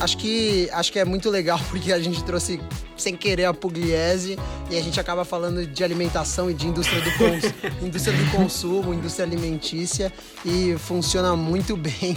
Acho 0.00 0.16
que, 0.16 0.70
acho 0.72 0.92
que 0.92 0.98
é 1.00 1.04
muito 1.04 1.28
legal 1.28 1.58
porque 1.70 1.92
a 1.92 1.98
gente 1.98 2.22
trouxe 2.22 2.60
sem 2.96 3.16
querer 3.16 3.46
a 3.46 3.54
Pugliese 3.54 4.38
e 4.70 4.78
a 4.78 4.80
gente 4.82 5.00
acaba 5.00 5.24
falando 5.24 5.66
de 5.66 5.82
alimentação 5.82 6.48
e 6.48 6.54
de 6.54 6.68
indústria 6.68 7.00
do, 7.02 7.10
cons- 7.18 7.52
indústria 7.82 8.16
do 8.16 8.30
consumo, 8.30 8.94
indústria 8.94 9.26
alimentícia 9.26 10.12
e 10.44 10.76
funciona 10.78 11.34
muito 11.34 11.74
bem 11.78 12.16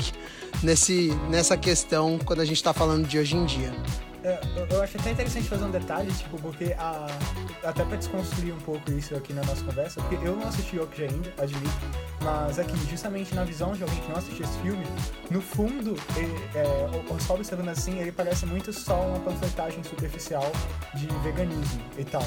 nesse, 0.61 1.11
nessa 1.27 1.57
questão 1.57 2.19
quando 2.23 2.41
a 2.41 2.45
gente 2.45 2.57
está 2.57 2.71
falando 2.71 3.07
de 3.07 3.17
hoje 3.17 3.35
em 3.35 3.45
dia. 3.45 3.73
É, 4.24 4.39
eu, 4.69 4.82
acho 4.84 4.97
até 4.99 5.11
interessante 5.11 5.49
fazer 5.49 5.63
um 5.65 5.72
detalhe, 5.72 6.11
tipo, 6.13 6.38
porque 6.39 6.76
a, 6.78 7.07
até 7.63 7.84
pra 7.84 7.97
desconstruir 7.97 8.53
um 8.53 8.59
pouco 8.59 8.91
isso 8.91 9.15
aqui 9.15 9.34
na 9.34 9.41
nossa 9.43 9.63
conversa, 9.63 9.99
porque 10.01 10.15
eu 10.28 10.36
não 10.36 10.47
assisti 10.47 10.78
Okja 10.80 11.05
ainda, 11.05 11.34
admito, 11.39 11.74
mas 12.22 12.59
aqui, 12.59 12.78
justamente 12.88 13.34
na 13.34 13.43
visão 13.43 13.74
de 13.74 13.82
alguém 13.82 13.99
que 13.99 14.09
não 14.09 14.17
assistiu 14.17 14.45
esse 14.45 14.59
filme, 14.59 14.86
no 15.32 15.41
fundo, 15.41 15.95
ele, 16.15 16.36
é, 16.53 17.11
o- 17.11 17.19
só 17.19 17.34
observando 17.34 17.69
assim, 17.69 17.97
ele 17.97 18.11
parece 18.11 18.45
muito 18.45 18.72
só 18.72 18.93
uma 19.07 19.19
panfletagem 19.22 19.84
superficial 19.84 20.51
de 20.93 21.07
veganismo 21.24 21.82
e 21.97 22.05
tal. 22.05 22.24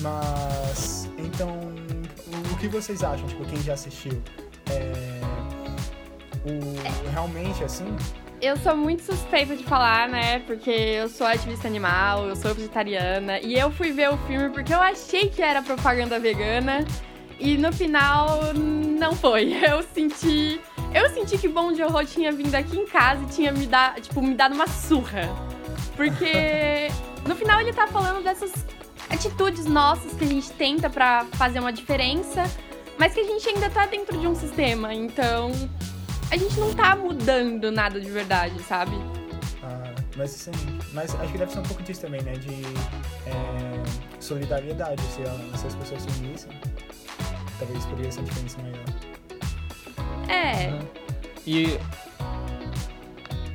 Mas, 0.00 1.06
então, 1.18 1.50
o, 1.50 2.52
o 2.54 2.56
que 2.56 2.66
vocês 2.68 3.02
acham, 3.02 3.26
tipo, 3.26 3.44
quem 3.44 3.60
já 3.62 3.74
assistiu? 3.74 4.22
É, 4.70 5.20
o, 6.46 7.10
realmente, 7.10 7.62
assim, 7.62 7.94
Eu 8.40 8.56
sou 8.58 8.76
muito 8.76 9.02
suspeita 9.02 9.56
de 9.56 9.64
falar, 9.64 10.08
né? 10.08 10.40
Porque 10.40 10.70
eu 10.70 11.08
sou 11.08 11.26
ativista 11.26 11.66
animal, 11.66 12.26
eu 12.28 12.36
sou 12.36 12.54
vegetariana. 12.54 13.40
E 13.40 13.54
eu 13.58 13.70
fui 13.70 13.92
ver 13.92 14.10
o 14.10 14.18
filme 14.26 14.50
porque 14.50 14.74
eu 14.74 14.80
achei 14.80 15.30
que 15.30 15.40
era 15.40 15.62
propaganda 15.62 16.18
vegana. 16.18 16.84
E 17.38 17.56
no 17.56 17.72
final, 17.72 18.40
não 18.54 19.14
foi. 19.14 19.52
Eu 19.62 19.82
senti. 19.82 20.60
Eu 20.94 21.10
senti 21.10 21.36
que 21.36 21.48
Bom 21.48 21.74
Joe 21.74 22.06
tinha 22.06 22.32
vindo 22.32 22.54
aqui 22.54 22.78
em 22.78 22.86
casa 22.86 23.22
e 23.22 23.26
tinha 23.26 23.52
me, 23.52 23.66
dar, 23.66 24.00
tipo, 24.00 24.22
me 24.22 24.34
dado 24.34 24.54
uma 24.54 24.66
surra. 24.66 25.28
Porque 25.94 26.88
no 27.26 27.36
final 27.36 27.60
ele 27.60 27.72
tá 27.72 27.86
falando 27.86 28.22
dessas 28.22 28.52
atitudes 29.10 29.66
nossas 29.66 30.14
que 30.14 30.24
a 30.24 30.26
gente 30.26 30.50
tenta 30.52 30.88
pra 30.88 31.26
fazer 31.32 31.60
uma 31.60 31.72
diferença, 31.72 32.44
mas 32.98 33.12
que 33.12 33.20
a 33.20 33.24
gente 33.24 33.46
ainda 33.48 33.68
tá 33.68 33.84
dentro 33.84 34.18
de 34.18 34.26
um 34.26 34.34
sistema. 34.34 34.94
Então, 34.94 35.52
a 36.30 36.36
gente 36.36 36.58
não 36.58 36.74
tá 36.74 36.94
mudando 36.96 37.70
nada 37.70 38.00
de 38.00 38.10
verdade, 38.10 38.60
sabe? 38.62 38.96
Ah, 39.62 39.92
mas 40.16 40.34
assim, 40.34 40.78
mas 40.92 41.14
acho 41.14 41.32
que 41.32 41.38
deve 41.38 41.52
ser 41.52 41.58
um 41.60 41.62
pouco 41.64 41.82
disso 41.82 42.00
também, 42.02 42.22
né? 42.22 42.32
De 42.32 42.50
é, 43.26 43.82
solidariedade, 44.20 45.02
se, 45.02 45.22
a- 45.22 45.56
se 45.58 45.66
as 45.66 45.74
pessoas 45.74 46.02
se 46.02 46.08
unissem, 46.20 46.50
talvez 47.58 47.84
poderia 47.86 48.10
ser 48.12 48.20
uma 48.20 48.28
diferença 48.28 48.58
maior. 48.62 50.28
É. 50.28 50.78
E. 51.46 51.78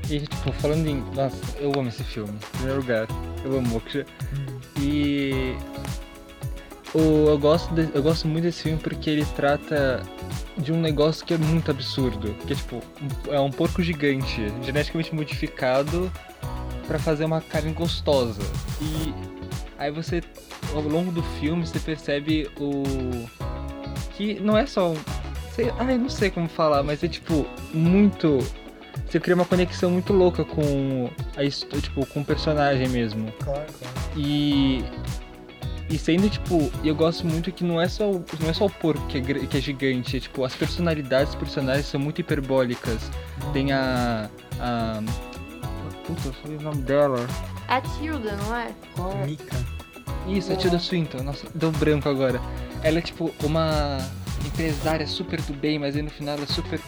E, 0.09 0.19
tipo, 0.27 0.51
falando 0.53 0.87
em. 0.87 0.95
Nossa, 1.15 1.37
eu 1.57 1.71
amo 1.77 1.87
esse 1.89 2.03
filme. 2.03 2.33
Em 2.33 2.57
primeiro 2.57 2.81
lugar, 2.81 3.07
eu 3.45 3.57
amo 3.57 3.67
Moksha. 3.69 4.05
E. 4.79 5.55
O, 6.93 7.29
eu, 7.29 7.37
gosto 7.39 7.73
de- 7.73 7.89
eu 7.93 8.03
gosto 8.03 8.27
muito 8.27 8.43
desse 8.43 8.63
filme 8.63 8.77
porque 8.77 9.09
ele 9.09 9.25
trata 9.35 10.01
de 10.57 10.73
um 10.73 10.79
negócio 10.81 11.25
que 11.25 11.33
é 11.33 11.37
muito 11.37 11.71
absurdo. 11.71 12.33
Que 12.45 12.53
é 12.53 12.55
tipo, 12.55 12.81
é 13.29 13.39
um 13.39 13.49
porco 13.49 13.81
gigante, 13.81 14.41
geneticamente 14.61 15.15
modificado 15.15 16.11
pra 16.87 16.99
fazer 16.99 17.23
uma 17.25 17.39
carne 17.39 17.71
gostosa. 17.71 18.41
E 18.81 19.13
aí 19.77 19.89
você, 19.91 20.21
ao 20.73 20.81
longo 20.81 21.11
do 21.11 21.23
filme, 21.39 21.65
você 21.65 21.79
percebe 21.79 22.49
o. 22.59 22.83
que 24.17 24.39
não 24.41 24.57
é 24.57 24.65
só 24.65 24.91
um. 24.91 24.97
Sei, 25.55 25.71
ai, 25.79 25.97
não 25.97 26.09
sei 26.09 26.29
como 26.29 26.47
falar, 26.49 26.83
mas 26.83 27.01
é 27.03 27.07
tipo, 27.07 27.45
muito. 27.73 28.39
Você 29.07 29.19
cria 29.19 29.35
uma 29.35 29.45
conexão 29.45 29.89
muito 29.91 30.11
louca 30.13 30.43
com 30.43 31.09
a 31.37 31.43
tipo, 31.81 32.05
com 32.07 32.19
o 32.21 32.25
personagem 32.25 32.87
mesmo. 32.89 33.31
Claro, 33.43 33.65
claro. 33.79 33.95
E. 34.17 34.83
E 35.91 35.97
sendo, 35.97 36.29
tipo, 36.29 36.71
eu 36.85 36.95
gosto 36.95 37.27
muito 37.27 37.51
que 37.51 37.63
não 37.65 37.79
é 37.81 37.87
só, 37.89 38.09
o- 38.09 38.23
não 38.39 38.49
é 38.49 38.53
só 38.53 38.65
o 38.65 38.69
porco 38.69 39.05
que 39.07 39.17
é, 39.17 39.21
que 39.21 39.57
é 39.57 39.61
gigante, 39.61 40.15
é, 40.15 40.19
tipo, 40.21 40.45
as 40.45 40.55
personalidades 40.55 41.33
dos 41.33 41.35
personagens 41.43 41.85
são 41.85 41.99
muito 41.99 42.21
hiperbólicas. 42.21 43.11
Tem 43.51 43.73
a. 43.73 44.29
a. 44.59 45.01
Puta, 46.05 46.27
eu 46.29 46.33
falei 46.33 46.57
o 46.57 46.61
nome 46.61 46.81
dela. 46.83 47.27
A 47.67 47.81
Tilda, 47.81 48.35
não 48.37 48.55
é? 48.55 48.71
Mika. 49.25 49.55
Isso, 50.27 50.53
a 50.53 50.55
Tilda 50.55 50.79
Swinton, 50.79 51.23
nossa, 51.23 51.45
deu 51.53 51.71
branco 51.71 52.07
agora. 52.07 52.39
Ela 52.83 52.99
é 52.99 53.01
tipo 53.01 53.33
uma 53.43 53.97
empresária 54.45 55.05
super 55.05 55.41
do 55.41 55.53
bem, 55.53 55.77
mas 55.77 55.95
aí 55.95 56.01
no 56.01 56.09
final 56.09 56.35
ela 56.35 56.43
é 56.43 56.47
super. 56.47 56.79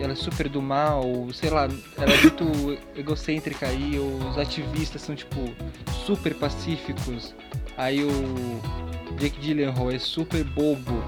Ela 0.00 0.12
é 0.12 0.16
super 0.16 0.48
do 0.48 0.60
mal, 0.60 1.04
sei 1.32 1.48
lá, 1.50 1.64
ela 1.96 2.12
é 2.12 2.20
muito 2.22 2.78
egocêntrica 2.96 3.66
aí, 3.66 3.98
os 3.98 4.36
ativistas 4.38 5.02
são 5.02 5.14
tipo 5.14 5.52
super 6.06 6.34
pacíficos. 6.34 7.34
Aí 7.76 8.02
o 8.04 8.60
Jake 9.18 9.40
Gyllenhaal 9.40 9.90
é 9.90 9.98
super 9.98 10.44
bobo. 10.44 11.02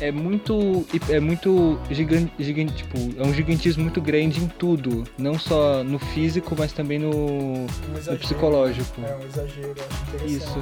É 0.00 0.10
muito. 0.10 0.86
É 1.10 1.20
muito 1.20 1.78
gigante, 1.90 2.32
gigante. 2.38 2.72
Tipo, 2.74 2.96
é 3.22 3.26
um 3.26 3.34
gigantismo 3.34 3.82
muito 3.82 4.00
grande 4.00 4.40
em 4.42 4.46
tudo. 4.48 5.04
Não 5.18 5.38
só 5.38 5.84
no 5.84 5.98
físico, 5.98 6.54
mas 6.58 6.72
também 6.72 6.98
no, 6.98 7.10
Um 7.10 7.66
no 7.90 7.98
exagero. 7.98 8.18
psicológico. 8.18 9.00
É 9.02 9.14
um 9.16 9.26
exagero, 9.26 9.74
acho 9.78 10.02
interessante. 10.16 10.32
Isso. 10.32 10.58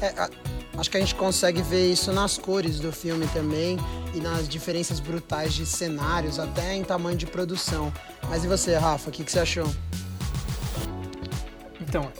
É, 0.00 0.08
a- 0.18 0.30
acho 0.78 0.90
que 0.90 0.96
a 0.96 1.00
gente 1.00 1.14
consegue 1.16 1.60
ver 1.60 1.92
isso 1.92 2.12
nas 2.12 2.38
cores 2.38 2.78
do 2.80 2.90
filme 2.92 3.26
também 3.34 3.76
e 4.14 4.20
nas 4.20 4.48
diferenças 4.48 5.00
brutais 5.00 5.52
de 5.52 5.66
cenários, 5.66 6.38
até 6.38 6.74
em 6.74 6.82
tamanho 6.84 7.16
de 7.18 7.26
produção. 7.26 7.92
Mas 8.30 8.44
e 8.44 8.46
você, 8.46 8.74
Rafa, 8.76 9.10
o 9.10 9.12
que, 9.12 9.22
que 9.24 9.30
você 9.32 9.40
achou? 9.40 9.66
Então, 11.80 12.10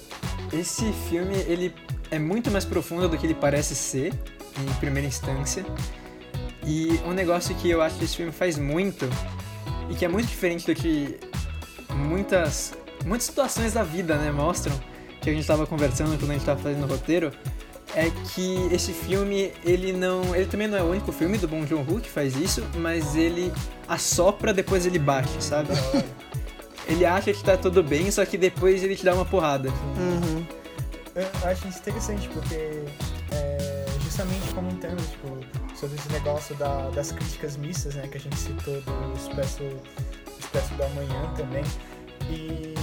esse 0.52 0.92
filme 1.08 1.34
ele 1.46 1.72
é 2.10 2.18
muito 2.18 2.50
mais 2.50 2.64
profundo 2.64 3.08
do 3.08 3.16
que 3.16 3.26
ele 3.26 3.34
parece 3.34 3.74
ser 3.74 4.12
em 4.60 4.74
primeira 4.80 5.06
instância. 5.06 5.64
E 6.66 7.00
um 7.06 7.12
negócio 7.12 7.54
que 7.56 7.70
eu 7.70 7.80
acho 7.80 7.96
que 7.96 8.04
esse 8.04 8.16
filme 8.16 8.32
faz 8.32 8.58
muito 8.58 9.08
e 9.90 9.94
que 9.94 10.04
é 10.04 10.08
muito 10.08 10.26
diferente 10.26 10.66
do 10.66 10.74
que 10.74 11.18
muitas 11.94 12.74
muitas 13.04 13.26
situações 13.26 13.72
da 13.72 13.82
vida, 13.82 14.16
né, 14.16 14.30
mostram 14.30 14.78
que 15.20 15.30
a 15.30 15.32
gente 15.32 15.42
estava 15.42 15.66
conversando 15.66 16.18
quando 16.18 16.30
a 16.30 16.34
gente 16.34 16.42
estava 16.42 16.60
fazendo 16.60 16.84
o 16.84 16.86
roteiro 16.86 17.32
é 17.94 18.10
que 18.34 18.68
esse 18.70 18.92
filme 18.92 19.52
ele 19.64 19.92
não 19.92 20.34
ele 20.34 20.46
também 20.46 20.68
não 20.68 20.76
é 20.76 20.82
o 20.82 20.90
único 20.90 21.10
filme 21.10 21.38
do 21.38 21.48
Bong 21.48 21.66
Joon-ho 21.66 22.00
que 22.00 22.10
faz 22.10 22.36
isso, 22.36 22.62
mas 22.76 23.16
ele 23.16 23.52
assopra 23.86 24.52
depois 24.52 24.84
ele 24.84 24.98
bate, 24.98 25.42
sabe? 25.42 25.70
Ele 26.86 27.04
acha 27.04 27.32
que 27.34 27.44
tá 27.44 27.54
tudo 27.54 27.82
bem, 27.82 28.10
só 28.10 28.24
que 28.24 28.38
depois 28.38 28.82
ele 28.82 28.96
te 28.96 29.04
dá 29.04 29.14
uma 29.14 29.24
porrada. 29.26 29.68
Uhum. 29.68 30.46
Eu 31.18 31.48
acho 31.50 31.66
isso 31.68 31.78
interessante 31.80 32.28
porque 32.28 32.84
é, 33.32 33.84
justamente 34.02 34.54
comentando 34.54 35.00
tipo, 35.10 35.76
sobre 35.76 35.96
esse 35.98 36.08
negócio 36.12 36.54
da- 36.56 36.90
das 36.90 37.10
críticas 37.12 37.56
mistas, 37.56 37.94
né, 37.96 38.06
que 38.06 38.16
a 38.16 38.20
gente 38.20 38.36
citou 38.36 38.80
do 38.82 39.16
Expresso, 39.16 39.62
Expresso 40.38 40.74
da 40.74 40.88
Manhã 40.90 41.32
também. 41.36 41.64
E 42.30 42.74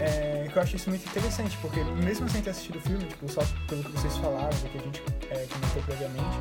é, 0.00 0.48
que 0.50 0.56
eu 0.56 0.62
acho 0.62 0.76
isso 0.76 0.90
muito 0.90 1.06
interessante, 1.06 1.56
porque 1.60 1.80
mesmo 2.02 2.28
sem 2.28 2.42
ter 2.42 2.50
assistido 2.50 2.76
o 2.76 2.80
filme, 2.80 3.04
tipo, 3.04 3.28
só 3.30 3.42
pelo 3.66 3.82
que 3.82 3.92
vocês 3.92 4.16
falaram, 4.16 4.56
do 4.58 4.68
que 4.68 4.78
a 4.78 4.82
gente 4.82 5.02
é, 5.30 5.46
comentou 5.46 5.82
previamente, 5.82 6.38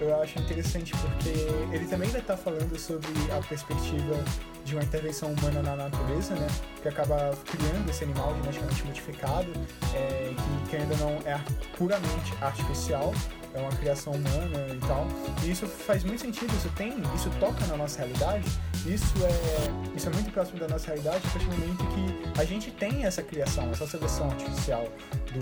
eu 0.00 0.20
acho 0.20 0.38
interessante 0.38 0.92
porque 0.96 1.30
ele 1.74 1.86
também 1.86 2.08
vai 2.10 2.20
estar 2.20 2.36
falando 2.36 2.78
sobre 2.78 3.08
a 3.36 3.40
perspectiva 3.46 4.22
de 4.64 4.74
uma 4.74 4.82
intervenção 4.82 5.32
humana 5.32 5.62
na 5.62 5.76
natureza, 5.76 6.34
né? 6.34 6.46
Que 6.82 6.88
acaba 6.88 7.32
criando 7.44 7.88
esse 7.88 8.04
animal 8.04 8.34
geneticamente 8.42 8.84
modificado, 8.84 9.52
é, 9.94 10.34
que, 10.34 10.70
que 10.70 10.76
ainda 10.76 10.96
não 10.96 11.10
é 11.24 11.40
puramente 11.76 12.34
artificial, 12.40 13.14
é 13.56 13.60
uma 13.60 13.70
criação 13.70 14.12
humana 14.12 14.66
e 14.72 14.78
tal. 14.86 15.06
E 15.42 15.50
isso 15.50 15.66
faz 15.66 16.04
muito 16.04 16.20
sentido, 16.20 16.54
isso 16.56 16.68
tem, 16.76 16.94
isso 17.14 17.30
toca 17.40 17.66
na 17.66 17.76
nossa 17.76 17.98
realidade, 17.98 18.46
isso 18.86 19.14
é, 19.24 19.96
isso 19.96 20.08
é 20.08 20.12
muito 20.12 20.30
próximo 20.30 20.58
da 20.60 20.68
nossa 20.68 20.86
realidade 20.88 21.18
a 21.26 21.30
partir 21.30 21.46
do 21.48 21.52
momento 21.56 21.84
que 21.86 22.40
a 22.40 22.44
gente 22.44 22.70
tem 22.70 23.04
essa 23.04 23.22
criação, 23.22 23.68
essa 23.70 23.86
seleção 23.86 24.30
artificial 24.30 24.84
do, 25.32 25.40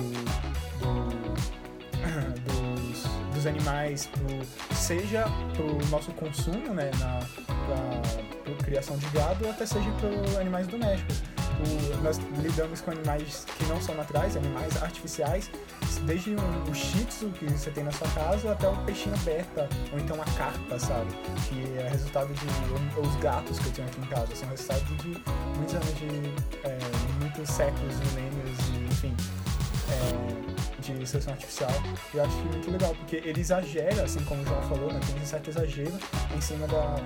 do- 0.81 1.35
dos, 2.45 3.03
dos 3.35 3.47
animais, 3.47 4.07
pro, 4.07 4.75
seja 4.77 5.25
para 5.55 5.63
o 5.65 5.87
nosso 5.91 6.13
consumo, 6.13 6.75
né, 6.75 6.91
na 6.99 7.21
pra, 7.47 8.55
criação 8.65 8.97
de 8.97 9.07
gado, 9.09 9.49
até 9.49 9.67
seja 9.67 9.91
para 9.93 10.41
animais 10.41 10.67
domésticos. 10.67 11.23
O- 11.61 12.03
nós 12.03 12.19
lidamos 12.43 12.81
com 12.81 12.91
animais 12.91 13.47
que 13.57 13.65
não 13.67 13.81
são 13.81 13.95
naturais, 13.95 14.37
animais 14.37 14.83
artificiais, 14.83 15.51
desde 16.03 16.31
um, 16.37 16.71
um 16.71 16.75
shih 16.75 17.05
tzu 17.05 17.31
que 17.31 17.47
você 17.47 17.71
tem 17.71 17.85
na 17.85 17.93
sua 17.93 18.09
casa 18.09 18.53
até 18.53 18.69
o 18.69 18.77
peixinho 18.85 19.17
beta, 19.19 19.69
ou 19.93 19.99
então 19.99 20.21
a 20.21 20.25
carpa, 20.37 20.79
sabe? 20.79 21.11
Que 21.49 21.79
é 21.79 21.89
resultado 21.89 22.33
de. 22.35 22.47
ou 22.99 23.03
Os 23.07 23.15
gatos 23.17 23.59
que 23.59 23.67
eu 23.67 23.73
tenho 23.73 23.89
aqui 23.89 24.01
em 24.01 24.07
casa 24.07 24.35
são 24.37 24.49
resultado 24.49 24.85
de 24.97 25.09
muitos 25.57 25.75
anos 25.75 25.95
de. 25.97 26.07
é, 26.67 26.79
muitos 27.21 27.49
séculos, 27.49 27.95
milênios, 28.13 28.59
e, 28.73 28.85
enfim. 28.93 29.17
é, 29.91 30.45
de 30.83 31.07
seleção 31.07 31.33
artificial. 31.33 31.71
Eu 32.13 32.25
acho 32.25 32.37
que 32.37 32.41
é 32.49 32.51
muito 32.53 32.71
legal, 32.71 32.95
porque 32.97 33.17
ele 33.17 33.41
exagera, 33.41 34.03
assim 34.03 34.23
como 34.25 34.43
o 34.43 34.47
João 34.47 34.61
falou, 34.63 34.93
né? 34.93 35.01
Tem 35.07 35.17
um 35.23 35.25
certo 35.25 35.49
exagero 35.49 35.93
em 36.37 36.41
cima 36.43 36.67
da, 36.67 36.97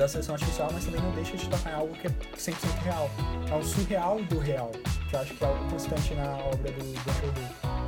da 0.00 0.08
seleção 0.08 0.34
artificial, 0.34 0.70
mas 0.72 0.82
também 0.86 1.00
não 1.02 1.10
deixa 1.12 1.36
de 1.36 1.46
tocar 1.46 1.72
em 1.72 1.74
algo 1.74 1.92
que 1.94 2.06
é 2.06 2.10
100% 2.10 2.54
real. 2.84 3.10
É 3.50 3.54
um 3.54 3.62
surreal 3.62 4.18
do 4.22 4.38
real, 4.38 4.72
que 5.10 5.14
eu 5.14 5.20
acho 5.20 5.34
que 5.34 5.44
é 5.44 5.46
algo 5.46 5.70
constante 5.70 6.14
na 6.14 6.36
obra 6.38 6.72
do 6.72 6.84
Joon-ho. 6.84 7.80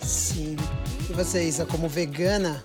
Sim. 0.00 0.56
E 1.10 1.12
você, 1.12 1.44
Isa, 1.44 1.66
como 1.66 1.86
vegana, 1.86 2.64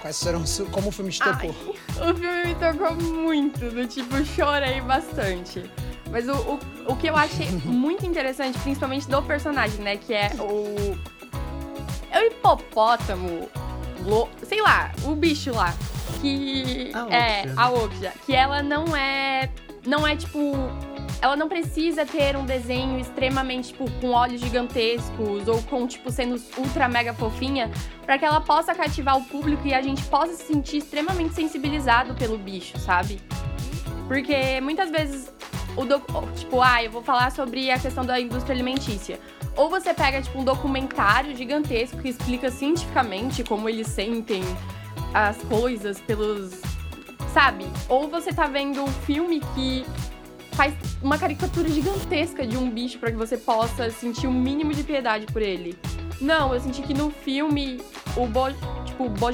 quais 0.00 0.22
foram 0.22 0.44
como 0.70 0.88
o 0.88 0.92
filme 0.92 1.10
te 1.10 1.18
tocou? 1.20 1.50
O 1.94 2.12
filme 2.14 2.44
me 2.46 2.54
tocou 2.56 2.92
muito, 2.96 3.70
do 3.70 3.86
tipo, 3.86 4.24
chorei 4.24 4.80
bastante. 4.80 5.68
Mas 6.10 6.28
o, 6.28 6.32
o, 6.34 6.92
o 6.92 6.96
que 6.96 7.08
eu 7.08 7.16
achei 7.16 7.48
muito 7.64 8.04
interessante, 8.06 8.58
principalmente 8.60 9.08
do 9.08 9.22
personagem, 9.22 9.80
né? 9.80 9.96
Que 9.96 10.12
é 10.14 10.30
o. 10.40 10.96
É 12.10 12.20
o 12.20 12.26
hipopótamo. 12.26 13.48
lo- 14.04 14.28
sei 14.48 14.60
lá, 14.60 14.92
o 15.04 15.14
bicho 15.14 15.52
lá. 15.52 15.72
Que. 16.20 16.90
A 16.94 17.14
é, 17.14 17.42
Okja. 17.42 17.54
a 17.56 17.70
Okja. 17.70 18.12
Que 18.26 18.34
ela 18.34 18.62
não 18.62 18.96
é. 18.96 19.50
Não 19.86 20.06
é 20.06 20.16
tipo. 20.16 20.38
Ela 21.20 21.36
não 21.36 21.48
precisa 21.48 22.04
ter 22.04 22.36
um 22.36 22.44
desenho 22.44 22.98
extremamente, 22.98 23.68
tipo, 23.68 23.90
com 23.92 24.10
olhos 24.10 24.40
gigantescos 24.42 25.48
ou 25.48 25.62
com, 25.62 25.86
tipo, 25.86 26.10
sendo 26.10 26.38
ultra 26.58 26.86
mega 26.86 27.14
fofinha 27.14 27.70
Pra 28.04 28.18
que 28.18 28.24
ela 28.24 28.40
possa 28.40 28.74
cativar 28.74 29.16
o 29.16 29.24
público 29.24 29.66
e 29.66 29.72
a 29.72 29.80
gente 29.80 30.02
possa 30.04 30.34
se 30.34 30.44
sentir 30.44 30.78
extremamente 30.78 31.34
sensibilizado 31.34 32.14
pelo 32.14 32.36
bicho, 32.36 32.78
sabe? 32.78 33.20
Porque 34.06 34.60
muitas 34.60 34.90
vezes 34.90 35.32
o 35.76 35.84
doc... 35.84 36.04
tipo, 36.36 36.60
ah, 36.60 36.84
eu 36.84 36.90
vou 36.90 37.02
falar 37.02 37.32
sobre 37.32 37.70
a 37.70 37.78
questão 37.78 38.04
da 38.04 38.20
indústria 38.20 38.54
alimentícia. 38.54 39.18
Ou 39.56 39.70
você 39.70 39.94
pega 39.94 40.20
tipo 40.20 40.38
um 40.38 40.44
documentário 40.44 41.34
gigantesco 41.34 41.98
que 41.98 42.08
explica 42.08 42.50
cientificamente 42.50 43.42
como 43.42 43.68
eles 43.68 43.86
sentem 43.86 44.42
as 45.14 45.38
coisas 45.44 46.00
pelos, 46.00 46.60
sabe? 47.32 47.64
Ou 47.88 48.08
você 48.10 48.32
tá 48.32 48.48
vendo 48.48 48.82
um 48.82 48.88
filme 48.88 49.40
que 49.54 49.86
faz 50.54 50.74
uma 51.00 51.16
caricatura 51.16 51.68
gigantesca 51.68 52.44
de 52.44 52.56
um 52.56 52.68
bicho 52.68 52.98
pra 52.98 53.10
que 53.10 53.16
você 53.16 53.36
possa 53.36 53.90
sentir 53.90 54.26
o 54.26 54.32
mínimo 54.32 54.74
de 54.74 54.82
piedade 54.82 55.26
por 55.26 55.40
ele. 55.40 55.78
Não, 56.20 56.52
eu 56.52 56.60
senti 56.60 56.82
que 56.82 56.94
no 56.94 57.10
filme 57.10 57.80
o 58.16 58.26
Bo, 58.26 58.46
tipo, 58.84 59.08
Bo 59.08 59.28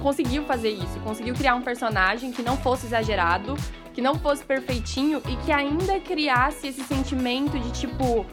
conseguiu 0.00 0.44
fazer 0.44 0.70
isso, 0.70 0.98
conseguiu 1.00 1.34
criar 1.34 1.54
um 1.54 1.62
personagem 1.62 2.32
que 2.32 2.42
não 2.42 2.56
fosse 2.56 2.86
exagerado, 2.86 3.56
que 3.92 4.00
não 4.00 4.16
fosse 4.16 4.44
perfeitinho 4.44 5.20
e 5.28 5.36
que 5.44 5.52
ainda 5.52 5.98
criasse 6.00 6.68
esse 6.68 6.82
sentimento 6.84 7.58
de 7.58 7.70
tipo, 7.72 8.26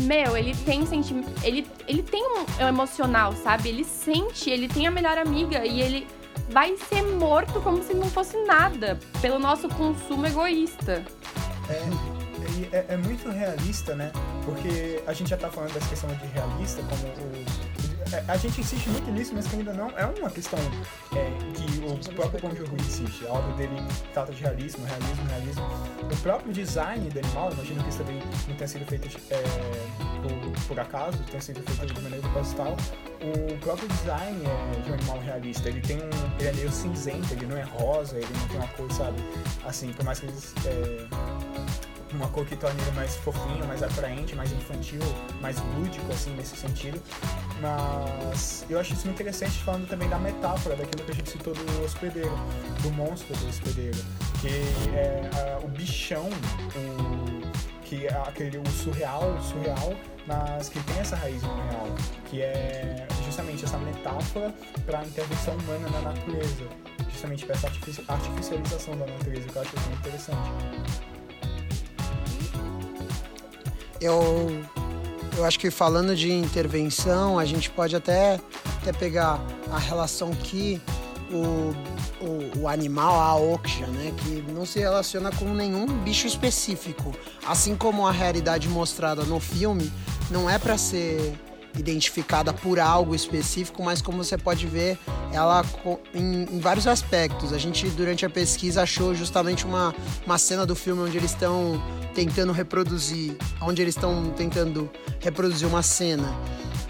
meu, 0.00 0.36
ele 0.36 0.54
tem 0.64 0.86
sentimento, 0.86 1.30
ele 1.44 1.66
ele 1.86 2.02
tem 2.02 2.24
um, 2.24 2.64
um 2.64 2.68
emocional, 2.68 3.32
sabe? 3.34 3.68
Ele 3.68 3.84
sente, 3.84 4.48
ele 4.48 4.66
tem 4.66 4.86
a 4.86 4.90
melhor 4.90 5.18
amiga 5.18 5.66
e 5.66 5.82
ele 5.82 6.06
vai 6.48 6.76
ser 6.76 7.02
morto 7.02 7.60
como 7.60 7.82
se 7.82 7.92
não 7.94 8.08
fosse 8.08 8.36
nada 8.44 8.98
pelo 9.20 9.38
nosso 9.38 9.68
consumo 9.68 10.26
egoísta. 10.26 11.04
É, 11.68 12.76
é, 12.76 12.86
é 12.88 12.96
muito 12.96 13.28
realista, 13.28 13.94
né? 13.94 14.10
Porque 14.44 15.02
a 15.06 15.12
gente 15.12 15.30
já 15.30 15.36
tá 15.36 15.50
falando 15.50 15.72
dessa 15.72 15.88
questão 15.88 16.10
de 16.10 16.26
realista, 16.26 16.82
como 16.82 17.02
o 17.02 17.36
é, 17.36 17.91
a 18.28 18.36
gente 18.36 18.60
insiste 18.60 18.88
muito 18.90 19.10
nisso, 19.10 19.32
mas 19.34 19.46
que 19.46 19.56
ainda 19.56 19.72
não 19.72 19.90
é 19.90 20.04
uma 20.06 20.30
questão 20.30 20.58
é, 21.16 21.30
que 21.54 22.10
o 22.10 22.14
próprio 22.14 22.40
Bong 22.40 22.56
Joon-ho 22.56 22.76
insiste. 22.76 23.26
A 23.26 23.32
obra 23.32 23.52
dele 23.54 23.76
trata 24.12 24.32
de 24.32 24.42
realismo, 24.42 24.84
realismo, 24.84 25.26
realismo. 25.28 25.62
O 26.02 26.16
próprio 26.22 26.52
design 26.52 27.08
do 27.08 27.18
animal, 27.18 27.52
imagino 27.52 27.82
que 27.82 27.88
isso 27.88 27.98
também 27.98 28.20
não 28.48 28.54
tenha 28.56 28.68
sido 28.68 28.86
feito 28.86 29.08
é, 29.30 29.42
por, 30.22 30.66
por, 30.68 30.80
acaso, 30.80 31.18
tenha 31.24 31.40
sido 31.40 31.62
feito 31.62 31.94
de 31.94 32.00
maneira 32.02 32.28
proposital. 32.28 32.76
O 33.22 33.58
próprio 33.58 33.88
design 33.88 34.42
é 34.44 34.80
de 34.80 34.90
um 34.90 34.94
animal 34.94 35.18
realista. 35.20 35.68
Ele 35.68 35.80
tem 35.80 35.98
um, 35.98 36.10
ele 36.38 36.48
é 36.48 36.52
meio 36.52 36.70
cinzento, 36.70 37.32
ele 37.32 37.46
não 37.46 37.56
é 37.56 37.62
rosa, 37.62 38.16
ele 38.16 38.28
não 38.38 38.48
tem 38.48 38.56
uma 38.58 38.68
cor, 38.68 38.92
sabe? 38.92 39.16
Assim, 39.64 39.92
por 39.92 40.04
mais 40.04 40.20
que 40.20 40.26
eles 40.26 40.54
é, 40.66 41.06
uma 42.14 42.28
cor 42.28 42.44
que 42.46 42.56
torne 42.56 42.80
ele 42.82 42.90
mais 42.92 43.16
fofinho, 43.16 43.66
mais 43.66 43.82
atraente, 43.82 44.34
mais 44.34 44.52
infantil, 44.52 45.00
mais 45.40 45.56
lúdico, 45.76 46.10
assim, 46.12 46.30
nesse 46.34 46.56
sentido. 46.56 47.00
Mas 47.60 48.64
eu 48.68 48.78
acho 48.78 48.92
isso 48.92 49.06
muito 49.06 49.20
interessante 49.20 49.62
falando 49.62 49.88
também 49.88 50.08
da 50.08 50.18
metáfora, 50.18 50.76
daquilo 50.76 51.04
que 51.04 51.12
a 51.12 51.14
gente 51.14 51.30
citou 51.30 51.54
do 51.54 51.84
hospedeiro, 51.84 52.32
do 52.82 52.90
monstro 52.90 53.36
do 53.36 53.48
hospedeiro, 53.48 53.98
que 54.40 54.48
é 54.94 55.30
a, 55.34 55.64
o 55.64 55.68
bichão, 55.68 56.28
o, 56.28 57.82
que 57.84 58.06
é 58.06 58.14
aquele, 58.26 58.58
o 58.58 58.66
surreal, 58.70 59.34
o 59.34 59.42
surreal, 59.42 59.94
mas 60.26 60.68
que 60.68 60.80
tem 60.80 60.98
essa 60.98 61.16
raiz 61.16 61.42
no 61.42 61.54
real, 61.54 61.86
que 62.30 62.42
é 62.42 63.06
justamente 63.24 63.64
essa 63.64 63.78
metáfora 63.78 64.54
para 64.86 65.00
a 65.00 65.04
intervenção 65.04 65.54
humana 65.54 65.88
na 65.90 66.00
natureza, 66.00 66.64
justamente 67.10 67.44
para 67.44 67.54
essa 67.54 67.66
artificialização 68.08 68.96
da 68.96 69.06
natureza, 69.06 69.48
que 69.48 69.56
eu 69.56 69.62
acho 69.62 69.76
muito 69.80 69.98
interessante. 69.98 70.50
Eu, 74.02 74.50
eu 75.36 75.44
acho 75.44 75.60
que 75.60 75.70
falando 75.70 76.16
de 76.16 76.32
intervenção, 76.32 77.38
a 77.38 77.44
gente 77.44 77.70
pode 77.70 77.94
até, 77.94 78.40
até 78.80 78.92
pegar 78.92 79.40
a 79.70 79.78
relação 79.78 80.32
que 80.32 80.80
o, 81.30 81.72
o, 82.24 82.62
o, 82.62 82.68
animal, 82.68 83.14
a 83.14 83.36
Oksha, 83.36 83.86
né, 83.86 84.12
que 84.18 84.44
não 84.52 84.66
se 84.66 84.80
relaciona 84.80 85.30
com 85.30 85.54
nenhum 85.54 85.86
bicho 85.86 86.26
específico. 86.26 87.14
Assim 87.46 87.76
como 87.76 88.04
a 88.04 88.10
realidade 88.10 88.68
mostrada 88.68 89.22
no 89.22 89.38
filme 89.38 89.90
não 90.30 90.50
é 90.50 90.58
para 90.58 90.76
ser 90.76 91.32
identificada 91.76 92.52
por 92.52 92.78
algo 92.78 93.14
específico, 93.14 93.82
mas 93.82 94.02
como 94.02 94.22
você 94.22 94.36
pode 94.36 94.66
ver, 94.66 94.98
ela 95.32 95.64
em, 96.14 96.42
em, 96.42 96.60
vários 96.60 96.86
aspectos. 96.86 97.52
A 97.52 97.58
gente, 97.58 97.88
durante 97.90 98.26
a 98.26 98.30
pesquisa, 98.30 98.82
achou 98.82 99.14
justamente 99.14 99.64
uma, 99.64 99.94
uma 100.26 100.38
cena 100.38 100.66
do 100.66 100.74
filme 100.74 101.02
onde 101.02 101.16
eles 101.16 101.30
estão 101.30 101.82
tentando 102.14 102.52
reproduzir, 102.52 103.36
onde 103.60 103.80
eles 103.80 103.96
estão 103.96 104.30
tentando 104.36 104.90
reproduzir 105.20 105.66
uma 105.66 105.82
cena 105.82 106.28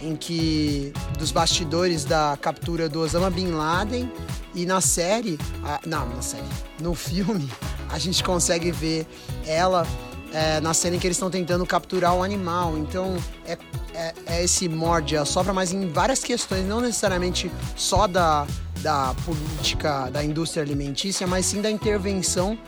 em 0.01 0.16
que 0.16 0.93
dos 1.18 1.30
bastidores 1.30 2.05
da 2.05 2.37
captura 2.41 2.89
do 2.89 3.01
Osama 3.01 3.30
Bin 3.30 3.53
Laden 3.53 4.11
e 4.55 4.66
na 4.66 4.80
série, 4.80 5.39
a, 5.62 5.80
não, 5.87 6.09
na 6.09 6.20
série, 6.20 6.43
no 6.80 6.95
filme, 6.95 7.49
a 7.89 7.99
gente 7.99 8.22
consegue 8.24 8.72
ver 8.72 9.07
ela 9.47 9.87
é, 10.33 10.61
na 10.61 10.74
cena 10.74 10.97
em 10.97 10.99
que 10.99 11.07
eles 11.07 11.16
estão 11.16 11.30
tentando 11.30 11.64
capturar 11.66 12.14
um 12.14 12.22
animal. 12.22 12.76
Então 12.76 13.16
é, 13.47 13.59
é, 13.95 14.14
é 14.26 14.45
esse 14.45 14.68
morde, 14.68 15.14
sopra, 15.26 15.53
mas 15.53 15.72
em 15.72 15.89
várias 15.89 16.22
questões, 16.22 16.66
não 16.66 16.80
necessariamente 16.80 17.51
só 17.76 18.07
da, 18.07 18.47
da 18.80 19.14
política 19.24 20.11
da 20.11 20.24
indústria 20.24 20.62
alimentícia, 20.62 21.26
mas 21.26 21.47
sim 21.47 21.61
da 21.61 21.70
intervenção 21.70 22.59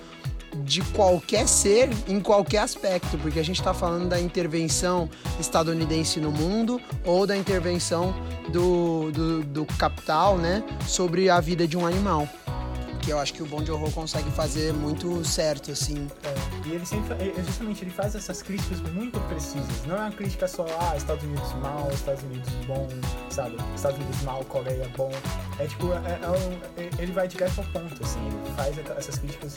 de 0.63 0.83
qualquer 0.83 1.49
ser 1.49 1.91
em 2.07 2.21
qualquer 2.21 2.59
aspecto, 2.59 3.19
porque 3.19 3.41
a 3.41 3.45
gente 3.45 3.59
está 3.59 3.75
falando 3.75 4.09
da 4.09 4.21
intervenção 4.21 5.11
estadunidense 5.41 6.21
no 6.21 6.31
mundo 6.31 6.81
ou 7.05 7.27
da 7.27 7.37
intervenção 7.37 8.15
do, 8.51 9.11
do, 9.11 9.43
do 9.43 9.67
capital 9.77 10.39
né, 10.39 10.63
sobre 10.87 11.29
a 11.29 11.41
vida 11.41 11.67
de 11.67 11.77
um 11.77 11.85
animal 11.85 12.29
que 13.05 13.11
eu 13.11 13.19
acho 13.19 13.35
que 13.35 13.43
o 13.43 13.47
Bom 13.47 13.63
Joon-ho 13.63 13.91
consegue 13.93 14.31
fazer 14.31 14.73
muito 14.73 15.23
certo, 15.25 15.71
assim. 15.71 16.09
É, 16.23 16.69
e 16.69 16.73
ele 16.73 16.87
sempre, 16.87 17.15
justamente, 17.45 17.85
ele 17.85 17.91
faz 17.91 18.15
essas 18.15 18.41
críticas 18.41 18.81
muito 18.93 19.21
precisas. 19.29 19.85
Não 19.87 19.97
é 19.97 20.01
uma 20.01 20.11
crítica 20.11 20.49
só, 20.49 20.65
ah, 20.81 20.97
Estados 20.97 21.23
Unidos 21.23 21.53
mal, 21.61 21.91
Estados 21.93 22.23
Unidos 22.23 22.49
bom, 22.67 22.89
sabe? 23.29 23.57
Estados 23.77 23.99
Unidos 23.99 24.23
mal, 24.23 24.43
Coreia 24.45 24.89
bom. 24.97 25.13
É 25.59 25.67
tipo, 25.67 25.93
é, 25.93 25.97
é, 25.97 26.83
é 26.83 26.91
ele 26.99 27.13
vai 27.13 27.29
direto 27.29 27.59
ao 27.59 27.65
ponto, 27.67 28.03
assim. 28.03 28.27
Ele 28.27 28.55
faz 28.57 28.79
essas 28.97 29.19
críticas 29.19 29.57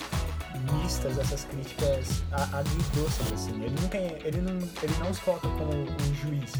mistas, 0.73 1.17
essas 1.17 1.45
críticas 1.45 2.21
agridoces, 2.51 3.31
assim. 3.33 3.63
Ele 3.63 3.75
nunca, 3.81 3.97
ele 3.97 4.41
não, 4.41 4.57
ele 4.83 4.95
não 4.99 5.13
se 5.13 5.21
coloca 5.21 5.47
como 5.47 5.71
um 5.71 6.15
juiz. 6.15 6.51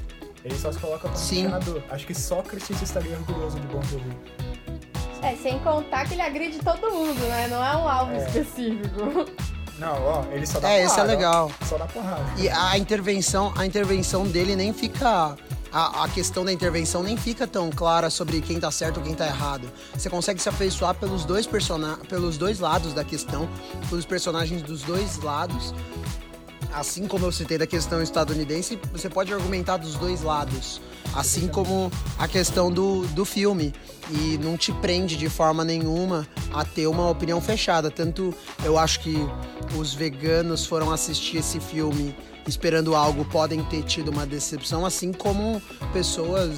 Ele 0.45 0.57
só 0.57 0.71
se 0.71 0.79
coloca 0.79 0.99
como 0.99 1.17
Sim. 1.17 1.43
senador. 1.43 1.83
Acho 1.89 2.07
que 2.07 2.13
Sócrates 2.13 2.81
estaria 2.81 3.17
orgulhoso 3.17 3.59
de 3.59 3.67
Bom 3.67 3.81
Joon-ho. 3.83 4.47
É, 5.21 5.35
sem 5.35 5.59
contar 5.59 6.05
que 6.05 6.13
ele 6.13 6.21
agride 6.21 6.59
todo 6.59 6.91
mundo, 6.91 7.19
né? 7.27 7.47
Não 7.47 7.63
é 7.63 7.75
um 7.75 7.87
alvo 7.87 8.13
é. 8.13 8.25
específico. 8.25 9.25
Não, 9.79 9.93
ó, 10.03 10.23
ele 10.31 10.45
só 10.45 10.59
dá 10.59 10.69
é, 10.69 10.71
porrada. 10.71 10.81
É, 10.81 10.85
isso 10.85 10.99
é 10.99 11.03
legal. 11.03 11.51
Ó, 11.61 11.65
só 11.65 11.77
dá 11.77 11.85
porrada. 11.85 12.25
E 12.37 12.49
a 12.49 12.77
intervenção, 12.77 13.53
a 13.55 13.65
intervenção 13.65 14.25
dele 14.25 14.55
nem 14.55 14.73
fica 14.73 15.37
a, 15.71 16.05
a, 16.05 16.09
questão 16.09 16.43
da 16.45 16.51
intervenção 16.51 17.03
nem 17.03 17.17
fica 17.17 17.45
tão 17.45 17.69
clara 17.69 18.09
sobre 18.09 18.41
quem 18.41 18.59
tá 18.59 18.71
certo 18.71 18.97
ou 18.97 19.03
quem 19.03 19.13
tá 19.13 19.27
errado. 19.27 19.69
Você 19.93 20.09
consegue 20.09 20.41
se 20.41 20.49
afeiçoar 20.49 20.95
pelos 20.95 21.25
dois, 21.25 21.45
persona 21.45 21.97
pelos 22.09 22.37
dois 22.37 22.59
lados 22.59 22.93
da 22.93 23.03
questão, 23.03 23.47
pelos 23.89 24.05
personagens 24.05 24.61
dos 24.61 24.81
dois 24.81 25.17
lados. 25.19 25.73
Assim 26.73 27.07
como 27.07 27.25
eu 27.25 27.31
citei 27.31 27.57
da 27.57 27.67
questão 27.67 28.01
estadunidense, 28.01 28.79
você 28.91 29.09
pode 29.09 29.33
argumentar 29.33 29.77
dos 29.77 29.95
dois 29.95 30.21
lados. 30.21 30.81
Assim 31.15 31.47
como 31.47 31.91
a 32.17 32.27
questão 32.27 32.71
do, 32.71 33.05
do 33.07 33.25
filme. 33.25 33.73
E 34.09 34.37
não 34.37 34.57
te 34.57 34.71
prende 34.71 35.17
de 35.17 35.29
forma 35.29 35.65
nenhuma 35.65 36.27
a 36.53 36.63
ter 36.63 36.87
uma 36.87 37.09
opinião 37.09 37.41
fechada. 37.41 37.91
Tanto 37.91 38.33
eu 38.63 38.77
acho 38.77 39.01
que 39.01 39.17
os 39.77 39.93
veganos 39.93 40.65
foram 40.65 40.91
assistir 40.91 41.37
esse 41.37 41.59
filme 41.59 42.15
esperando 42.47 42.95
algo 42.95 43.25
podem 43.25 43.61
ter 43.65 43.83
tido 43.83 44.09
uma 44.09 44.25
decepção, 44.25 44.85
assim 44.85 45.11
como 45.11 45.61
pessoas 45.91 46.51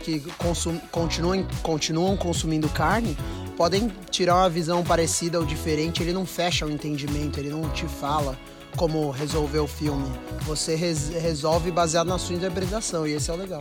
que 0.00 0.20
consum, 0.36 0.78
continuam, 0.90 1.46
continuam 1.62 2.14
consumindo 2.14 2.68
carne 2.68 3.16
podem 3.60 3.92
tirar 4.10 4.36
uma 4.36 4.48
visão 4.48 4.82
parecida 4.82 5.38
ou 5.38 5.44
diferente. 5.44 6.02
Ele 6.02 6.14
não 6.14 6.24
fecha 6.24 6.64
o 6.64 6.70
entendimento, 6.70 7.38
ele 7.38 7.50
não 7.50 7.68
te 7.68 7.84
fala 7.84 8.34
como 8.74 9.10
resolver 9.10 9.58
o 9.58 9.66
filme. 9.66 10.10
Você 10.46 10.74
res, 10.74 11.10
resolve 11.10 11.70
baseado 11.70 12.06
na 12.06 12.16
sua 12.16 12.36
interpretação 12.36 13.06
e 13.06 13.12
esse 13.12 13.30
é 13.30 13.34
o 13.34 13.36
legal. 13.36 13.60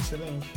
Excelente, 0.00 0.50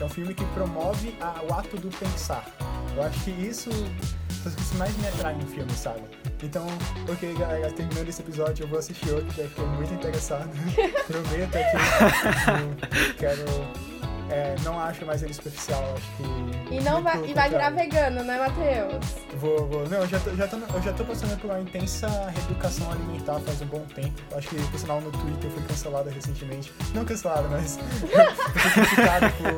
É 0.00 0.04
um 0.04 0.08
filme 0.08 0.32
que 0.32 0.44
promove 0.46 1.16
a, 1.20 1.42
o 1.42 1.52
ato 1.52 1.76
do 1.76 1.88
pensar. 1.88 2.46
Eu 2.94 3.02
acho 3.02 3.24
que 3.24 3.30
isso 3.30 3.70
são 3.70 4.52
as 4.52 4.54
coisas 4.54 4.70
que 4.70 4.76
mais 4.76 4.96
me 4.98 5.08
atraem 5.08 5.38
no 5.38 5.46
filme, 5.46 5.72
sabe? 5.72 6.02
Então, 6.42 6.66
ok, 7.10 7.34
galera, 7.34 7.72
terminando 7.72 8.08
esse 8.08 8.22
episódio, 8.22 8.64
eu 8.64 8.68
vou 8.68 8.78
assistir 8.78 9.10
outro, 9.10 9.28
já 9.32 9.48
fiquei 9.48 9.64
muito 9.64 9.92
interessado. 9.92 10.50
Prometo 11.06 11.50
que 11.50 13.00
eu 13.00 13.14
quero 13.18 13.95
é, 14.30 14.56
não 14.64 14.78
acho 14.80 15.04
mais 15.06 15.22
ele 15.22 15.32
superficial, 15.32 15.82
acho 15.96 16.06
que. 16.16 16.74
E 16.74 16.80
não 16.80 17.02
vai, 17.02 17.24
e 17.24 17.34
vai 17.34 17.48
virar 17.48 17.70
vegano, 17.70 18.24
né, 18.24 18.38
Matheus? 18.38 19.04
Vou, 19.36 19.66
vou. 19.66 19.88
Não, 19.88 19.98
eu 19.98 20.08
já 20.08 20.18
tô, 20.18 20.34
já 20.34 20.48
tô, 20.48 20.56
eu 20.56 20.82
já 20.82 20.92
tô 20.92 21.04
passando 21.04 21.40
por 21.40 21.50
uma 21.50 21.60
intensa 21.60 22.08
reeducação 22.34 22.90
alimentar 22.90 23.38
faz 23.40 23.62
um 23.62 23.66
bom 23.66 23.84
tempo. 23.94 24.20
Acho 24.34 24.48
que, 24.48 24.56
por 24.56 24.78
sinal, 24.78 25.00
no 25.00 25.12
Twitter 25.12 25.44
eu 25.44 25.50
fui 25.50 25.62
cancelada 25.62 26.10
recentemente. 26.10 26.72
Não 26.94 27.04
cancelada, 27.04 27.46
mas 27.48 27.78
fui 28.00 28.70
criticado 28.72 29.26
por, 29.38 29.54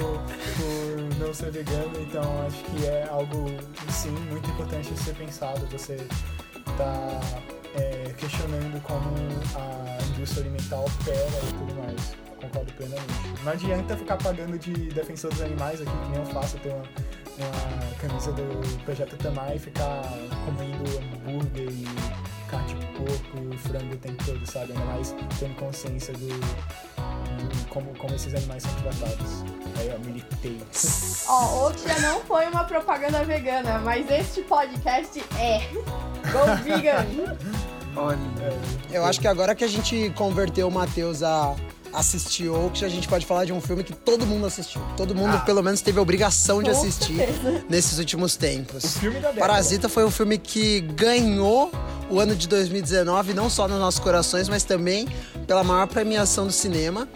por 0.57 1.19
não 1.19 1.35
ser 1.35 1.51
vegano, 1.51 2.01
então 2.01 2.23
acho 2.47 2.62
que 2.64 2.87
é 2.87 3.09
algo, 3.11 3.47
sim, 3.91 4.11
muito 4.31 4.49
importante 4.51 4.93
de 4.93 5.01
ser 5.01 5.14
pensado. 5.14 5.66
Você 5.73 5.97
tá 6.77 7.21
é, 7.77 8.12
questionando 8.16 8.83
como 8.83 9.11
a 9.55 9.97
indústria 10.19 10.43
alimentar 10.43 10.81
opera 10.81 11.39
e 11.49 11.53
tudo 11.53 11.75
mais 11.75 12.29
concordo 12.41 12.73
plenamente. 12.75 13.43
Não 13.45 13.53
adianta 13.53 13.97
ficar 13.97 14.16
pagando 14.16 14.59
de 14.59 14.73
defensor 14.91 15.31
dos 15.31 15.41
animais 15.43 15.81
aqui, 15.81 15.91
que 15.91 16.09
nem 16.11 16.19
eu 16.19 16.27
faço, 16.27 16.57
ter 16.59 16.71
uma, 16.71 16.83
uma 16.83 17.95
camisa 18.01 18.33
do 18.33 18.85
Projeto 18.85 19.16
Tamar 19.16 19.55
e 19.55 19.59
ficar 19.59 20.03
comendo 20.45 20.85
hambúrguer 20.99 21.69
e 21.71 21.85
carne 22.49 22.75
de 22.75 22.87
porco 22.87 23.55
e 23.55 23.59
frango 23.59 23.95
o 23.95 23.99
tempo 23.99 24.25
todo, 24.25 24.47
sabe? 24.51 24.73
Ainda 24.73 24.85
mais 24.87 25.14
tendo 25.39 25.55
consciência 25.57 26.14
do, 26.14 26.29
do 26.29 27.69
como, 27.69 27.95
como 27.99 28.14
esses 28.14 28.35
animais 28.35 28.62
são 28.62 28.73
tratados. 28.75 29.43
Aí, 29.79 29.93
ó, 29.95 29.99
militei. 29.99 30.61
Ó, 31.27 31.64
outro 31.64 31.87
já 31.87 31.99
não 32.01 32.21
foi 32.21 32.47
uma 32.47 32.64
propaganda 32.64 33.23
vegana, 33.25 33.79
mas 33.81 34.11
este 34.11 34.43
podcast 34.43 35.23
é. 35.39 35.61
Go 36.33 36.57
vegan! 36.64 37.07
Olha. 37.99 38.18
Eu 38.90 39.05
acho 39.05 39.20
que 39.20 39.26
agora 39.26 39.55
que 39.55 39.64
a 39.64 39.68
gente 39.68 40.12
converteu 40.16 40.68
o 40.68 40.70
Matheus 40.70 41.22
a 41.22 41.55
assistiu, 41.92 42.55
ou 42.55 42.70
que 42.70 42.84
a 42.84 42.88
gente 42.88 43.09
pode 43.09 43.24
falar 43.24 43.46
de 43.46 43.53
um 43.53 43.61
filme 43.62 43.82
que 43.82 43.94
todo 43.94 44.26
mundo 44.26 44.46
assistiu. 44.46 44.80
Todo 44.96 45.14
mundo, 45.14 45.36
Ah. 45.36 45.40
pelo 45.40 45.62
menos, 45.62 45.80
teve 45.80 45.99
a 45.99 46.03
obrigação 46.03 46.62
de 46.62 46.68
assistir 46.70 47.16
certeza. 47.16 47.64
nesses 47.68 47.99
últimos 47.99 48.36
tempos. 48.36 48.84
O 48.84 48.88
filme 49.01 49.14
da 49.20 49.28
década. 49.30 49.40
Parasita 49.40 49.88
foi 49.88 50.05
um 50.05 50.11
filme 50.11 50.36
que 50.36 50.80
ganhou 50.82 51.72
o 52.11 52.20
ano 52.20 52.34
de 52.36 52.46
2019, 52.46 53.32
não 53.32 53.49
só 53.49 53.66
nos 53.66 53.78
nossos 53.78 54.01
corações, 54.01 54.49
mas 54.51 54.64
também 54.64 55.09
pela 55.46 55.64
maior 55.64 55.86
premiação 55.86 56.46
do 56.46 56.53
cinema. 56.53 57.09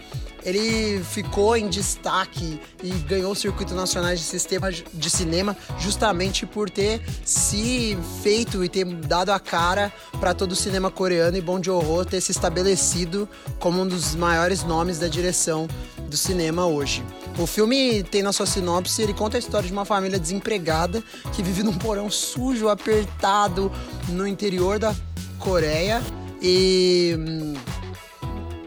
Ele 0.45 1.01
ficou 1.03 1.55
em 1.55 1.67
destaque 1.69 2.59
e 2.83 2.89
ganhou 3.07 3.31
o 3.31 3.35
circuito 3.35 3.73
nacional 3.73 4.13
de 4.13 4.21
sistema 4.21 4.71
de 4.71 5.09
cinema 5.09 5.55
justamente 5.79 6.45
por 6.45 6.69
ter 6.69 7.01
se 7.23 7.97
feito 8.21 8.63
e 8.63 8.69
ter 8.69 8.85
dado 8.85 9.31
a 9.31 9.39
cara 9.39 9.91
para 10.19 10.33
todo 10.33 10.51
o 10.51 10.55
cinema 10.55 10.91
coreano 10.91 11.37
e 11.37 11.41
Bong 11.41 11.65
Joon-ho 11.65 12.03
ter 12.05 12.21
se 12.21 12.31
estabelecido 12.31 13.27
como 13.59 13.81
um 13.81 13.87
dos 13.87 14.15
maiores 14.15 14.63
nomes 14.63 14.99
da 14.99 15.07
direção 15.07 15.67
do 16.09 16.17
cinema 16.17 16.65
hoje. 16.65 17.03
O 17.39 17.47
filme 17.47 18.03
tem 18.03 18.21
na 18.21 18.31
sua 18.31 18.45
sinopse, 18.45 19.01
ele 19.01 19.13
conta 19.13 19.37
a 19.37 19.39
história 19.39 19.65
de 19.65 19.73
uma 19.73 19.85
família 19.85 20.19
desempregada 20.19 21.03
que 21.33 21.41
vive 21.41 21.63
num 21.63 21.73
porão 21.73 22.09
sujo, 22.09 22.69
apertado 22.69 23.71
no 24.09 24.27
interior 24.27 24.77
da 24.77 24.93
Coreia 25.39 26.01
e 26.41 27.15
hum, 27.17 27.53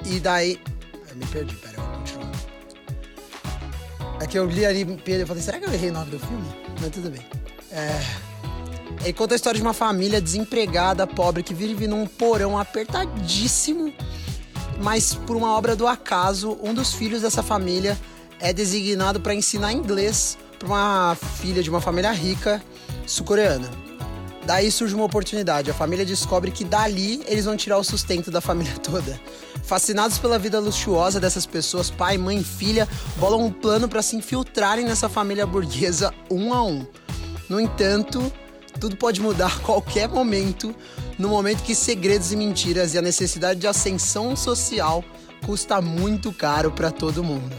e 0.04 0.20
daí 0.20 0.58
me 1.16 1.26
perdi, 1.26 1.54
pera, 1.56 1.74
eu 1.76 1.82
vou 1.82 1.92
continuar. 1.98 2.32
É 4.20 4.26
que 4.26 4.38
eu 4.38 4.46
li 4.46 4.64
ali, 4.64 5.00
eu 5.06 5.26
falei, 5.26 5.42
será 5.42 5.58
que 5.58 5.66
eu 5.66 5.72
errei 5.72 5.90
o 5.90 5.92
nome 5.92 6.10
do 6.10 6.18
filme? 6.18 6.46
Mas 6.80 6.90
tudo 6.90 7.10
bem. 7.10 7.20
É, 7.70 8.00
ele 9.02 9.12
conta 9.12 9.34
a 9.34 9.36
história 9.36 9.58
de 9.58 9.62
uma 9.62 9.74
família 9.74 10.20
desempregada, 10.20 11.06
pobre, 11.06 11.42
que 11.42 11.52
vive 11.52 11.86
num 11.86 12.06
porão 12.06 12.58
apertadíssimo 12.58 13.92
mas 14.82 15.14
por 15.14 15.36
uma 15.36 15.56
obra 15.56 15.74
do 15.74 15.86
acaso, 15.86 16.58
um 16.62 16.74
dos 16.74 16.92
filhos 16.92 17.22
dessa 17.22 17.42
família 17.42 17.98
é 18.40 18.52
designado 18.52 19.20
para 19.20 19.34
ensinar 19.34 19.72
inglês 19.72 20.36
para 20.58 20.68
uma 20.68 21.16
filha 21.40 21.62
de 21.62 21.70
uma 21.70 21.80
família 21.80 22.12
rica 22.12 22.62
sul-coreana. 23.06 23.85
Daí 24.46 24.70
surge 24.70 24.94
uma 24.94 25.04
oportunidade. 25.04 25.72
A 25.72 25.74
família 25.74 26.06
descobre 26.06 26.52
que 26.52 26.64
dali 26.64 27.20
eles 27.26 27.46
vão 27.46 27.56
tirar 27.56 27.78
o 27.78 27.84
sustento 27.84 28.30
da 28.30 28.40
família 28.40 28.74
toda. 28.78 29.20
Fascinados 29.64 30.18
pela 30.18 30.38
vida 30.38 30.60
luxuosa 30.60 31.18
dessas 31.18 31.44
pessoas, 31.44 31.90
pai, 31.90 32.16
mãe 32.16 32.44
filha 32.44 32.88
bolam 33.16 33.44
um 33.44 33.50
plano 33.50 33.88
para 33.88 34.02
se 34.02 34.14
infiltrarem 34.14 34.84
nessa 34.84 35.08
família 35.08 35.44
burguesa 35.44 36.14
um 36.30 36.54
a 36.54 36.62
um. 36.62 36.86
No 37.48 37.60
entanto, 37.60 38.32
tudo 38.80 38.96
pode 38.96 39.20
mudar 39.20 39.48
a 39.48 39.58
qualquer 39.58 40.08
momento, 40.08 40.72
no 41.18 41.28
momento 41.28 41.64
que 41.64 41.74
segredos 41.74 42.30
e 42.30 42.36
mentiras 42.36 42.94
e 42.94 42.98
a 42.98 43.02
necessidade 43.02 43.58
de 43.58 43.66
ascensão 43.66 44.36
social 44.36 45.04
custa 45.44 45.80
muito 45.80 46.32
caro 46.32 46.70
para 46.70 46.92
todo 46.92 47.24
mundo. 47.24 47.54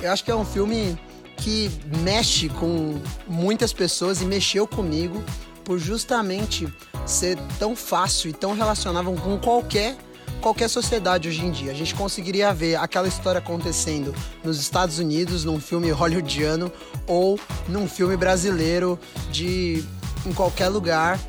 Eu 0.00 0.12
acho 0.12 0.24
que 0.24 0.30
é 0.30 0.36
um 0.36 0.44
filme 0.44 0.96
que 1.38 1.68
mexe 2.02 2.48
com 2.48 3.00
muitas 3.26 3.72
pessoas 3.72 4.22
e 4.22 4.24
mexeu 4.24 4.64
comigo 4.64 5.24
por 5.68 5.78
justamente 5.78 6.66
ser 7.04 7.36
tão 7.58 7.76
fácil 7.76 8.30
e 8.30 8.32
tão 8.32 8.54
relacionável 8.54 9.12
com 9.12 9.38
qualquer 9.38 9.98
qualquer 10.40 10.68
sociedade 10.68 11.28
hoje 11.28 11.44
em 11.44 11.50
dia. 11.50 11.72
A 11.72 11.74
gente 11.74 11.94
conseguiria 11.94 12.54
ver 12.54 12.76
aquela 12.76 13.06
história 13.06 13.38
acontecendo 13.38 14.14
nos 14.42 14.58
Estados 14.58 14.98
Unidos, 14.98 15.44
num 15.44 15.60
filme 15.60 15.90
hollywoodiano 15.90 16.72
ou 17.06 17.38
num 17.68 17.86
filme 17.86 18.16
brasileiro 18.16 18.98
de 19.30 19.84
em 20.24 20.32
qualquer 20.32 20.68
lugar, 20.68 21.20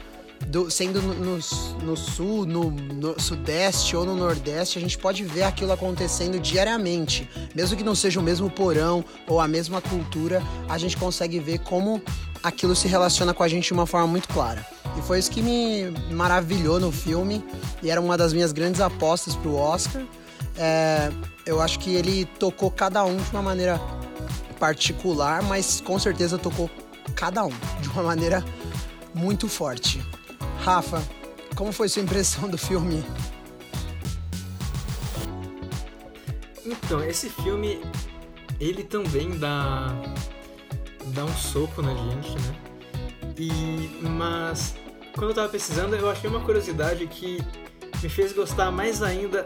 do- 0.49 0.69
sendo 0.71 1.01
no, 1.01 1.39
no- 1.83 1.95
sul, 1.97 2.45
no, 2.45 2.71
no 2.71 3.19
sudeste 3.19 3.95
ou 3.95 4.05
no 4.05 4.15
nordeste, 4.15 4.77
a 4.77 4.81
gente 4.81 4.97
pode 4.97 5.23
ver 5.23 5.43
aquilo 5.43 5.71
acontecendo 5.71 6.39
diariamente. 6.39 7.29
Mesmo 7.55 7.77
que 7.77 7.83
não 7.83 7.95
seja 7.95 8.19
o 8.19 8.23
mesmo 8.23 8.49
porão 8.49 9.03
ou 9.27 9.39
a 9.39 9.47
mesma 9.47 9.79
cultura, 9.81 10.41
a 10.67 10.77
gente 10.77 10.97
consegue 10.97 11.39
ver 11.39 11.59
como 11.59 12.01
aquilo 12.43 12.75
se 12.75 12.87
relaciona 12.87 13.33
com 13.33 13.43
a 13.43 13.47
gente 13.47 13.67
de 13.67 13.73
uma 13.73 13.85
forma 13.85 14.07
muito 14.07 14.27
clara. 14.29 14.65
E 14.97 15.01
foi 15.01 15.19
isso 15.19 15.29
que 15.29 15.41
me 15.41 15.91
maravilhou 16.11 16.79
no 16.79 16.91
filme 16.91 17.43
e 17.83 17.89
era 17.91 18.01
uma 18.01 18.17
das 18.17 18.33
minhas 18.33 18.51
grandes 18.51 18.81
apostas 18.81 19.35
pro 19.35 19.55
Oscar. 19.55 20.01
É, 20.57 21.11
eu 21.45 21.61
acho 21.61 21.79
que 21.79 21.93
ele 21.93 22.25
tocou 22.39 22.71
cada 22.71 23.03
um 23.05 23.15
de 23.17 23.29
uma 23.31 23.41
maneira 23.41 23.79
particular, 24.59 25.41
mas 25.43 25.79
com 25.81 25.97
certeza 25.99 26.37
tocou 26.37 26.69
cada 27.15 27.45
um 27.45 27.51
de 27.81 27.89
uma 27.89 28.03
maneira 28.03 28.43
muito 29.13 29.47
forte. 29.47 30.01
Rafa, 30.59 31.01
como 31.55 31.71
foi 31.71 31.89
sua 31.89 32.01
impressão 32.01 32.49
do 32.49 32.57
filme? 32.57 33.03
Então, 36.65 37.03
esse 37.03 37.29
filme, 37.29 37.81
ele 38.59 38.83
também 38.83 39.37
dá, 39.37 39.87
dá 41.07 41.25
um 41.25 41.35
soco 41.35 41.81
na 41.81 41.93
gente, 41.93 42.31
né? 42.31 42.55
E, 43.37 43.99
mas, 44.01 44.75
quando 45.15 45.29
eu 45.29 45.35
tava 45.35 45.49
pesquisando, 45.49 45.95
eu 45.95 46.09
achei 46.09 46.29
uma 46.29 46.41
curiosidade 46.41 47.07
que 47.07 47.43
me 48.03 48.09
fez 48.09 48.33
gostar 48.33 48.71
mais 48.71 49.01
ainda, 49.01 49.45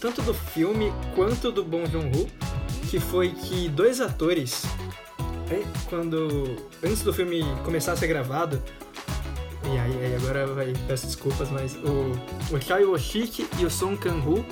tanto 0.00 0.22
do 0.22 0.32
filme 0.32 0.92
quanto 1.14 1.52
do 1.52 1.64
Bong 1.64 1.90
Joon-ho, 1.90 2.26
que 2.88 2.98
foi 3.00 3.30
que 3.30 3.68
dois 3.68 4.00
atores, 4.00 4.64
quando, 5.88 6.56
antes 6.82 7.02
do 7.02 7.12
filme 7.12 7.42
começar 7.64 7.92
a 7.92 7.96
ser 7.96 8.06
gravado, 8.06 8.62
e 9.64 9.78
aí, 9.78 10.06
aí 10.06 10.14
agora 10.16 10.46
vai, 10.46 10.72
peço 10.86 11.06
desculpas, 11.06 11.50
mas 11.50 11.74
o, 11.76 12.54
o 12.54 12.60
Choi 12.60 12.84
Wo-shik 12.84 13.46
e 13.58 13.64
o 13.64 13.70
Song 13.70 13.96
Kang-ho, 13.96 14.44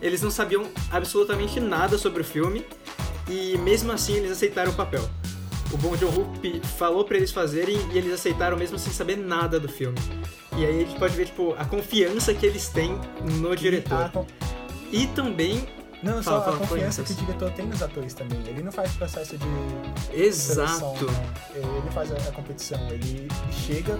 eles 0.00 0.22
não 0.22 0.30
sabiam 0.30 0.66
absolutamente 0.90 1.60
nada 1.60 1.98
sobre 1.98 2.22
o 2.22 2.24
filme 2.24 2.64
e 3.28 3.56
mesmo 3.58 3.92
assim 3.92 4.16
eles 4.16 4.32
aceitaram 4.32 4.72
o 4.72 4.74
papel. 4.74 5.08
O 5.72 5.76
Bong 5.76 5.96
Joon-ho 5.96 6.26
falou 6.78 7.04
pra 7.04 7.16
eles 7.16 7.32
fazerem 7.32 7.76
e 7.92 7.98
eles 7.98 8.12
aceitaram 8.12 8.56
mesmo 8.56 8.78
sem 8.78 8.92
saber 8.92 9.16
nada 9.16 9.58
do 9.58 9.68
filme. 9.68 9.98
E 10.56 10.64
aí 10.64 10.82
a 10.82 10.86
gente 10.86 10.98
pode 10.98 11.16
ver 11.16 11.26
tipo 11.26 11.52
a 11.58 11.64
confiança 11.64 12.32
que 12.32 12.46
eles 12.46 12.68
têm 12.68 12.96
no 13.40 13.56
diretor. 13.56 14.10
E 14.92 15.08
também 15.08 15.66
Não, 16.04 16.22
só 16.22 16.42
fala, 16.42 16.56
a 16.56 16.58
confiança 16.58 17.02
que 17.02 17.12
o 17.12 17.14
diretor 17.16 17.50
tem 17.52 17.66
nos 17.66 17.82
atores 17.82 18.14
também. 18.14 18.38
Ele 18.46 18.62
não 18.62 18.70
faz 18.72 18.92
processo 18.92 19.36
de 19.38 19.46
seleção, 20.00 20.64
exato. 20.94 21.06
né? 21.10 21.26
Ele 21.54 21.90
faz 21.92 22.12
a, 22.12 22.16
a 22.16 22.32
competição. 22.32 22.78
Ele 22.90 23.28
chega 23.50 23.98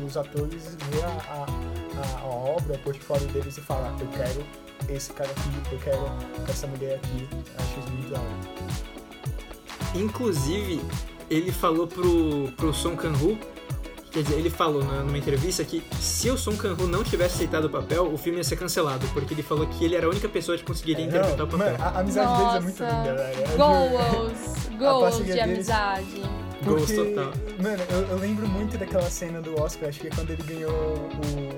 pros 0.00 0.16
atores, 0.16 0.76
vê 0.90 1.02
a, 1.02 1.08
a, 1.08 2.20
a- 2.20 2.24
obra, 2.24 2.74
o 2.74 2.78
portfólio 2.78 3.26
deles 3.28 3.56
e 3.58 3.60
fala: 3.60 3.94
Eu 4.00 4.06
quero 4.08 4.44
esse 4.88 5.12
cara 5.12 5.30
aqui, 5.30 5.74
eu 5.74 5.78
quero 5.80 6.02
essa 6.48 6.66
mulher 6.66 6.96
aqui. 6.96 7.28
Acho 7.58 7.80
isso 7.80 7.90
muito 7.90 8.10
da 8.10 8.18
hora. 8.20 9.94
Inclusive, 9.94 10.80
ele 11.30 11.52
falou 11.52 11.86
pro, 11.86 12.50
pro 12.56 12.72
Song 12.74 12.96
Kang-ho, 12.96 13.38
quer 14.14 14.22
dizer, 14.22 14.38
ele 14.38 14.48
falou 14.48 14.82
na- 14.82 15.02
numa 15.02 15.18
entrevista 15.18 15.62
que 15.64 15.82
se 16.00 16.30
o 16.30 16.38
Song 16.38 16.56
Kang-ho 16.56 16.86
não 16.86 17.02
tivesse 17.04 17.34
aceitado 17.34 17.64
o 17.66 17.70
papel, 17.70 18.10
o 18.10 18.16
filme 18.16 18.38
ia 18.38 18.44
ser 18.44 18.56
cancelado, 18.56 19.06
porque 19.08 19.34
ele 19.34 19.42
falou 19.42 19.66
que 19.66 19.84
ele 19.84 19.96
era 19.96 20.06
a 20.06 20.08
única 20.08 20.28
pessoa 20.28 20.56
que 20.56 20.64
conseguiria 20.64 21.04
interpretar 21.04 21.36
Não, 21.36 21.44
o 21.44 21.48
papel. 21.48 21.72
mano, 21.72 21.84
a, 21.84 21.88
a 21.88 22.00
amizade 22.00 22.38
deles 22.38 22.54
é 22.54 22.60
muito 22.60 22.82
Nossa. 22.82 22.96
linda, 22.96 23.14
velho. 23.14 23.46
Juro. 23.46 23.58
Goals, 23.58 24.68
goals 24.78 25.16
de 25.18 25.22
deles- 25.24 25.42
amizade. 25.42 26.22
Porque, 26.64 26.94
total. 26.94 27.30
mano, 27.62 27.82
eu, 27.90 27.98
eu 28.08 28.16
lembro 28.18 28.48
muito 28.48 28.78
daquela 28.78 29.10
cena 29.10 29.42
do 29.42 29.60
Oscar, 29.60 29.90
acho 29.90 30.00
que 30.00 30.06
é 30.06 30.10
quando 30.10 30.30
ele 30.30 30.42
ganhou 30.44 30.70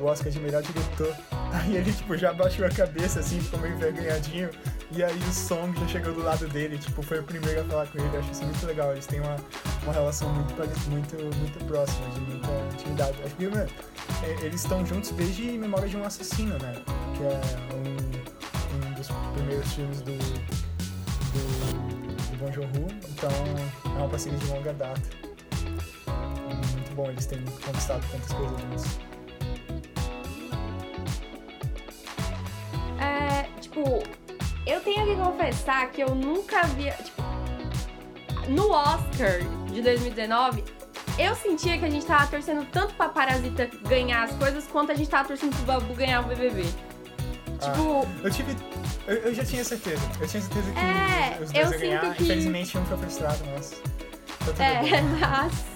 o 0.02 0.04
Oscar 0.04 0.32
de 0.32 0.40
melhor 0.40 0.62
diretor. 0.62 1.14
Aí 1.52 1.76
ele, 1.76 1.92
tipo, 1.92 2.16
já 2.16 2.32
baixou 2.32 2.66
a 2.66 2.70
cabeça, 2.70 3.20
assim, 3.20 3.38
ficou 3.40 3.61
meio 3.61 3.74
envergonhadinho. 3.74 4.50
E 4.93 5.03
aí 5.03 5.18
o 5.18 5.32
Song 5.32 5.78
já 5.80 5.89
chegou 5.89 6.12
do 6.14 6.22
lado 6.22 6.47
dele, 6.49 6.78
tipo, 6.78 7.03
foi 7.03 7.18
o 7.18 7.22
primeiro 7.22 7.61
a 7.61 7.64
falar 7.64 7.87
com 7.89 7.99
ele. 7.99 8.09
Eu 8.14 8.20
acho 8.20 8.30
isso 8.30 8.45
muito 8.45 8.64
legal. 8.66 8.93
Eles 8.93 9.07
têm 9.07 9.20
uma, 9.20 9.37
uma 9.82 9.93
relação 9.93 10.32
muito, 10.32 10.55
muito, 10.91 11.16
muito 11.37 11.64
próxima, 11.64 12.09
de 12.11 12.20
muita 12.20 12.49
intimidade. 12.72 13.20
Acho 13.24 13.34
que, 13.34 13.49
mano, 13.49 13.68
é, 14.22 14.45
eles 14.45 14.62
estão 14.62 14.87
juntos 14.87 15.11
desde 15.11 15.43
Memória 15.59 15.89
de 15.89 15.97
um 15.97 16.05
Assassino, 16.05 16.57
né? 16.59 16.74
Que 17.16 17.24
é 17.24 17.41
um, 17.74 18.87
um 18.89 18.95
dos 18.95 19.09
primeiros 19.34 19.72
filmes 19.72 20.01
do, 20.03 20.12
do, 20.12 21.43
do 22.30 22.37
Bong 22.39 22.53
Joon-ho. 22.53 22.87
Então, 23.09 23.30
é 23.84 23.99
uma 23.99 24.09
parceria 24.09 24.39
de 24.39 24.47
longa 24.47 24.72
data. 24.72 25.03
Muito 26.76 26.95
bom 26.95 27.11
eles 27.11 27.26
terem 27.26 27.45
conquistado 27.45 28.05
tantas 28.12 28.32
coisas 28.32 28.61
juntos. 28.61 28.99
É, 33.01 33.43
tipo, 33.61 34.03
eu 34.66 34.80
tenho 34.80 35.06
que 35.06 35.14
confessar 35.16 35.90
que 35.90 36.02
eu 36.02 36.14
nunca 36.14 36.62
vi. 36.64 36.90
Tipo, 37.02 37.22
no 38.48 38.70
Oscar 38.70 39.40
de 39.72 39.82
2019, 39.82 40.62
eu 41.18 41.34
sentia 41.34 41.78
que 41.78 41.84
a 41.84 41.90
gente 41.90 42.06
tava 42.06 42.26
torcendo 42.26 42.64
tanto 42.70 42.94
pra 42.94 43.08
Parasita 43.08 43.68
ganhar 43.88 44.24
as 44.24 44.32
coisas 44.32 44.66
quanto 44.66 44.92
a 44.92 44.94
gente 44.94 45.08
tava 45.08 45.28
torcendo 45.28 45.54
pro 45.56 45.64
Babu 45.64 45.94
ganhar 45.94 46.20
o 46.20 46.24
BBB. 46.24 46.64
Tipo, 47.60 48.06
Eu 48.22 48.30
tive. 48.30 48.56
Eu, 49.06 49.14
eu 49.16 49.34
já 49.34 49.44
tinha 49.44 49.64
certeza. 49.64 50.02
Eu 50.20 50.28
tinha 50.28 50.42
certeza 50.42 50.72
que 50.72 50.78
É, 50.78 51.38
os 51.42 51.54
eu 51.54 51.66
dois 51.68 51.70
iam 51.70 51.80
ganhar. 51.80 52.00
sinto 52.02 52.14
que- 52.16 52.22
Infelizmente, 52.24 52.78
um 52.78 52.84
foi 52.84 52.98
frustrado, 52.98 53.38
mas. 53.54 53.82
É, 54.58 55.00
mas. 55.20 55.75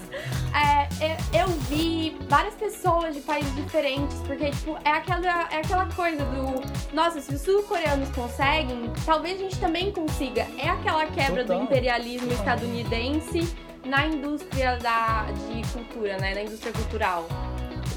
É, 0.53 0.87
eu, 1.33 1.41
eu 1.41 1.47
vi 1.69 2.17
várias 2.29 2.53
pessoas 2.55 3.15
de 3.15 3.21
países 3.21 3.53
diferentes, 3.55 4.17
porque, 4.25 4.51
tipo, 4.51 4.77
é 4.83 4.91
aquela, 4.91 5.49
é 5.51 5.57
aquela 5.57 5.85
coisa 5.87 6.23
do. 6.25 6.61
Nossa, 6.93 7.21
se 7.21 7.33
os 7.33 7.41
sul-coreanos 7.41 8.09
conseguem, 8.09 8.91
talvez 9.05 9.39
a 9.39 9.43
gente 9.43 9.59
também 9.59 9.91
consiga. 9.91 10.45
É 10.57 10.69
aquela 10.69 11.05
quebra 11.05 11.43
Total. 11.43 11.57
do 11.57 11.63
imperialismo 11.63 12.31
estadunidense 12.31 13.55
na 13.85 14.05
indústria 14.07 14.77
da, 14.77 15.27
de 15.47 15.67
cultura, 15.71 16.17
né? 16.17 16.35
Na 16.35 16.43
indústria 16.43 16.73
cultural. 16.73 17.27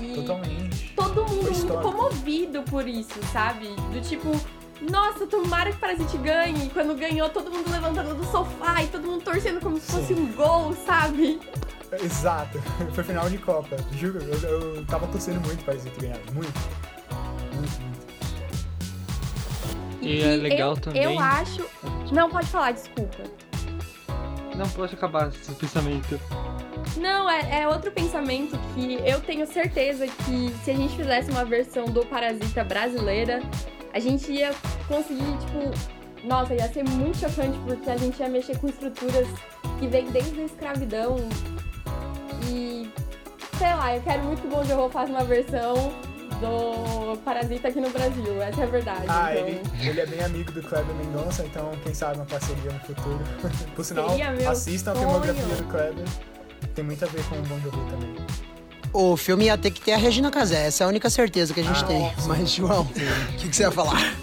E 0.00 0.14
Totalmente. 0.14 0.92
todo 0.94 1.24
mundo 1.24 1.50
muito 1.50 1.74
comovido 1.82 2.62
por 2.62 2.86
isso, 2.86 3.20
sabe? 3.32 3.68
Do 3.92 4.00
tipo, 4.00 4.30
nossa, 4.90 5.26
tomara 5.26 5.72
que 5.72 5.78
Parasite 5.78 6.18
ganhe. 6.18 6.66
E 6.66 6.70
quando 6.70 6.94
ganhou, 6.94 7.28
todo 7.28 7.50
mundo 7.50 7.70
levantando 7.70 8.14
do 8.14 8.24
sofá 8.24 8.82
e 8.82 8.88
todo 8.88 9.06
mundo 9.06 9.22
torcendo 9.22 9.60
como 9.60 9.78
se 9.78 9.90
fosse 9.90 10.14
Sim. 10.14 10.22
um 10.22 10.32
gol, 10.32 10.74
sabe? 10.86 11.40
Exato. 12.02 12.58
Foi 12.94 13.04
final 13.04 13.28
de 13.28 13.38
Copa. 13.38 13.76
Juro, 13.92 14.18
eu, 14.22 14.38
eu 14.76 14.84
tava 14.86 15.06
torcendo 15.08 15.40
muito 15.46 15.64
pra 15.64 15.74
Exit 15.74 15.98
ganhar. 16.00 16.18
Muito. 16.32 16.52
Muito, 17.54 17.80
muito. 17.80 18.04
E 20.02 20.22
é 20.22 20.36
legal 20.36 20.70
eu, 20.72 20.76
também- 20.76 21.02
Eu 21.02 21.18
acho. 21.18 21.64
Não, 22.12 22.28
pode 22.28 22.46
falar, 22.48 22.72
desculpa. 22.72 23.22
Não 24.54 24.68
pode 24.70 24.94
acabar 24.94 25.28
esse 25.28 25.50
pensamento. 25.52 26.20
Não, 26.96 27.28
é, 27.28 27.62
é 27.62 27.68
outro 27.68 27.90
pensamento 27.90 28.56
que 28.74 28.94
eu 29.04 29.20
tenho 29.20 29.46
certeza 29.46 30.06
que 30.06 30.54
se 30.62 30.70
a 30.70 30.74
gente 30.74 30.94
fizesse 30.94 31.30
uma 31.30 31.44
versão 31.44 31.86
do 31.86 32.04
Parasita 32.06 32.62
brasileira, 32.62 33.42
a 33.92 33.98
gente 33.98 34.30
ia 34.30 34.54
conseguir, 34.86 35.36
tipo, 35.38 36.26
nossa, 36.28 36.54
ia 36.54 36.68
ser 36.72 36.84
muito 36.84 37.18
chocante 37.18 37.58
porque 37.66 37.90
a 37.90 37.96
gente 37.96 38.20
ia 38.20 38.28
mexer 38.28 38.56
com 38.58 38.68
estruturas 38.68 39.26
que 39.80 39.88
vêm 39.88 40.08
desde 40.10 40.40
a 40.40 40.44
escravidão. 40.44 41.16
E 42.48 42.90
sei 43.58 43.74
lá, 43.74 43.94
eu 43.96 44.02
quero 44.02 44.22
muito 44.24 44.40
que 44.42 44.46
o 44.48 44.50
Bom 44.50 44.64
Joe 44.64 44.90
faça 44.90 45.10
uma 45.10 45.24
versão 45.24 45.74
do 46.40 47.16
Parasita 47.18 47.68
aqui 47.68 47.80
no 47.80 47.90
Brasil, 47.90 48.42
essa 48.42 48.60
é 48.60 48.64
a 48.64 48.66
verdade. 48.66 49.04
Ah, 49.08 49.30
então... 49.32 49.46
ele, 49.46 49.60
ele 49.88 50.00
é 50.00 50.06
bem 50.06 50.20
amigo 50.22 50.52
do 50.52 50.62
Kleber 50.62 50.94
Mendonça, 50.96 51.44
então 51.44 51.70
quem 51.82 51.94
sabe 51.94 52.16
uma 52.16 52.26
parceria 52.26 52.72
no 52.72 52.80
futuro. 52.80 53.20
Por 53.74 53.84
sinal, 53.84 54.08
assistam 54.50 54.92
a 54.92 54.96
filmografia 54.96 55.56
do 55.56 55.64
Kleber. 55.64 56.04
Tem 56.74 56.84
muito 56.84 57.04
a 57.04 57.08
ver 57.08 57.22
com 57.24 57.36
o 57.36 57.42
Bon 57.42 57.58
Jovi 57.60 57.78
também. 57.90 58.14
O 58.92 59.16
filme 59.16 59.46
ia 59.46 59.58
ter 59.58 59.70
que 59.70 59.80
ter 59.80 59.92
a 59.92 59.96
Regina 59.96 60.30
Casé, 60.30 60.66
essa 60.66 60.82
é 60.82 60.86
a 60.86 60.88
única 60.88 61.08
certeza 61.10 61.52
que 61.54 61.60
a 61.60 61.64
gente 61.64 61.82
Ah, 61.84 61.86
tem. 61.86 62.10
sim. 62.16 62.28
Mas, 62.28 62.50
João, 62.50 62.82
o 62.82 62.86
que, 63.38 63.48
que 63.48 63.56
você 63.56 63.62
ia 63.62 63.70
falar? 63.70 64.14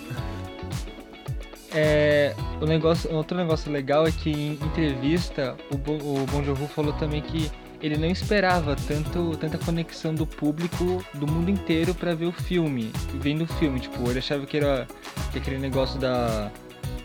É, 1.74 2.36
o 2.62 2.66
negócio, 2.66 3.14
outro 3.14 3.38
negócio 3.38 3.72
legal 3.72 4.06
é 4.06 4.12
que 4.12 4.30
em 4.30 4.54
entrevista 4.54 5.56
o 5.72 5.78
Bon, 5.78 5.98
o 5.98 6.26
bon 6.30 6.44
Jovi 6.44 6.68
falou 6.68 6.92
também 6.94 7.22
que 7.22 7.50
ele 7.82 7.98
não 7.98 8.08
esperava 8.08 8.76
tanto, 8.76 9.36
tanta 9.38 9.58
conexão 9.58 10.14
do 10.14 10.26
público 10.26 11.04
do 11.16 11.26
mundo 11.26 11.50
inteiro 11.50 11.94
pra 11.96 12.14
ver 12.14 12.26
o 12.26 12.32
filme, 12.32 12.92
vendo 13.16 13.44
o 13.44 13.48
filme, 13.48 13.80
tipo, 13.80 14.10
ele 14.10 14.20
achava 14.20 14.46
que 14.46 14.58
era 14.58 14.88
que 15.32 15.40
aquele 15.40 15.58
negócio 15.58 16.00
da 16.00 16.52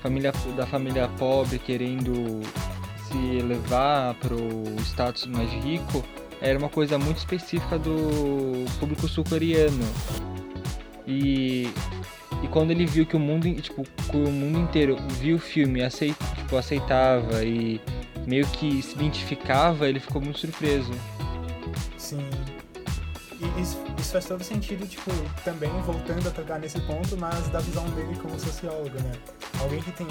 família 0.02 0.32
da 0.56 0.66
família 0.66 1.08
pobre 1.18 1.58
querendo 1.58 2.42
se 3.08 3.36
elevar 3.38 4.14
pro 4.16 4.38
status 4.80 5.26
mais 5.26 5.50
rico 5.50 6.04
era 6.40 6.58
uma 6.58 6.68
coisa 6.68 6.98
muito 6.98 7.16
específica 7.16 7.78
do 7.78 8.66
público 8.78 9.08
sul-coreano. 9.08 9.84
E 11.06 11.70
e 12.42 12.48
quando 12.48 12.70
ele 12.70 12.84
viu 12.84 13.06
que 13.06 13.16
o 13.16 13.18
mundo, 13.18 13.50
tipo, 13.54 13.82
o 14.12 14.30
mundo 14.30 14.58
inteiro 14.58 14.96
viu 15.20 15.36
o 15.36 15.38
filme, 15.38 15.82
aceit, 15.82 16.14
tipo, 16.36 16.56
aceitava 16.56 17.42
e 17.42 17.80
meio 18.26 18.46
que 18.48 18.82
se 18.82 18.94
identificava, 18.94 19.88
ele 19.88 20.00
ficou 20.00 20.20
muito 20.20 20.38
surpreso. 20.38 20.92
Sim. 21.96 22.28
E 23.38 23.60
isso, 23.60 23.78
isso 23.98 24.12
faz 24.12 24.24
todo 24.24 24.42
sentido, 24.42 24.86
tipo, 24.86 25.10
também 25.44 25.70
voltando 25.82 26.26
a 26.26 26.30
tocar 26.30 26.58
nesse 26.58 26.80
ponto, 26.80 27.16
mas 27.18 27.48
da 27.48 27.60
visão 27.60 27.84
dele 27.90 28.16
como 28.16 28.38
sociólogo, 28.40 28.98
né? 29.00 29.12
Alguém 29.60 29.82
que 29.82 29.92
tem. 29.92 30.06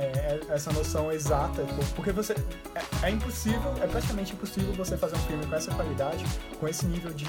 É, 0.00 0.40
é, 0.50 0.54
essa 0.54 0.72
noção 0.72 1.12
exata, 1.12 1.62
porque 1.94 2.10
você. 2.10 2.34
É, 2.74 3.08
é 3.08 3.10
impossível, 3.10 3.74
é 3.82 3.86
praticamente 3.86 4.32
impossível 4.32 4.72
você 4.72 4.96
fazer 4.96 5.16
um 5.16 5.20
filme 5.20 5.46
com 5.46 5.54
essa 5.54 5.72
qualidade, 5.74 6.24
com 6.58 6.66
esse 6.66 6.86
nível 6.86 7.12
de 7.12 7.26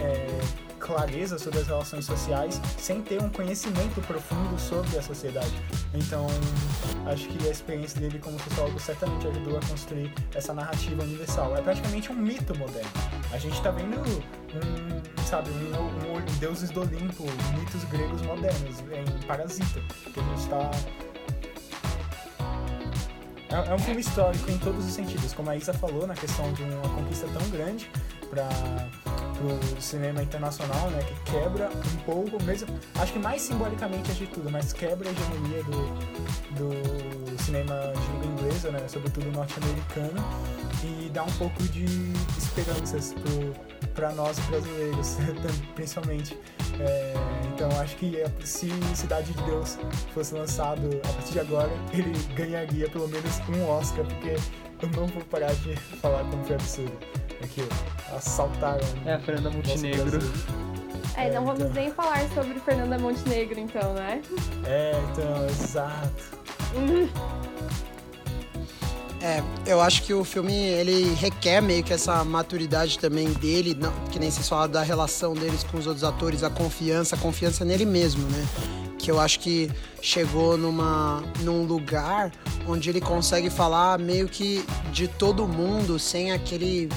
é, 0.00 0.40
clareza 0.80 1.38
sobre 1.38 1.60
as 1.60 1.68
relações 1.68 2.04
sociais, 2.04 2.60
sem 2.76 3.00
ter 3.00 3.22
um 3.22 3.30
conhecimento 3.30 4.00
profundo 4.06 4.58
sobre 4.58 4.98
a 4.98 5.02
sociedade. 5.02 5.54
Então, 5.94 6.26
acho 7.06 7.28
que 7.28 7.46
a 7.46 7.50
experiência 7.50 8.00
dele 8.00 8.18
como 8.18 8.40
sociólogo 8.40 8.80
certamente 8.80 9.28
ajudou 9.28 9.56
a 9.56 9.60
construir 9.66 10.12
essa 10.34 10.52
narrativa 10.52 11.02
universal. 11.02 11.56
É 11.56 11.62
praticamente 11.62 12.10
um 12.10 12.16
mito 12.16 12.58
moderno. 12.58 12.90
A 13.32 13.38
gente 13.38 13.60
tá 13.62 13.70
vendo 13.70 13.98
um, 14.00 15.22
sabe, 15.24 15.50
um, 15.50 16.16
um 16.16 16.38
deuses 16.38 16.70
do 16.70 16.80
Olimpo, 16.80 17.24
mitos 17.56 17.84
gregos 17.84 18.20
modernos 18.22 18.80
em 18.80 19.26
Parasita, 19.26 19.80
que 20.12 20.20
a 20.20 20.22
gente 20.22 20.48
tá 20.48 20.70
é, 23.54 23.70
é 23.70 23.74
um 23.74 23.78
filme 23.78 24.00
histórico 24.00 24.50
em 24.50 24.58
todos 24.58 24.84
os 24.84 24.92
sentidos, 24.92 25.32
como 25.32 25.50
a 25.50 25.56
Isa 25.56 25.72
falou, 25.72 26.06
na 26.06 26.14
questão 26.14 26.52
de 26.52 26.62
uma 26.62 26.88
conquista 26.88 27.26
tão 27.28 27.48
grande 27.50 27.88
para 28.28 28.48
o 29.40 29.80
cinema 29.80 30.22
internacional, 30.22 30.90
né, 30.90 31.00
que 31.02 31.32
quebra 31.32 31.70
um 31.70 31.96
pouco, 32.04 32.42
mesmo, 32.42 32.68
acho 32.96 33.12
que 33.12 33.18
mais 33.18 33.42
simbolicamente 33.42 34.12
de 34.12 34.26
tudo, 34.26 34.50
mas 34.50 34.72
quebra 34.72 35.08
a 35.08 35.12
hegemonia 35.12 35.62
do, 35.64 37.30
do 37.30 37.42
cinema 37.42 37.74
de 37.94 38.12
língua 38.12 38.26
inglesa, 38.26 38.70
né, 38.70 38.88
sobretudo 38.88 39.30
norte-americano, 39.30 40.24
e 40.82 41.08
dá 41.10 41.22
um 41.22 41.32
pouco 41.32 41.62
de 41.64 41.84
esperanças 42.36 43.14
para 43.94 44.12
nós 44.12 44.38
brasileiros, 44.40 45.16
principalmente. 45.74 46.36
É, 46.80 47.14
então 47.54 47.68
acho 47.80 47.96
que 47.96 48.16
é, 48.20 48.26
se 48.44 48.68
Cidade 48.94 49.32
de 49.32 49.42
Deus 49.44 49.78
fosse 50.12 50.34
lançado 50.34 50.88
a 51.04 51.12
partir 51.12 51.32
de 51.32 51.40
agora, 51.40 51.70
ele 51.92 52.12
ganharia 52.34 52.88
pelo 52.88 53.08
menos 53.08 53.40
um 53.48 53.68
Oscar, 53.68 54.04
porque 54.04 54.36
eu 54.82 54.88
não 54.96 55.06
vou 55.06 55.22
parar 55.24 55.54
de 55.54 55.76
falar 56.02 56.24
como 56.30 56.44
foi 56.44 56.56
absurdo. 56.56 56.92
Aqui, 57.42 57.62
assaltaram. 58.16 58.86
É, 59.04 59.14
a 59.14 59.20
Fernanda 59.20 59.50
Montenegro. 59.50 60.10
Brasil. 60.18 60.30
É, 61.16 61.30
não 61.30 61.42
É, 61.42 61.44
vamos 61.44 61.60
então. 61.60 61.72
nem 61.74 61.90
falar 61.92 62.28
sobre 62.30 62.58
Fernanda 62.60 62.98
Montenegro, 62.98 63.60
então, 63.60 63.92
né? 63.94 64.22
É, 64.64 64.92
então, 65.12 65.46
exato. 65.46 66.34
É, 69.24 69.42
eu 69.64 69.80
acho 69.80 70.02
que 70.02 70.12
o 70.12 70.22
filme 70.22 70.52
ele 70.52 71.14
requer 71.14 71.62
meio 71.62 71.82
que 71.82 71.94
essa 71.94 72.22
maturidade 72.22 72.98
também 72.98 73.32
dele, 73.32 73.74
não- 73.74 73.90
que 74.12 74.18
nem 74.18 74.30
vocês 74.30 74.46
falaram 74.46 74.70
da 74.70 74.82
relação 74.82 75.32
deles 75.32 75.64
com 75.64 75.78
os 75.78 75.86
outros 75.86 76.04
atores, 76.04 76.42
a 76.42 76.50
confiança, 76.50 77.16
a 77.16 77.18
confiança 77.18 77.64
nele 77.64 77.86
mesmo, 77.86 78.22
né? 78.28 78.46
Que 78.98 79.10
eu 79.10 79.18
acho 79.18 79.40
que 79.40 79.70
chegou 80.02 80.58
numa, 80.58 81.22
num 81.40 81.64
lugar 81.64 82.32
onde 82.68 82.90
ele 82.90 83.00
consegue 83.00 83.48
falar 83.48 83.98
meio 83.98 84.28
que 84.28 84.62
de 84.92 85.08
todo 85.08 85.48
mundo 85.48 85.98
sem 85.98 86.30
aquele 86.30 86.90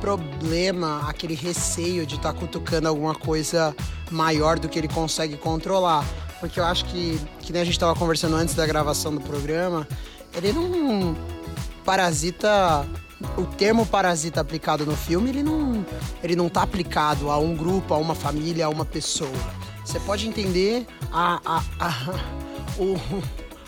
problema, 0.00 1.06
aquele 1.06 1.34
receio 1.34 2.06
de 2.06 2.14
estar 2.14 2.32
cutucando 2.32 2.88
alguma 2.88 3.14
coisa 3.14 3.76
maior 4.10 4.58
do 4.58 4.70
que 4.70 4.78
ele 4.78 4.88
consegue 4.88 5.36
controlar. 5.36 6.02
Porque 6.40 6.58
eu 6.58 6.64
acho 6.64 6.86
que, 6.86 7.20
que 7.40 7.52
nem 7.52 7.60
a 7.60 7.64
gente 7.66 7.74
estava 7.74 7.94
conversando 7.94 8.36
antes 8.36 8.54
da 8.54 8.66
gravação 8.66 9.14
do 9.14 9.20
programa, 9.20 9.86
ele 10.34 10.50
não 10.52 11.14
parasita 11.88 12.86
o 13.38 13.46
termo 13.46 13.86
parasita 13.86 14.42
aplicado 14.42 14.84
no 14.84 14.94
filme 14.94 15.30
ele 15.30 15.42
não 15.42 15.86
ele 16.22 16.36
não 16.36 16.46
tá 16.46 16.60
aplicado 16.60 17.30
a 17.30 17.38
um 17.38 17.56
grupo 17.56 17.94
a 17.94 17.96
uma 17.96 18.14
família 18.14 18.66
a 18.66 18.68
uma 18.68 18.84
pessoa. 18.84 19.30
Você 19.82 19.98
pode 20.00 20.28
entender 20.28 20.86
a 21.10 21.40
a, 21.46 21.62
a, 21.80 21.94
o, 22.78 22.94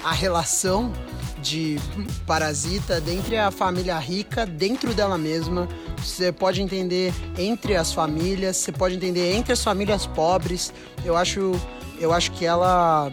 a 0.05 0.13
relação 0.13 0.93
de 1.41 1.79
parasita 2.27 3.01
dentre 3.01 3.39
a 3.39 3.51
família 3.51 3.99
rica 3.99 4.45
dentro 4.45 4.93
dela 4.93 5.17
mesma. 5.17 5.67
Você 5.97 6.31
pode 6.31 6.61
entender 6.61 7.15
entre 7.39 7.75
as 7.75 7.91
famílias 7.91 8.59
você 8.59 8.71
pode 8.71 8.97
entender 8.97 9.33
entre 9.33 9.55
as 9.55 9.65
famílias 9.65 10.05
pobres. 10.05 10.75
Eu 11.07 11.17
acho 11.17 11.53
eu 11.99 12.13
acho 12.13 12.33
que 12.33 12.45
ela 12.45 13.11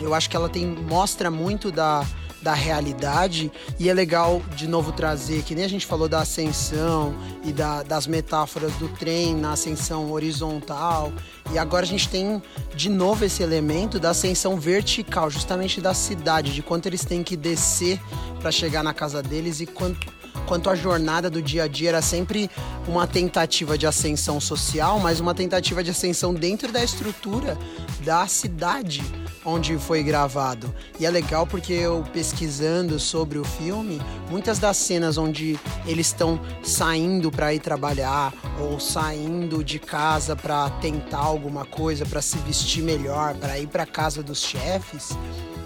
eu 0.00 0.14
acho 0.14 0.30
que 0.30 0.36
ela 0.36 0.48
tem 0.48 0.66
mostra 0.66 1.30
muito 1.30 1.70
da, 1.70 2.06
da 2.44 2.52
realidade. 2.52 3.50
E 3.80 3.88
é 3.88 3.94
legal 3.94 4.40
de 4.54 4.68
novo 4.68 4.92
trazer 4.92 5.42
que 5.42 5.54
nem 5.54 5.64
a 5.64 5.68
gente 5.68 5.86
falou 5.86 6.08
da 6.08 6.20
ascensão 6.20 7.14
e 7.42 7.52
da- 7.52 7.82
das 7.82 8.06
metáforas 8.06 8.72
do 8.74 8.86
trem 8.88 9.34
na 9.34 9.52
ascensão 9.52 10.12
horizontal. 10.12 11.12
E 11.52 11.58
agora 11.58 11.84
a 11.84 11.88
gente 11.88 12.08
tem 12.08 12.40
de 12.76 12.88
novo 12.90 13.24
esse 13.24 13.42
elemento 13.42 13.98
da 13.98 14.10
ascensão 14.10 14.60
vertical 14.60 15.30
justamente 15.30 15.80
da 15.80 15.94
cidade 15.94 16.52
de 16.54 16.62
quanto 16.62 16.86
eles 16.86 17.04
têm 17.04 17.22
que 17.22 17.36
descer 17.36 17.98
para 18.40 18.52
chegar 18.52 18.84
na 18.84 18.92
casa 18.92 19.22
deles 19.22 19.60
e 19.60 19.66
quanto 19.66 20.12
quanto 20.46 20.68
a 20.68 20.74
jornada 20.74 21.30
do 21.30 21.40
dia 21.40 21.62
a 21.62 21.68
dia 21.68 21.88
era 21.88 22.02
sempre 22.02 22.50
uma 22.86 23.06
tentativa 23.06 23.78
de 23.78 23.86
ascensão 23.86 24.38
social, 24.38 24.98
mas 25.00 25.18
uma 25.18 25.34
tentativa 25.34 25.82
de 25.82 25.90
ascensão 25.90 26.34
dentro 26.34 26.70
da 26.70 26.84
estrutura 26.84 27.56
da 28.04 28.26
cidade 28.26 29.02
onde 29.44 29.78
foi 29.78 30.02
gravado. 30.02 30.74
E 30.98 31.06
é 31.06 31.10
legal 31.10 31.46
porque 31.46 31.72
eu 31.72 32.04
pesquisando 32.12 32.98
sobre 32.98 33.38
o 33.38 33.44
filme, 33.44 34.00
muitas 34.30 34.58
das 34.58 34.76
cenas 34.76 35.18
onde 35.18 35.58
eles 35.86 36.08
estão 36.08 36.40
saindo 36.62 37.30
para 37.30 37.52
ir 37.52 37.60
trabalhar 37.60 38.32
ou 38.58 38.80
saindo 38.80 39.62
de 39.62 39.78
casa 39.78 40.34
para 40.34 40.70
tentar 40.80 41.18
alguma 41.18 41.64
coisa, 41.64 42.06
para 42.06 42.22
se 42.22 42.38
vestir 42.38 42.82
melhor, 42.82 43.34
para 43.34 43.58
ir 43.58 43.66
para 43.66 43.84
casa 43.84 44.22
dos 44.22 44.40
chefes, 44.40 45.16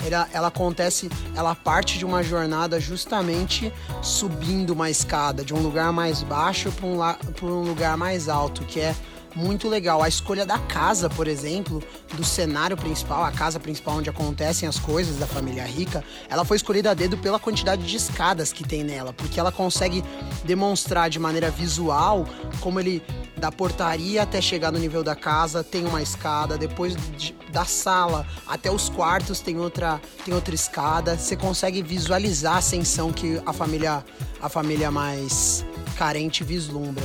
ela, 0.07 0.29
ela, 0.33 0.49
acontece, 0.49 1.11
ela 1.35 1.55
parte 1.55 1.99
de 1.99 2.05
uma 2.05 2.23
jornada 2.23 2.81
justamente 2.81 3.73
subindo 4.03 4.71
uma 4.71 4.91
escada, 4.91 5.45
de 5.45 5.53
um 5.53 5.59
lugar 5.59 5.93
mais 5.93 6.23
baixo 6.23 6.71
para 6.73 6.87
um, 6.87 7.51
um 7.51 7.63
lugar 7.63 7.97
mais 7.97 8.29
alto, 8.29 8.65
que 8.65 8.81
é 8.81 8.95
muito 9.39 9.69
legal. 9.69 10.03
A 10.03 10.09
escolha 10.09 10.45
da 10.45 10.59
casa, 10.59 11.09
por 11.09 11.29
exemplo, 11.29 11.81
do 12.15 12.25
cenário 12.25 12.77
principal, 12.77 13.23
a 13.23 13.31
casa 13.31 13.61
principal 13.61 13.99
onde 13.99 14.11
acontecem 14.11 14.69
as 14.69 14.79
coisas 14.79 15.17
da 15.17 15.27
família 15.27 15.65
rica, 15.65 16.05
ela 16.29 16.45
foi 16.45 16.57
escolhida 16.57 16.91
a 16.91 16.95
dedo 16.95 17.17
pela 17.17 17.39
quantidade 17.39 17.87
de 17.87 17.97
escadas 17.97 18.53
que 18.53 18.67
tem 18.67 18.83
nela, 18.83 19.13
porque 19.13 19.39
ela 19.39 19.53
consegue 19.53 20.03
demonstrar 20.45 21.09
de 21.09 21.21
maneira 21.21 21.51
visual 21.51 22.27
como 22.61 22.81
ele 22.81 23.01
da 23.37 23.53
portaria 23.53 24.23
até 24.23 24.41
chegar 24.41 24.73
no 24.73 24.79
nível 24.81 25.05
da 25.05 25.15
casa 25.15 25.63
tem 25.63 25.87
uma 25.87 26.03
escada, 26.03 26.59
depois 26.59 26.97
de, 27.17 27.33
da 27.53 27.65
sala 27.65 28.27
até 28.49 28.69
os 28.69 28.89
quartos 28.89 29.39
tem 29.39 29.59
outra 29.61 30.01
tem 30.25 30.35
outra 30.35 30.55
escada. 30.55 31.17
Você 31.17 31.37
consegue 31.37 31.81
visualizar 31.81 32.55
a 32.55 32.59
ascensão 32.59 33.13
que 33.13 33.41
a 33.47 33.53
família 33.53 34.05
a 34.41 34.49
família 34.49 34.91
mais 34.91 35.65
carente 35.97 36.43
vislumbra. 36.43 37.05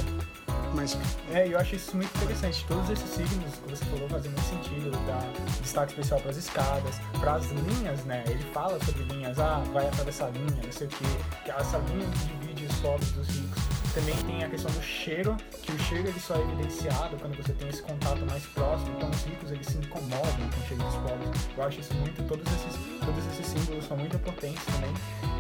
Mas... 0.74 0.98
É, 1.32 1.48
eu 1.48 1.60
acho 1.60 1.76
isso 1.76 1.96
muito 1.96 2.16
interessante. 2.18 2.66
Todos 2.68 2.90
esses 2.90 3.10
signos 3.10 3.56
que 3.56 3.70
você 3.70 3.86
falou 3.86 4.10
fazem 4.10 4.32
muito 4.32 4.46
sentido, 4.46 4.92
dá 5.06 5.20
destaque 5.62 5.92
especial 5.94 6.20
para 6.20 6.32
as 6.32 6.38
escadas, 6.38 6.96
para 7.20 7.34
as 7.36 7.46
linhas, 7.52 8.04
né? 8.06 8.24
Ele 8.28 8.44
fala 8.52 8.80
sobre 8.84 9.04
linhas, 9.04 9.40
ah, 9.40 9.64
vai 9.74 9.88
atravessar 9.88 10.28
a 10.28 10.30
linha, 10.30 10.62
não 10.64 10.72
sei 10.72 10.88
o 10.88 10.90
quê. 10.90 11.06
Essa 11.48 11.78
linha 11.78 12.08
divide 12.40 12.66
os 12.66 12.76
pobres 12.80 13.12
dos 13.12 13.28
ricos. 13.28 13.73
Também 13.94 14.16
tem 14.26 14.44
a 14.44 14.50
questão 14.50 14.72
do 14.72 14.82
cheiro, 14.82 15.38
que 15.62 15.72
o 15.72 15.80
cheiro 15.80 16.08
ele 16.08 16.20
só 16.20 16.36
é 16.36 16.42
evidenciado 16.42 17.16
quando 17.18 17.38
você 17.38 17.54
tem 17.54 17.70
esse 17.70 17.82
contato 17.84 18.26
mais 18.26 18.44
próximo. 18.48 18.92
Então 18.98 19.10
os 19.10 19.24
ricos 19.24 19.52
eles 19.52 19.68
se 19.68 19.78
incomodam 19.78 20.50
com 20.50 20.60
o 20.60 20.68
cheiro 20.68 20.84
dos 20.84 20.96
pobres. 20.96 21.50
Eu 21.56 21.64
acho 21.64 21.80
isso 21.80 21.94
muito, 21.96 22.24
todos 22.28 22.46
esses, 22.54 22.80
todos 23.06 23.26
esses 23.28 23.46
símbolos 23.46 23.86
são 23.86 23.96
muito 23.96 24.18
potentes 24.18 24.66
também. 24.66 24.92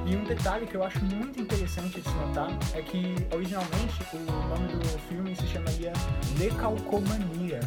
E 0.06 0.16
um 0.16 0.24
detalhe 0.24 0.68
que 0.68 0.76
eu 0.76 0.84
acho 0.84 1.04
muito 1.04 1.41
interessante 1.41 1.99
de 1.99 2.08
se 2.08 2.16
notar 2.16 2.49
é 2.76 2.82
que 2.84 3.16
originalmente 3.34 4.04
o 4.14 4.20
nome 4.20 4.68
do 4.74 4.99
filme 5.08 5.36
se 5.36 5.47
chamaria 5.47 5.93
Decalcomania. 6.38 7.60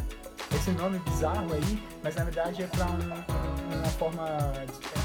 Esse 0.55 0.71
nome 0.71 0.99
bizarro 0.99 1.53
aí, 1.53 1.83
mas 2.03 2.15
na 2.15 2.23
verdade 2.23 2.63
é 2.63 2.67
para 2.67 2.85
um, 2.85 3.75
uma 3.75 3.87
forma 3.97 4.23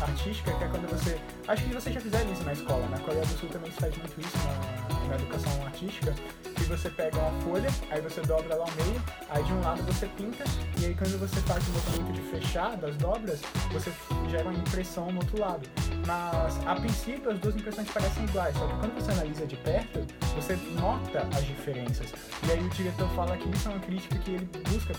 artística 0.01 0.53
que 0.53 0.65
é 0.65 0.69
quando 0.69 0.89
você. 0.89 1.19
Acho 1.49 1.65
que 1.65 1.75
vocês 1.75 1.95
já 1.95 2.01
fizeram 2.01 2.33
isso 2.33 2.45
na 2.45 2.53
escola. 2.53 2.87
Na 2.89 2.99
Coreia 3.01 3.25
do 3.25 3.39
Sul 3.39 3.49
também 3.49 3.71
se 3.71 3.79
faz 3.79 3.97
muito 3.97 4.21
isso 4.21 4.37
na, 4.39 5.09
na 5.09 5.15
educação 5.17 5.67
artística. 5.67 6.15
Que 6.57 6.65
você 6.65 6.89
pega 6.91 7.19
uma 7.19 7.41
folha, 7.43 7.69
aí 7.91 8.01
você 8.01 8.21
dobra 8.21 8.55
ela 8.55 8.65
ao 8.65 8.85
meio, 8.85 9.03
aí 9.31 9.43
de 9.43 9.53
um 9.53 9.61
lado 9.63 9.83
você 9.83 10.07
pinta, 10.07 10.45
e 10.79 10.87
aí 10.87 10.95
quando 10.95 11.19
você 11.19 11.41
faz 11.41 11.67
o 11.67 11.73
movimento 11.73 12.13
de 12.13 12.23
fechar 12.31 12.77
das 12.77 12.97
dobras, 12.97 13.41
você 13.73 13.93
gera 14.31 14.45
uma 14.45 14.55
impressão 14.55 15.11
no 15.11 15.19
outro 15.19 15.41
lado. 15.41 15.69
Mas 16.07 16.67
a 16.67 16.77
princípio 16.77 17.31
as 17.31 17.39
duas 17.41 17.57
impressões 17.57 17.91
parecem 17.91 18.25
iguais, 18.25 18.57
só 18.57 18.67
que 18.67 18.75
quando 18.75 18.95
você 18.95 19.11
analisa 19.11 19.47
de 19.47 19.57
perto, 19.57 20.07
você 20.37 20.57
nota 20.81 21.27
as 21.37 21.45
diferenças. 21.45 22.13
E 22.47 22.53
aí 22.53 22.65
o 22.65 22.69
diretor 22.69 23.09
fala 23.11 23.37
que 23.37 23.49
isso 23.49 23.69
é 23.69 23.73
uma 23.73 23.81
crítica 23.81 24.19
que 24.19 24.31
ele 24.31 24.49
busca 24.71 24.95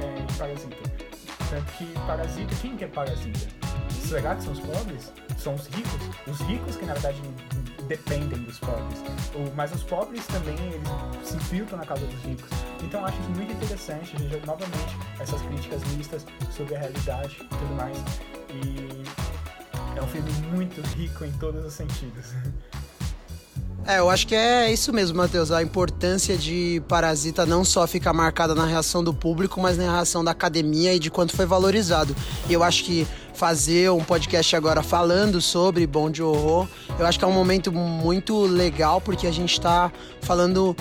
é, 0.00 0.20
em 0.20 0.38
Parasita. 0.38 0.76
Tanto 1.50 1.72
que 1.72 1.86
Parasita, 2.06 2.54
quem 2.56 2.76
que 2.76 2.84
é 2.84 2.88
Parasita? 2.88 3.48
Será 3.90 4.34
que 4.34 4.42
são 4.42 4.52
os 4.52 4.60
pobres? 4.60 5.12
São 5.38 5.54
os 5.54 5.66
ricos? 5.66 6.00
Os 6.26 6.40
ricos 6.40 6.76
que 6.76 6.84
na 6.84 6.92
verdade 6.94 7.20
dependem 7.88 8.42
dos 8.42 8.58
pobres. 8.58 9.02
Mas 9.54 9.74
os 9.74 9.82
pobres 9.82 10.26
também, 10.26 10.56
eles 10.58 10.88
se 11.28 11.36
infiltram 11.36 11.78
na 11.78 11.86
casa 11.86 12.06
dos 12.06 12.22
ricos. 12.22 12.50
Então 12.82 13.00
eu 13.00 13.06
acho 13.06 13.20
isso 13.20 13.30
muito 13.30 13.52
interessante, 13.52 14.16
gente, 14.16 14.46
novamente, 14.46 14.96
essas 15.18 15.40
críticas 15.42 15.84
mistas 15.96 16.26
sobre 16.50 16.76
a 16.76 16.78
realidade 16.78 17.36
e 17.40 17.46
tudo 17.48 17.74
mais. 17.74 17.96
E 18.50 19.98
é 19.98 20.02
um 20.02 20.08
filme 20.08 20.30
muito 20.52 20.80
rico 20.96 21.24
em 21.24 21.32
todos 21.32 21.64
os 21.64 21.72
sentidos. 21.72 22.32
É, 23.86 23.98
eu 23.98 24.08
acho 24.08 24.26
que 24.26 24.34
é 24.34 24.72
isso 24.72 24.92
mesmo, 24.94 25.18
Matheus. 25.18 25.50
A 25.50 25.62
importância 25.62 26.38
de 26.38 26.82
Parasita 26.88 27.44
não 27.44 27.64
só 27.64 27.86
fica 27.86 28.12
marcada 28.14 28.54
na 28.54 28.64
reação 28.64 29.04
do 29.04 29.12
público, 29.12 29.60
mas 29.60 29.76
na 29.76 29.84
reação 29.84 30.24
da 30.24 30.30
academia 30.30 30.94
e 30.94 30.98
de 30.98 31.10
quanto 31.10 31.36
foi 31.36 31.44
valorizado. 31.44 32.16
Eu 32.48 32.62
acho 32.62 32.82
que 32.84 33.06
fazer 33.34 33.90
um 33.90 34.02
podcast 34.02 34.56
agora 34.56 34.82
falando 34.82 35.38
sobre 35.38 35.86
Bom 35.86 36.10
de 36.10 36.22
Horror, 36.22 36.66
eu 36.98 37.04
acho 37.04 37.18
que 37.18 37.24
é 37.24 37.28
um 37.28 37.32
momento 37.32 37.70
muito 37.72 38.40
legal, 38.46 39.00
porque 39.00 39.26
a 39.26 39.32
gente 39.32 39.52
está 39.52 39.92
falando 40.22 40.74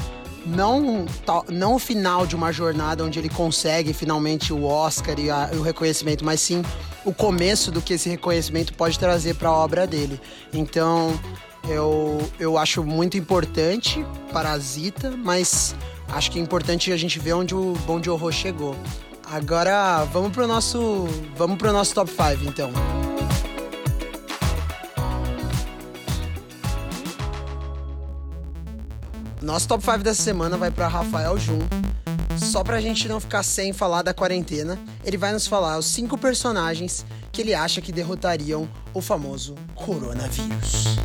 não, 0.46 1.06
não 1.50 1.76
o 1.76 1.80
final 1.80 2.26
de 2.26 2.36
uma 2.36 2.52
jornada 2.54 3.04
onde 3.04 3.20
ele 3.20 3.30
consegue 3.30 3.92
finalmente 3.92 4.54
o 4.54 4.64
Oscar 4.64 5.20
e, 5.20 5.30
a, 5.30 5.50
e 5.52 5.58
o 5.58 5.62
reconhecimento, 5.62 6.24
mas 6.24 6.40
sim 6.40 6.64
o 7.04 7.14
começo 7.14 7.70
do 7.70 7.82
que 7.82 7.96
esse 7.96 8.08
reconhecimento 8.08 8.74
pode 8.74 8.98
trazer 8.98 9.36
para 9.36 9.50
a 9.50 9.54
obra 9.54 9.86
dele. 9.86 10.22
Então, 10.54 11.20
eu, 11.68 12.20
eu 12.40 12.58
acho 12.58 12.84
muito 12.84 13.18
importante 13.18 14.06
Parasita, 14.32 15.12
mas 15.12 15.76
acho 16.10 16.32
que 16.32 16.40
é 16.40 16.42
importante 16.42 16.92
a 16.92 16.98
gente 16.98 17.20
ver 17.20 17.34
onde 17.34 17.56
o 17.56 17.74
Bom 17.86 18.00
de 18.00 18.10
Horror 18.10 18.32
chegou. 18.32 18.76
Agora 19.26 20.04
vamos 20.06 20.32
pro 20.32 20.46
nosso, 20.48 21.08
vamos 21.36 21.58
pro 21.58 21.72
nosso 21.72 21.94
top 21.94 22.12
5 22.12 22.50
então. 22.50 22.72
Nosso 29.42 29.68
top 29.68 29.84
5 29.84 29.98
dessa 30.00 30.22
semana 30.22 30.56
vai 30.58 30.72
para 30.72 30.88
Rafael 30.88 31.38
Jun. 31.38 31.60
Só 32.38 32.64
pra 32.64 32.82
gente 32.82 33.08
não 33.08 33.20
ficar 33.20 33.44
sem 33.44 33.74
falar 33.74 34.02
da 34.02 34.14
quarentena, 34.14 34.80
ele 35.04 35.18
vai 35.18 35.32
nos 35.32 35.48
falar 35.48 35.78
os 35.78 35.86
cinco 35.86 36.18
personagens 36.18 37.06
que 37.34 37.42
ele 37.42 37.56
acha 37.56 37.82
que 37.82 37.92
derrotariam 37.92 38.70
o 38.94 39.02
famoso 39.02 39.56
coronavírus. 39.74 40.96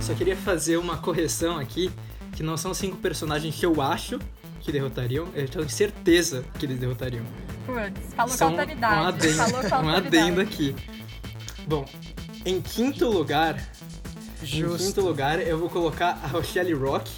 Só 0.00 0.14
queria 0.14 0.36
fazer 0.36 0.76
uma 0.76 0.96
correção 0.96 1.58
aqui, 1.58 1.90
que 2.36 2.42
não 2.44 2.56
são 2.56 2.72
cinco 2.72 2.96
personagens 2.98 3.56
que 3.56 3.66
eu 3.66 3.82
acho 3.82 4.20
que 4.60 4.70
derrotariam, 4.70 5.28
eu 5.34 5.48
tenho 5.48 5.68
certeza 5.68 6.44
que 6.56 6.66
eles 6.66 6.78
derrotariam. 6.78 7.24
Putz, 7.66 8.14
falou 8.14 8.36
são 8.36 8.52
com 8.52 8.60
autoridade. 8.60 8.94
Um 8.94 9.06
adendo, 9.06 9.34
falou 9.34 9.70
com 9.70 9.86
um 9.86 9.88
adendo 9.88 10.40
aqui. 10.40 10.76
Bom, 11.66 11.84
em 12.46 12.60
quinto 12.60 13.08
lugar, 13.08 13.56
Justo. 14.42 14.82
em 14.82 14.86
quinto 14.86 15.00
lugar 15.00 15.40
eu 15.40 15.58
vou 15.58 15.68
colocar 15.68 16.20
a 16.22 16.28
Rochelle 16.28 16.72
Rock, 16.74 17.10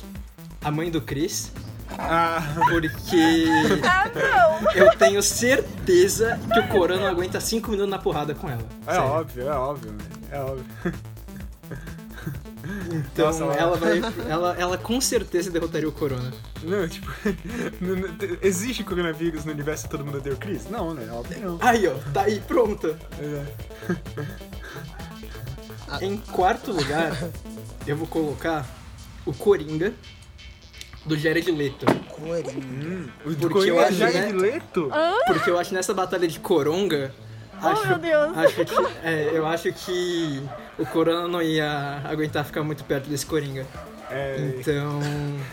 a 0.63 0.71
mãe 0.71 0.91
do 0.91 1.03
Chris. 1.03 1.53
Ah. 1.99 2.41
Porque 2.69 3.45
ah, 3.85 4.11
não. 4.15 4.73
eu 4.73 4.97
tenho 4.97 5.23
certeza 5.23 6.39
que 6.53 6.61
o 6.61 6.69
Corona 6.69 7.01
não 7.01 7.09
aguenta 7.09 7.41
5 7.41 7.71
minutos 7.71 7.91
na 7.91 7.99
porrada 7.99 8.35
com 8.35 8.49
ela. 8.49 8.63
É 8.87 8.95
Sério. 8.95 9.09
óbvio, 9.09 9.49
é 9.49 9.53
óbvio, 9.53 9.95
é 10.31 10.41
óbvio. 10.41 10.65
Então 12.95 13.27
Nossa, 13.27 13.45
ela 13.45 13.77
vai. 13.77 14.01
Ela, 14.29 14.57
ela 14.57 14.79
com 14.79 15.01
certeza 15.01 15.51
derrotaria 15.51 15.89
o 15.89 15.93
Corona. 15.93 16.33
Não, 16.63 16.89
tipo. 16.89 17.11
existe 18.41 18.85
coronavírus 18.85 19.45
no 19.45 19.53
universo 19.53 19.87
e 19.87 19.89
todo 19.89 20.05
mundo 20.05 20.21
deu 20.21 20.37
Chris? 20.37 20.69
Não, 20.71 20.95
né? 20.95 21.09
Óbvio 21.11 21.41
não. 21.41 21.59
Aí, 21.61 21.89
ó, 21.89 21.95
tá 22.13 22.23
aí, 22.23 22.41
pronta. 22.41 22.97
É. 23.19 23.45
em 26.05 26.17
quarto 26.17 26.73
lugar, 26.73 27.17
eu 27.87 27.97
vou 27.97 28.07
colocar 28.07 28.65
o 29.27 29.33
Coringa 29.33 29.93
do 31.05 31.17
Jared 31.17 31.51
Leto. 31.51 31.87
Coringa. 32.09 32.51
Hum, 32.51 33.09
o 33.25 33.35
porque 33.35 33.55
Coringa 33.55 33.77
eu 33.77 33.81
acho, 33.81 33.95
Jared 33.95 34.33
né, 34.33 34.41
Leto? 34.41 34.91
Porque 35.27 35.51
eu 35.51 35.59
acho 35.59 35.75
nessa 35.75 35.93
batalha 35.93 36.29
de 36.29 36.39
Coronga 36.41 37.13
Acho, 37.63 37.83
oh, 37.85 37.87
meu 37.87 37.99
Deus. 37.99 38.37
Acho 38.37 38.65
que, 38.65 38.75
é, 39.05 39.31
eu 39.33 39.47
acho 39.47 39.73
que 39.73 40.43
o 40.77 40.85
Corona 40.85 41.29
não 41.29 41.41
ia 41.41 42.03
aguentar 42.05 42.45
ficar 42.45 42.65
muito 42.65 42.83
perto 42.83 43.09
desse 43.09 43.25
Coringa. 43.25 43.65
É... 44.11 44.57
Então. 44.59 44.99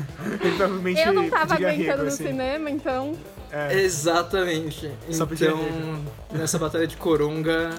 provavelmente 0.42 1.00
eu 1.00 1.14
não 1.14 1.30
tava 1.30 1.54
aguentando 1.54 2.04
no 2.04 2.08
assim. 2.08 2.26
cinema, 2.26 2.70
então. 2.70 3.16
É. 3.52 3.80
Exatamente. 3.80 4.92
Só 5.12 5.28
então, 5.32 6.04
nessa 6.32 6.58
batalha 6.58 6.88
de 6.88 6.98
Coronga, 6.98 7.76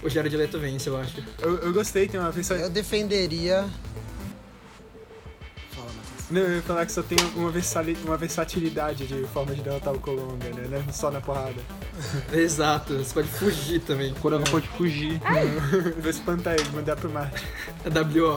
o 0.00 0.08
Jared 0.08 0.36
Leto 0.36 0.58
vence, 0.60 0.88
eu 0.88 0.96
acho. 0.96 1.22
Eu, 1.40 1.56
eu 1.58 1.72
gostei, 1.72 2.06
tem 2.06 2.20
uma 2.20 2.30
vez. 2.30 2.48
Eu 2.48 2.70
defenderia 2.70 3.64
não, 6.30 6.40
eu 6.40 6.56
ia 6.56 6.62
falar 6.62 6.84
que 6.86 6.92
só 6.92 7.02
tem 7.02 7.16
uma, 7.34 7.52
uma 8.04 8.16
versatilidade 8.16 9.06
de 9.06 9.24
forma 9.28 9.54
de 9.54 9.62
derrotar 9.62 9.94
o 9.94 10.00
Colonga, 10.00 10.48
né? 10.50 10.66
Não 10.68 10.78
é 10.78 10.92
só 10.92 11.10
na 11.10 11.20
porrada. 11.20 11.54
Exato, 12.32 12.98
você 12.98 13.14
pode 13.14 13.28
fugir 13.28 13.80
também. 13.80 14.12
O 14.12 14.16
Colonga 14.16 14.50
pode 14.50 14.68
fugir. 14.68 15.20
Vou 16.00 16.10
espantar 16.10 16.54
ele, 16.54 16.68
mandar 16.70 16.96
pro 16.96 17.10
mar. 17.10 17.32
É 17.84 17.88
WO. 17.88 18.36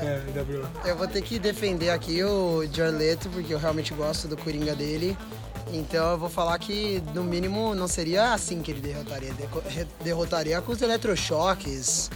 É, 0.00 0.20
W. 0.32 0.62
Eu 0.84 0.96
vou 0.96 1.06
ter 1.06 1.22
que 1.22 1.38
defender 1.38 1.90
aqui 1.90 2.22
o 2.22 2.64
Jared 2.72 2.98
Leto, 2.98 3.28
porque 3.30 3.54
eu 3.54 3.58
realmente 3.58 3.94
gosto 3.94 4.26
do 4.26 4.36
Coringa 4.36 4.74
dele. 4.74 5.16
Então 5.72 6.12
eu 6.12 6.18
vou 6.18 6.28
falar 6.28 6.58
que, 6.58 7.02
no 7.14 7.24
mínimo, 7.24 7.74
não 7.74 7.88
seria 7.88 8.32
assim 8.32 8.60
que 8.60 8.70
ele 8.70 8.80
derrotaria. 8.80 9.32
Derrotaria 10.02 10.60
com 10.60 10.72
os 10.72 10.82
eletrochoques, 10.82 12.10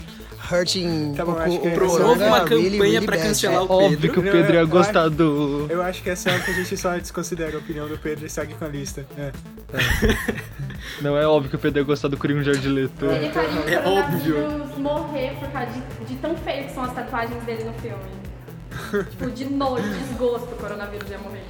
hurting 0.51 1.13
Tá 1.15 1.25
bom, 1.25 1.31
o, 1.33 1.35
o 1.63 1.67
é- 1.67 1.71
Coronga 1.75 2.25
uma 2.25 2.39
really, 2.45 2.71
campanha 2.71 2.91
really 2.93 3.05
pra 3.05 3.15
bad. 3.17 3.27
cancelar 3.27 3.63
o 3.63 3.71
Óbvio 3.71 3.89
Pedro. 3.99 4.13
que 4.13 4.19
o 4.19 4.23
Não, 4.23 4.31
Pedro 4.31 4.53
ia 4.53 4.59
eu 4.61 4.67
gostar 4.67 5.01
acho- 5.01 5.09
do. 5.11 5.67
Eu 5.69 5.81
acho 5.83 6.01
que 6.03 6.09
essa 6.09 6.29
é 6.31 6.39
que 6.39 6.51
a 6.51 6.53
gente 6.53 6.77
só 6.77 6.97
desconsidera 6.97 7.55
a 7.55 7.59
opinião 7.59 7.87
do 7.87 7.97
Pedro 7.97 8.25
e 8.25 8.29
segue 8.29 8.53
com 8.53 8.65
a 8.65 8.67
lista. 8.67 9.05
É. 9.17 9.31
Não 11.01 11.17
é 11.17 11.25
óbvio 11.27 11.49
que 11.49 11.55
o 11.55 11.59
Pedro 11.59 11.79
ia 11.79 11.85
gostar 11.85 12.07
do 12.07 12.17
Coringa 12.17 12.41
de 12.41 12.45
Jared 12.53 12.67
Leto. 12.67 13.05
Ele 13.05 13.29
faria 13.31 13.49
o 13.61 13.69
É 13.69 13.77
coronavírus 13.77 14.77
morrer 14.77 15.33
por 15.39 15.49
causa 15.51 15.71
de, 15.71 16.05
de 16.05 16.15
tão 16.15 16.35
feio 16.37 16.65
que 16.65 16.73
são 16.73 16.83
as 16.83 16.93
tatuagens 16.93 17.43
dele 17.43 17.63
no 17.65 17.73
filme. 17.73 19.05
tipo, 19.09 19.31
de 19.31 19.45
nojo, 19.45 19.83
de 19.83 19.99
desgosto, 20.03 20.47
o 20.53 20.57
coronavírus 20.57 21.09
ia 21.09 21.17
morrer. 21.19 21.43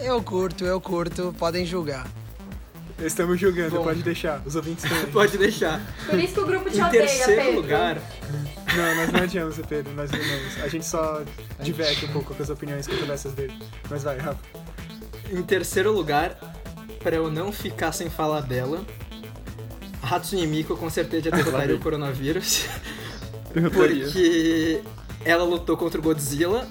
Eu 0.00 0.22
curto, 0.22 0.64
eu 0.64 0.80
curto, 0.80 1.34
podem 1.38 1.64
julgar. 1.64 2.06
Estamos 3.00 3.38
julgando, 3.38 3.76
Bom. 3.76 3.84
pode 3.84 4.02
deixar. 4.02 4.40
Os 4.46 4.56
ouvintes 4.56 4.84
também. 4.88 5.06
Pode 5.06 5.36
deixar. 5.36 5.80
Por 6.08 6.18
isso 6.18 6.34
que 6.34 6.40
o 6.40 6.46
grupo 6.46 6.70
te 6.70 6.78
Em 6.78 6.82
odeia, 6.82 7.02
terceiro 7.06 7.42
Pedro. 7.42 7.60
lugar, 7.60 7.98
Não, 8.74 8.94
nós 8.96 9.12
não 9.12 9.22
odiamos 9.22 9.58
o 9.58 9.62
Pedro, 9.62 9.92
nós 9.94 10.10
não. 10.10 10.64
A 10.64 10.68
gente 10.68 10.86
só 10.86 11.22
diverte 11.60 12.06
um 12.06 12.08
pouco 12.08 12.34
com 12.34 12.42
as 12.42 12.48
opiniões 12.50 12.86
controversas 12.86 13.32
dele. 13.34 13.52
Mas 13.90 14.02
vai, 14.02 14.16
Rafa. 14.18 14.38
em 15.30 15.42
terceiro 15.42 15.92
lugar, 15.92 16.38
pra 17.02 17.16
eu 17.16 17.30
não 17.30 17.52
ficar 17.52 17.92
sem 17.92 18.08
falar 18.08 18.40
dela, 18.40 18.82
Hatsune 20.02 20.46
Miku 20.46 20.76
com 20.76 20.88
certeza 20.88 21.30
derrotaria 21.32 21.74
o 21.76 21.78
coronavírus. 21.80 22.64
Porque 23.72 24.80
ela 25.24 25.44
lutou 25.44 25.76
contra 25.76 25.98
o 26.00 26.02
Godzilla, 26.02 26.66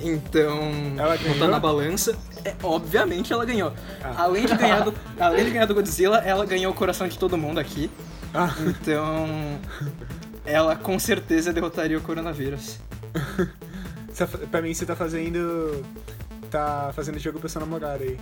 então 0.00 0.60
Ela 0.96 1.16
ganhou? 1.16 1.48
na 1.48 1.58
balança. 1.60 2.16
É, 2.48 2.54
obviamente 2.62 3.32
ela 3.32 3.44
ganhou. 3.44 3.72
Ah. 4.02 4.22
Além, 4.24 4.46
de 4.46 4.54
ganhar 4.56 4.80
do, 4.80 4.94
além 5.20 5.44
de 5.44 5.50
ganhar 5.50 5.66
do 5.66 5.74
Godzilla, 5.74 6.18
ela 6.18 6.44
ganhou 6.46 6.72
o 6.72 6.74
coração 6.74 7.06
de 7.08 7.18
todo 7.18 7.36
mundo 7.36 7.58
aqui. 7.58 7.90
Ah. 8.34 8.54
Então. 8.60 9.58
Ela 10.44 10.74
com 10.76 10.98
certeza 10.98 11.52
derrotaria 11.52 11.98
o 11.98 12.00
coronavírus. 12.00 12.78
Tá 14.16 14.26
Pra 14.50 14.62
mim, 14.62 14.72
você 14.72 14.86
tá 14.86 14.96
fazendo. 14.96 15.84
Tá 16.50 16.90
fazendo 16.94 17.18
jogo 17.18 17.38
pra 17.38 17.48
sua 17.48 17.60
namorada 17.60 18.02
aí. 18.02 18.18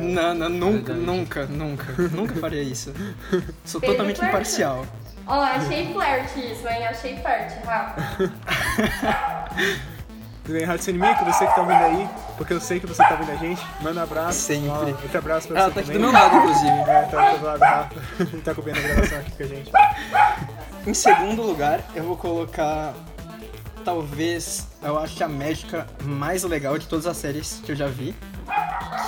Não, 0.00 0.34
não, 0.34 0.48
nunca, 0.48 0.92
Verdade. 0.92 1.00
nunca, 1.18 1.46
nunca, 1.46 1.92
nunca 2.10 2.34
faria 2.34 2.62
isso. 2.62 2.92
Sou 3.64 3.80
Pedro 3.80 3.94
totalmente 3.94 4.16
Flerta. 4.16 4.36
imparcial. 4.36 4.86
Ó, 5.26 5.40
achei 5.40 5.92
flerte 5.92 6.40
isso, 6.40 6.68
hein? 6.68 6.86
Achei 6.86 7.16
flerte, 7.18 7.64
Rafa. 7.64 8.30
Hatsune 10.68 10.98
Miku, 10.98 11.24
você 11.24 11.46
que 11.46 11.54
tá 11.54 11.60
ouvindo 11.62 11.82
aí, 11.84 12.08
porque 12.36 12.52
eu 12.52 12.60
sei 12.60 12.78
que 12.78 12.86
você 12.86 13.02
tá 13.02 13.12
ouvindo 13.12 13.30
a 13.32 13.36
gente, 13.36 13.62
manda 13.80 14.00
um 14.00 14.02
abraço. 14.02 14.38
Sempre. 14.40 14.68
Ó, 14.70 14.84
outro 15.02 15.18
abraço 15.18 15.48
pra 15.48 15.58
Ela 15.60 15.68
você 15.68 15.74
tá 15.74 15.80
aqui 15.80 15.92
também. 15.92 16.06
do 16.06 16.12
meu 16.12 16.20
lado, 16.20 16.36
inclusive. 16.36 16.68
É, 16.90 17.02
tá 17.10 17.32
do 17.36 17.44
lado 17.44 17.58
do 17.58 17.64
Rafa. 17.64 18.40
tá 18.44 18.54
cobrindo 18.54 18.78
a 18.78 18.82
gravação 18.82 19.18
aqui 19.18 19.30
com 19.32 19.42
a 19.42 19.46
gente. 19.46 19.72
Em 20.86 20.94
segundo 20.94 21.42
lugar, 21.42 21.80
eu 21.94 22.04
vou 22.04 22.16
colocar. 22.16 22.92
Talvez 23.84 24.66
eu 24.82 24.98
acho 24.98 25.22
a 25.24 25.28
médica 25.28 25.86
mais 26.02 26.42
legal 26.42 26.78
de 26.78 26.86
todas 26.86 27.06
as 27.06 27.16
séries 27.16 27.60
que 27.64 27.72
eu 27.72 27.76
já 27.76 27.86
vi. 27.86 28.14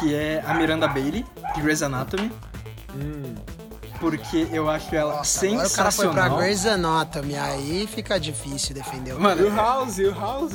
Que 0.01 0.15
é 0.15 0.43
a 0.47 0.55
Miranda 0.55 0.89
Bailey, 0.89 1.25
de 1.55 1.61
Grey's 1.61 1.83
Anatomy. 1.83 2.31
Porque 4.01 4.47
eu 4.53 4.69
acho 4.69 4.95
ela 4.95 5.17
Nossa, 5.17 5.47
agora 5.47 5.67
o 5.67 5.71
cara 5.71 5.91
foi 5.91 6.05
pra 6.09 6.15
sensacional. 6.23 6.39
Grey's 6.39 6.67
Anatomy, 6.67 7.37
aí 7.37 7.87
fica 7.87 8.21
difícil 8.21 8.75
defender 8.75 9.13
o 9.13 9.15
E 9.15 9.19
o 9.19 9.21
Mano, 9.21 9.57
House, 9.57 9.99
e 9.99 10.05
o 10.05 10.15
House. 10.19 10.53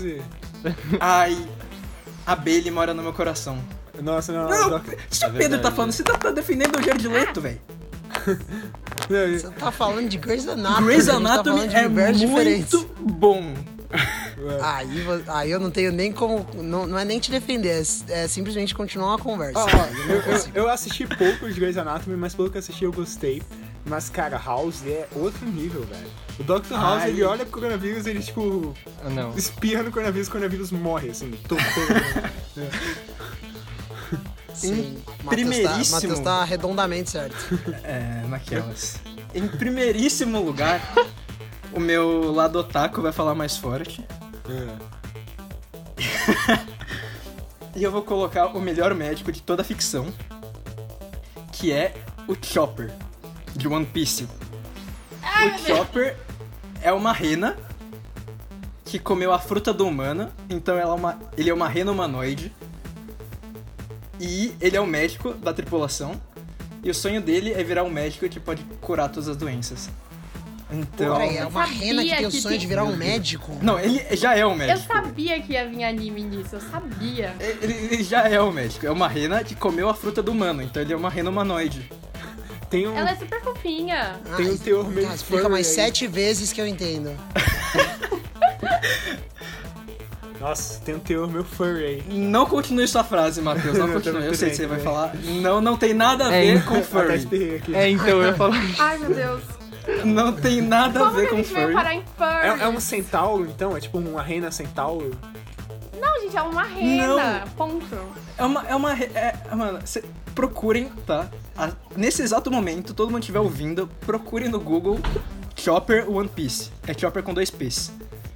Ai. 1.00 1.38
A 2.26 2.36
Bailey 2.36 2.72
mora 2.72 2.94
no 2.94 3.02
meu 3.04 3.14
coração. 3.14 3.58
Nossa, 4.02 4.32
não, 4.32 4.48
Não, 4.50 4.70
Doc- 4.70 4.98
se 5.10 5.26
o 5.26 5.32
Pedro 5.34 5.60
tá 5.60 5.72
falando, 5.72 5.92
você 5.92 6.04
tá, 6.04 6.18
tá 6.18 6.32
defendendo 6.32 6.78
o 6.78 6.84
Jared 6.84 7.08
Leto, 7.08 7.42
velho. 7.42 7.60
não, 9.10 9.40
Você 9.40 9.50
tá 9.52 9.72
falando 9.72 10.08
de 10.10 10.18
Grey's 10.18 10.48
Anatomy, 10.48 10.86
Grey's 10.88 11.06
tá 11.08 11.16
Anatomy 11.16 11.68
de 11.68 11.76
é 11.76 12.12
diferentes. 12.12 12.74
muito 12.74 12.94
bom. 13.00 13.54
Aí, 14.62 15.02
vo- 15.02 15.24
aí 15.28 15.52
eu 15.52 15.60
não 15.60 15.70
tenho 15.70 15.92
nem 15.92 16.12
como. 16.12 16.48
Não, 16.56 16.88
não 16.88 16.98
é 16.98 17.04
nem 17.06 17.20
te 17.20 17.30
defender, 17.30 17.84
é, 18.10 18.24
é 18.24 18.28
simplesmente 18.28 18.74
continuar 18.74 19.10
uma 19.10 19.20
conversa. 19.20 19.60
Ó, 19.60 19.68
Eu 20.10 20.16
eu, 20.22 20.42
eu 20.66 20.70
assisti 20.70 21.06
pouco 21.06 21.48
de 21.52 21.60
Grey's 21.60 21.78
Anatomy, 21.78 22.16
mas 22.16 22.34
pelo 22.34 22.50
que 22.50 22.58
eu 22.58 22.60
assisti 22.60 22.86
eu 22.86 22.92
gostei. 22.94 23.42
Mas, 23.86 24.10
cara, 24.10 24.38
House 24.38 24.86
é 24.86 25.08
outro 25.14 25.46
nível, 25.46 25.82
velho. 25.84 26.08
O 26.40 26.44
Dr. 26.44 26.74
House, 26.74 27.02
Ai. 27.04 27.10
ele 27.10 27.24
olha 27.24 27.46
pro 27.46 27.60
coronavírus 27.60 28.06
e 28.06 28.10
ele, 28.12 28.22
tipo, 28.22 28.74
Ah, 29.04 29.10
não. 29.10 29.36
espirra 29.36 29.84
no 29.84 29.92
coronavírus 29.92 30.28
e 30.28 30.30
o 30.30 30.32
coronavírus 30.32 30.72
morre, 30.72 31.10
assim. 31.10 31.32
Todo. 31.48 31.60
Sim. 34.54 35.02
Primeiríssimo. 35.28 35.84
Tá, 35.84 35.92
Matheus 36.08 36.20
tá 36.20 36.44
redondamente 36.44 37.10
certo. 37.10 37.36
É, 37.84 38.24
naquelas. 38.28 39.00
em 39.34 39.48
primeiríssimo 39.48 40.40
lugar, 40.44 40.82
o 41.74 41.80
meu 41.80 42.32
lado 42.32 42.60
otaku 42.60 43.02
vai 43.02 43.12
falar 43.12 43.34
mais 43.36 43.58
forte. 43.58 44.06
E 47.74 47.82
eu 47.84 47.90
vou 47.90 48.02
colocar 48.04 48.48
o 48.48 48.60
melhor 48.60 48.94
médico 48.94 49.32
de 49.32 49.42
toda 49.42 49.62
a 49.62 49.66
ficção, 49.66 50.12
que 51.54 51.72
é 51.72 51.94
o 52.28 52.36
Chopper, 52.42 52.92
de 53.56 53.68
One 53.68 53.86
Piece. 53.86 54.28
o 55.22 55.68
Chopper 55.68 56.18
é 56.82 56.92
uma 56.92 57.12
rena 57.14 57.58
que 58.86 59.00
comeu 59.00 59.32
a 59.34 59.40
fruta 59.40 59.74
do 59.74 59.88
humano, 59.88 60.30
então 60.50 60.78
ela 60.78 60.92
é 60.92 60.96
uma, 60.96 61.20
ele 61.38 61.50
é 61.50 61.54
uma 61.54 61.68
rena 61.68 61.92
humanoide. 61.92 62.52
E 64.20 64.54
ele 64.62 64.78
é 64.78 64.82
o 64.82 64.86
médico 64.86 65.34
da 65.34 65.54
tripulação. 65.54 66.20
E 66.84 66.90
o 66.90 66.94
sonho 66.94 67.22
dele 67.22 67.54
é 67.54 67.64
virar 67.64 67.84
um 67.84 67.90
médico 67.90 68.28
que 68.28 68.40
pode 68.40 68.64
curar 68.80 69.10
todas 69.10 69.28
as 69.30 69.38
doenças. 69.38 69.90
Então. 70.72 71.16
Peraí, 71.18 71.38
é 71.38 71.44
eu 71.44 71.48
uma 71.50 71.66
rena 71.66 72.04
que 72.04 72.16
tem 72.16 72.26
o 72.26 72.32
sonho 72.32 72.50
tem- 72.50 72.60
de 72.60 72.68
virar 72.68 72.84
um 72.86 72.96
médico? 72.96 73.58
Não, 73.62 73.78
ele 73.80 74.04
já 74.16 74.36
é 74.36 74.46
um 74.46 74.52
Eu 74.52 74.56
médico. 74.58 74.88
sabia 74.88 75.42
que 75.42 75.54
ia 75.54 75.68
vir 75.68 75.84
anime 75.84 76.24
nisso, 76.24 76.56
eu 76.56 76.62
sabia. 76.62 77.36
Ele, 77.40 77.74
ele 77.74 78.04
já 78.04 78.28
é 78.28 78.42
um 78.42 78.52
médico. 78.52 78.86
É 78.86 78.92
uma 78.92 79.08
rena 79.08 79.44
que 79.44 79.54
comeu 79.56 79.90
a 79.90 79.94
fruta 79.94 80.22
do 80.24 80.32
humano, 80.32 80.62
então 80.62 80.82
ele 80.82 80.94
é 80.94 80.96
uma 80.96 81.10
rena 81.10 81.30
humanoide. 81.30 81.92
Tem 82.72 82.88
um, 82.88 82.98
Ela 82.98 83.12
é 83.12 83.16
super 83.16 83.42
fofinha. 83.42 84.20
tem 84.38 84.50
um 84.50 84.58
teor 84.58 84.88
meio 84.90 85.08
ah, 85.10 85.14
explica 85.14 85.42
furry 85.44 85.52
mais 85.54 85.68
aí. 85.68 85.74
sete 85.76 86.08
vezes 86.08 86.52
que 86.54 86.60
eu 86.62 86.66
entendo. 86.66 87.12
Nossa, 90.40 90.80
tem 90.82 90.96
um 90.96 91.00
teor 91.00 91.28
meio 91.30 91.44
furry 91.44 91.86
aí. 91.86 92.04
Não 92.10 92.46
continue 92.48 92.88
sua 92.88 93.04
frase, 93.04 93.42
Matheus. 93.42 93.78
Não 93.78 93.86
Não, 93.88 93.94
continue. 93.94 94.26
Eu 94.26 94.34
sei 94.34 94.50
que 94.50 94.56
você 94.56 94.66
vai 94.66 94.80
falar. 94.80 95.14
Não, 95.42 95.62
não 95.62 95.78
tem 95.78 95.94
nada 95.94 96.28
a 96.28 96.34
É, 96.34 96.42
ver 96.56 96.64
com 96.66 96.82
furry. 96.82 97.28
É, 97.74 97.90
então 97.90 98.08
eu 98.08 98.24
ia 98.24 98.34
falar. 98.34 98.56
Ai, 98.80 98.98
meu 98.98 99.14
Deus. 99.14 99.44
Não 100.06 100.32
tem 100.34 100.62
nada 100.62 101.00
a 101.00 101.12
Como 101.12 101.16
que 101.16 101.22
ver 101.22 101.28
a 101.28 101.30
com 101.30 101.36
veio 101.36 101.46
furry. 101.48 101.74
parar 101.74 101.94
em 101.94 102.04
furry? 102.18 102.62
É, 102.62 102.64
é 102.64 102.68
um 102.70 102.80
centauro, 102.80 103.46
então? 103.46 103.78
É 103.78 103.80
tipo 103.80 103.98
uma 104.00 104.24
rena 104.24 104.50
centauro? 104.50 105.12
Não, 106.02 106.20
gente, 106.22 106.36
é 106.36 106.42
uma 106.42 106.64
rena. 106.64 107.44
Ponto. 107.56 107.86
É 108.38 108.44
uma. 108.44 108.68
É 108.68 108.76
uma. 108.76 108.94
É, 109.00 109.36
mano, 109.56 109.80
cê, 109.86 110.04
procurem, 110.34 110.90
tá? 111.06 111.30
A- 111.56 111.72
nesse 111.96 112.22
exato 112.24 112.50
momento, 112.52 112.94
todo 112.94 113.10
mundo 113.12 113.22
estiver 113.22 113.40
ouvindo, 113.40 113.88
procurem 114.06 114.50
no 114.50 114.60
Google 114.60 115.00
Chopper 115.56 116.10
One 116.10 116.28
Piece. 116.30 116.72
É 116.88 116.94
Chopper 116.98 117.22
com 117.24 117.34
dois 117.34 117.50
P's. 117.52 117.92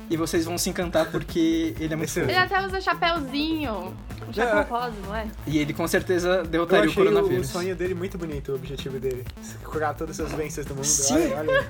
E 0.08 0.16
vocês 0.16 0.46
vão 0.46 0.56
se 0.56 0.70
encantar 0.70 1.10
porque 1.10 1.76
ele 1.80 1.92
é 1.94 1.98
muito 1.98 2.10
Excelente. 2.10 2.30
Ele 2.30 2.38
até 2.38 2.64
usa 2.64 2.80
chapéuzinho. 2.80 3.92
Um 4.30 4.32
chapéu 4.34 4.60
É. 4.60 4.62
rosa, 4.62 4.94
não 5.04 5.16
é? 5.16 5.28
E 5.48 5.58
ele 5.58 5.74
com 5.74 5.88
certeza 5.88 6.44
derrotaria 6.44 6.86
o 6.86 6.90
achei 6.92 7.02
o, 7.04 7.06
coronavírus. 7.08 7.48
sonho 7.50 7.76
dele 7.76 7.96
muito 7.96 8.16
bonito, 8.16 8.52
o 8.52 8.56
objetivo 8.56 9.00
dele. 9.00 9.26
Curar 9.64 9.96
todas 9.96 10.20
as 10.20 10.32
doenças 10.32 10.64
do 10.68 10.76
mundo. 10.76 10.84
Sim. 10.86 11.16
Olha, 11.34 11.38
olha, 11.40 11.70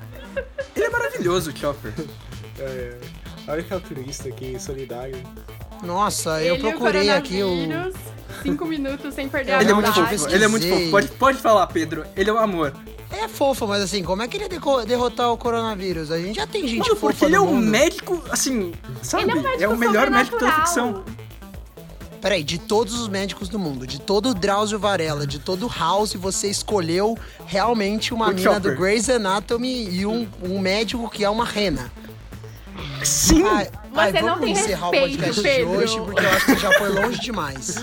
Ele 0.76 0.86
é 0.86 0.90
maravilhoso, 0.90 1.52
o 1.52 1.58
Chopper. 1.58 1.94
é, 2.60 2.98
olha 3.48 3.64
que 3.64 3.74
altruísta, 3.74 4.30
que 4.32 4.60
solidário. 4.60 5.18
Nossa, 5.84 6.42
eu 6.44 6.56
Ele 6.56 6.64
e 6.64 6.68
o 6.68 6.70
procurei 6.72 7.10
aqui 7.10 7.44
o. 7.44 7.48
coronavírus, 7.48 7.96
Cinco 8.44 8.66
minutos 8.66 9.14
sem 9.14 9.28
perder 9.30 9.54
a 9.54 9.62
Ele 9.62 9.72
é 9.72 9.74
muito 9.74 9.94
fofo. 9.94 10.30
Ele 10.30 10.44
é 10.44 10.48
muito 10.48 10.68
fofo. 10.68 10.92
Pode, 10.92 11.08
pode 11.10 11.38
falar, 11.40 11.68
Pedro. 11.68 12.06
Ele 12.16 12.30
é 12.30 12.34
um 12.34 12.38
amor. 12.38 12.74
É 13.12 13.28
fofo, 13.28 13.66
mas 13.68 13.82
assim, 13.82 14.04
como 14.04 14.22
é 14.24 14.28
que 14.28 14.36
ele 14.38 14.44
ia 14.46 14.50
deco- 14.50 14.84
derrotar 14.86 15.32
o 15.32 15.38
coronavírus? 15.38 16.12
A 16.12 16.18
gente 16.20 16.36
já 16.36 16.46
tem 16.46 16.68
gente 16.68 16.80
Mano, 16.80 16.96
fofa 16.96 17.08
porque 17.14 17.26
ele 17.26 17.36
é 17.36 17.40
no 17.40 17.46
um 17.46 17.56
mundo. 17.56 17.66
médico, 17.68 18.22
assim, 18.30 18.74
sabe? 19.02 19.24
Ele 19.24 19.32
é 19.32 19.36
um 19.36 19.42
médico 19.44 19.74
o 19.74 19.78
melhor 19.78 20.10
médico 20.12 20.38
da 20.40 20.48
sobrenatural. 20.52 20.66
ficção. 21.04 21.16
Peraí, 22.22 22.44
de 22.44 22.58
todos 22.58 23.00
os 23.00 23.08
médicos 23.08 23.48
do 23.48 23.58
mundo, 23.60 23.86
de 23.88 24.02
todo 24.02 24.30
o 24.30 24.34
Drauzio 24.34 24.80
Varela, 24.80 25.26
de 25.28 25.38
todo 25.40 25.68
o 25.68 25.70
House, 25.70 26.14
você 26.16 26.48
escolheu 26.50 27.16
realmente 27.46 28.14
uma 28.14 28.26
O 28.26 28.34
mina 28.34 28.42
Chopper. 28.42 28.62
do 28.74 28.78
Grey's 28.82 29.08
Anatomy 29.10 29.88
e 29.92 30.06
um, 30.08 30.28
um 30.44 30.58
médico 30.60 31.08
que 31.10 31.24
é 31.24 31.30
uma 31.30 31.46
rena. 31.46 31.92
Sim! 33.04 33.44
Ai, 33.44 33.70
ai, 33.96 34.12
Você 34.12 34.22
não 34.22 34.30
vamos 34.30 34.42
tem 34.46 34.52
encerrar 34.54 34.90
respeito, 34.92 35.06
o 35.06 35.18
podcast 35.18 35.42
Pedro. 35.42 35.70
de 35.72 35.78
hoje, 35.78 36.00
porque 36.02 36.26
eu 36.26 36.30
acho 36.30 36.46
que 36.46 36.58
já 36.58 36.72
foi 36.74 36.90
longe 36.90 37.20
demais. 37.22 37.76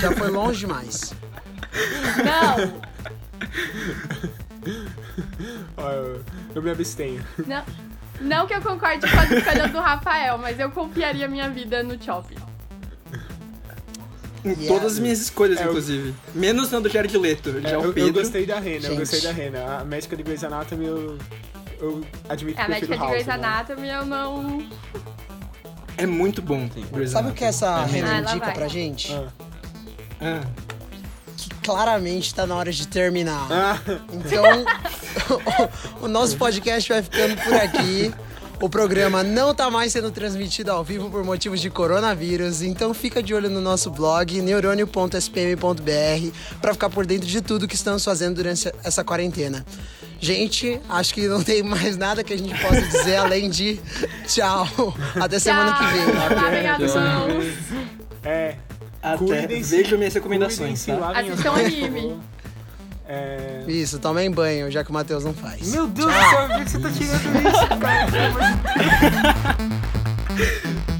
já 0.00 0.12
foi 0.12 0.30
longe 0.30 0.58
demais. 0.60 1.14
Não, 5.76 5.90
eu, 5.90 6.20
eu 6.54 6.62
me 6.62 6.70
abstenho. 6.70 7.24
não. 7.46 7.64
Não 8.20 8.46
que 8.46 8.54
eu 8.54 8.60
concorde 8.62 9.10
com 9.10 9.18
as 9.18 9.28
escolhas 9.30 9.72
do 9.72 9.80
Rafael, 9.80 10.38
mas 10.38 10.58
eu 10.60 10.70
confiaria 10.70 11.26
minha 11.26 11.50
vida 11.50 11.82
no 11.82 12.00
Chop. 12.02 12.32
Em 14.44 14.50
Yeah. 14.50 14.66
todas 14.68 14.92
as 14.92 14.98
minhas 14.98 15.20
escolhas, 15.20 15.58
É, 15.58 15.64
eu- 15.64 15.68
inclusive. 15.70 16.14
Menos 16.34 16.70
na 16.70 16.78
do 16.78 16.88
Jared 16.88 17.16
Leto. 17.18 17.60
Já 17.62 17.70
É, 17.70 17.78
o 17.78 17.84
eu, 17.86 17.92
Pedro. 17.92 18.10
eu 18.10 18.12
gostei 18.12 18.44
da 18.46 18.60
Rena, 18.60 18.76
eu 18.86 18.90
Gente. 18.90 18.98
gostei 18.98 19.20
da 19.22 19.32
Rena. 19.32 19.78
A 19.80 19.84
médica 19.84 20.16
de 20.16 20.22
Grey's 20.22 20.44
Anatomy, 20.44 20.84
eu, 20.86 21.18
eu 21.84 22.04
admito 22.28 22.60
A 22.60 22.64
que 22.64 22.70
médica 22.70 22.86
prefiro 22.86 22.92
de 22.94 22.98
House. 22.98 23.10
Grey's 23.10 23.26
né? 23.26 23.34
Anatomy 23.34 23.88
eu 23.88 24.04
não. 24.06 24.68
É 25.96 26.06
muito 26.06 26.42
bom. 26.42 26.68
Grey's 26.92 27.10
Sabe 27.10 27.30
o 27.30 27.32
que 27.32 27.44
essa. 27.44 27.84
Renan 27.84 28.24
Ah, 28.26 28.32
indica 28.32 28.50
pra 28.52 28.68
gente? 28.68 29.12
Ah. 29.12 29.28
Ah, 30.20 30.40
Que 31.36 31.50
claramente 31.62 32.34
tá 32.34 32.46
na 32.46 32.54
hora 32.56 32.72
de 32.72 32.86
terminar. 32.88 33.46
Ah, 33.50 33.78
Então, 34.12 34.44
o 36.02 36.08
nosso 36.08 36.36
podcast 36.36 36.88
vai 36.92 37.02
ficando 37.02 37.36
por 37.42 37.54
aqui. 37.54 38.12
O 38.60 38.68
programa 38.68 39.22
não 39.22 39.52
tá 39.54 39.68
mais 39.70 39.92
sendo 39.92 40.10
transmitido 40.10 40.70
ao 40.70 40.82
vivo 40.84 41.10
por 41.10 41.24
motivos 41.24 41.60
de 41.60 41.68
coronavírus, 41.68 42.62
então 42.62 42.94
fica 42.94 43.20
de 43.22 43.34
olho 43.34 43.50
no 43.50 43.60
nosso 43.60 43.90
blog 43.90 44.40
neurônio.spm.br 44.40 46.30
para 46.60 46.72
ficar 46.72 46.88
por 46.88 47.04
dentro 47.04 47.26
de 47.26 47.40
tudo 47.42 47.66
que 47.68 47.74
estamos 47.74 48.04
fazendo 48.04 48.36
durante 48.36 48.72
essa 48.82 49.02
quarentena. 49.04 49.66
Gente, 50.24 50.80
acho 50.88 51.12
que 51.12 51.28
não 51.28 51.42
tem 51.42 51.62
mais 51.62 51.98
nada 51.98 52.24
que 52.24 52.32
a 52.32 52.38
gente 52.38 52.58
possa 52.58 52.80
dizer 52.80 53.16
além 53.16 53.50
de 53.50 53.78
tchau. 54.26 54.66
Até 55.20 55.38
semana 55.38 55.74
que 55.74 55.84
vem. 55.84 56.06
Lavem 56.34 56.66
as 56.66 56.94
mãos. 56.94 57.44
é. 58.24 58.54
até. 59.02 59.46
Vejo 59.46 59.98
minhas 59.98 60.14
recomendações, 60.14 60.86
tá? 60.86 61.12
Assistam 61.14 61.52
mãos, 61.52 61.60
anime. 61.60 62.16
É... 63.06 63.64
Isso, 63.68 63.98
tomem 63.98 64.30
banho, 64.30 64.70
já 64.70 64.82
que 64.82 64.88
o 64.88 64.94
Matheus 64.94 65.24
não 65.24 65.34
faz. 65.34 65.70
Meu 65.70 65.86
Deus 65.86 66.10
do 66.10 66.30
céu, 66.30 66.48
por 66.48 66.56
que 66.56 66.70
você 66.70 66.78
tá 66.78 66.90
tirando 66.90 67.36
isso, 67.46 67.68
cara? 67.78 68.08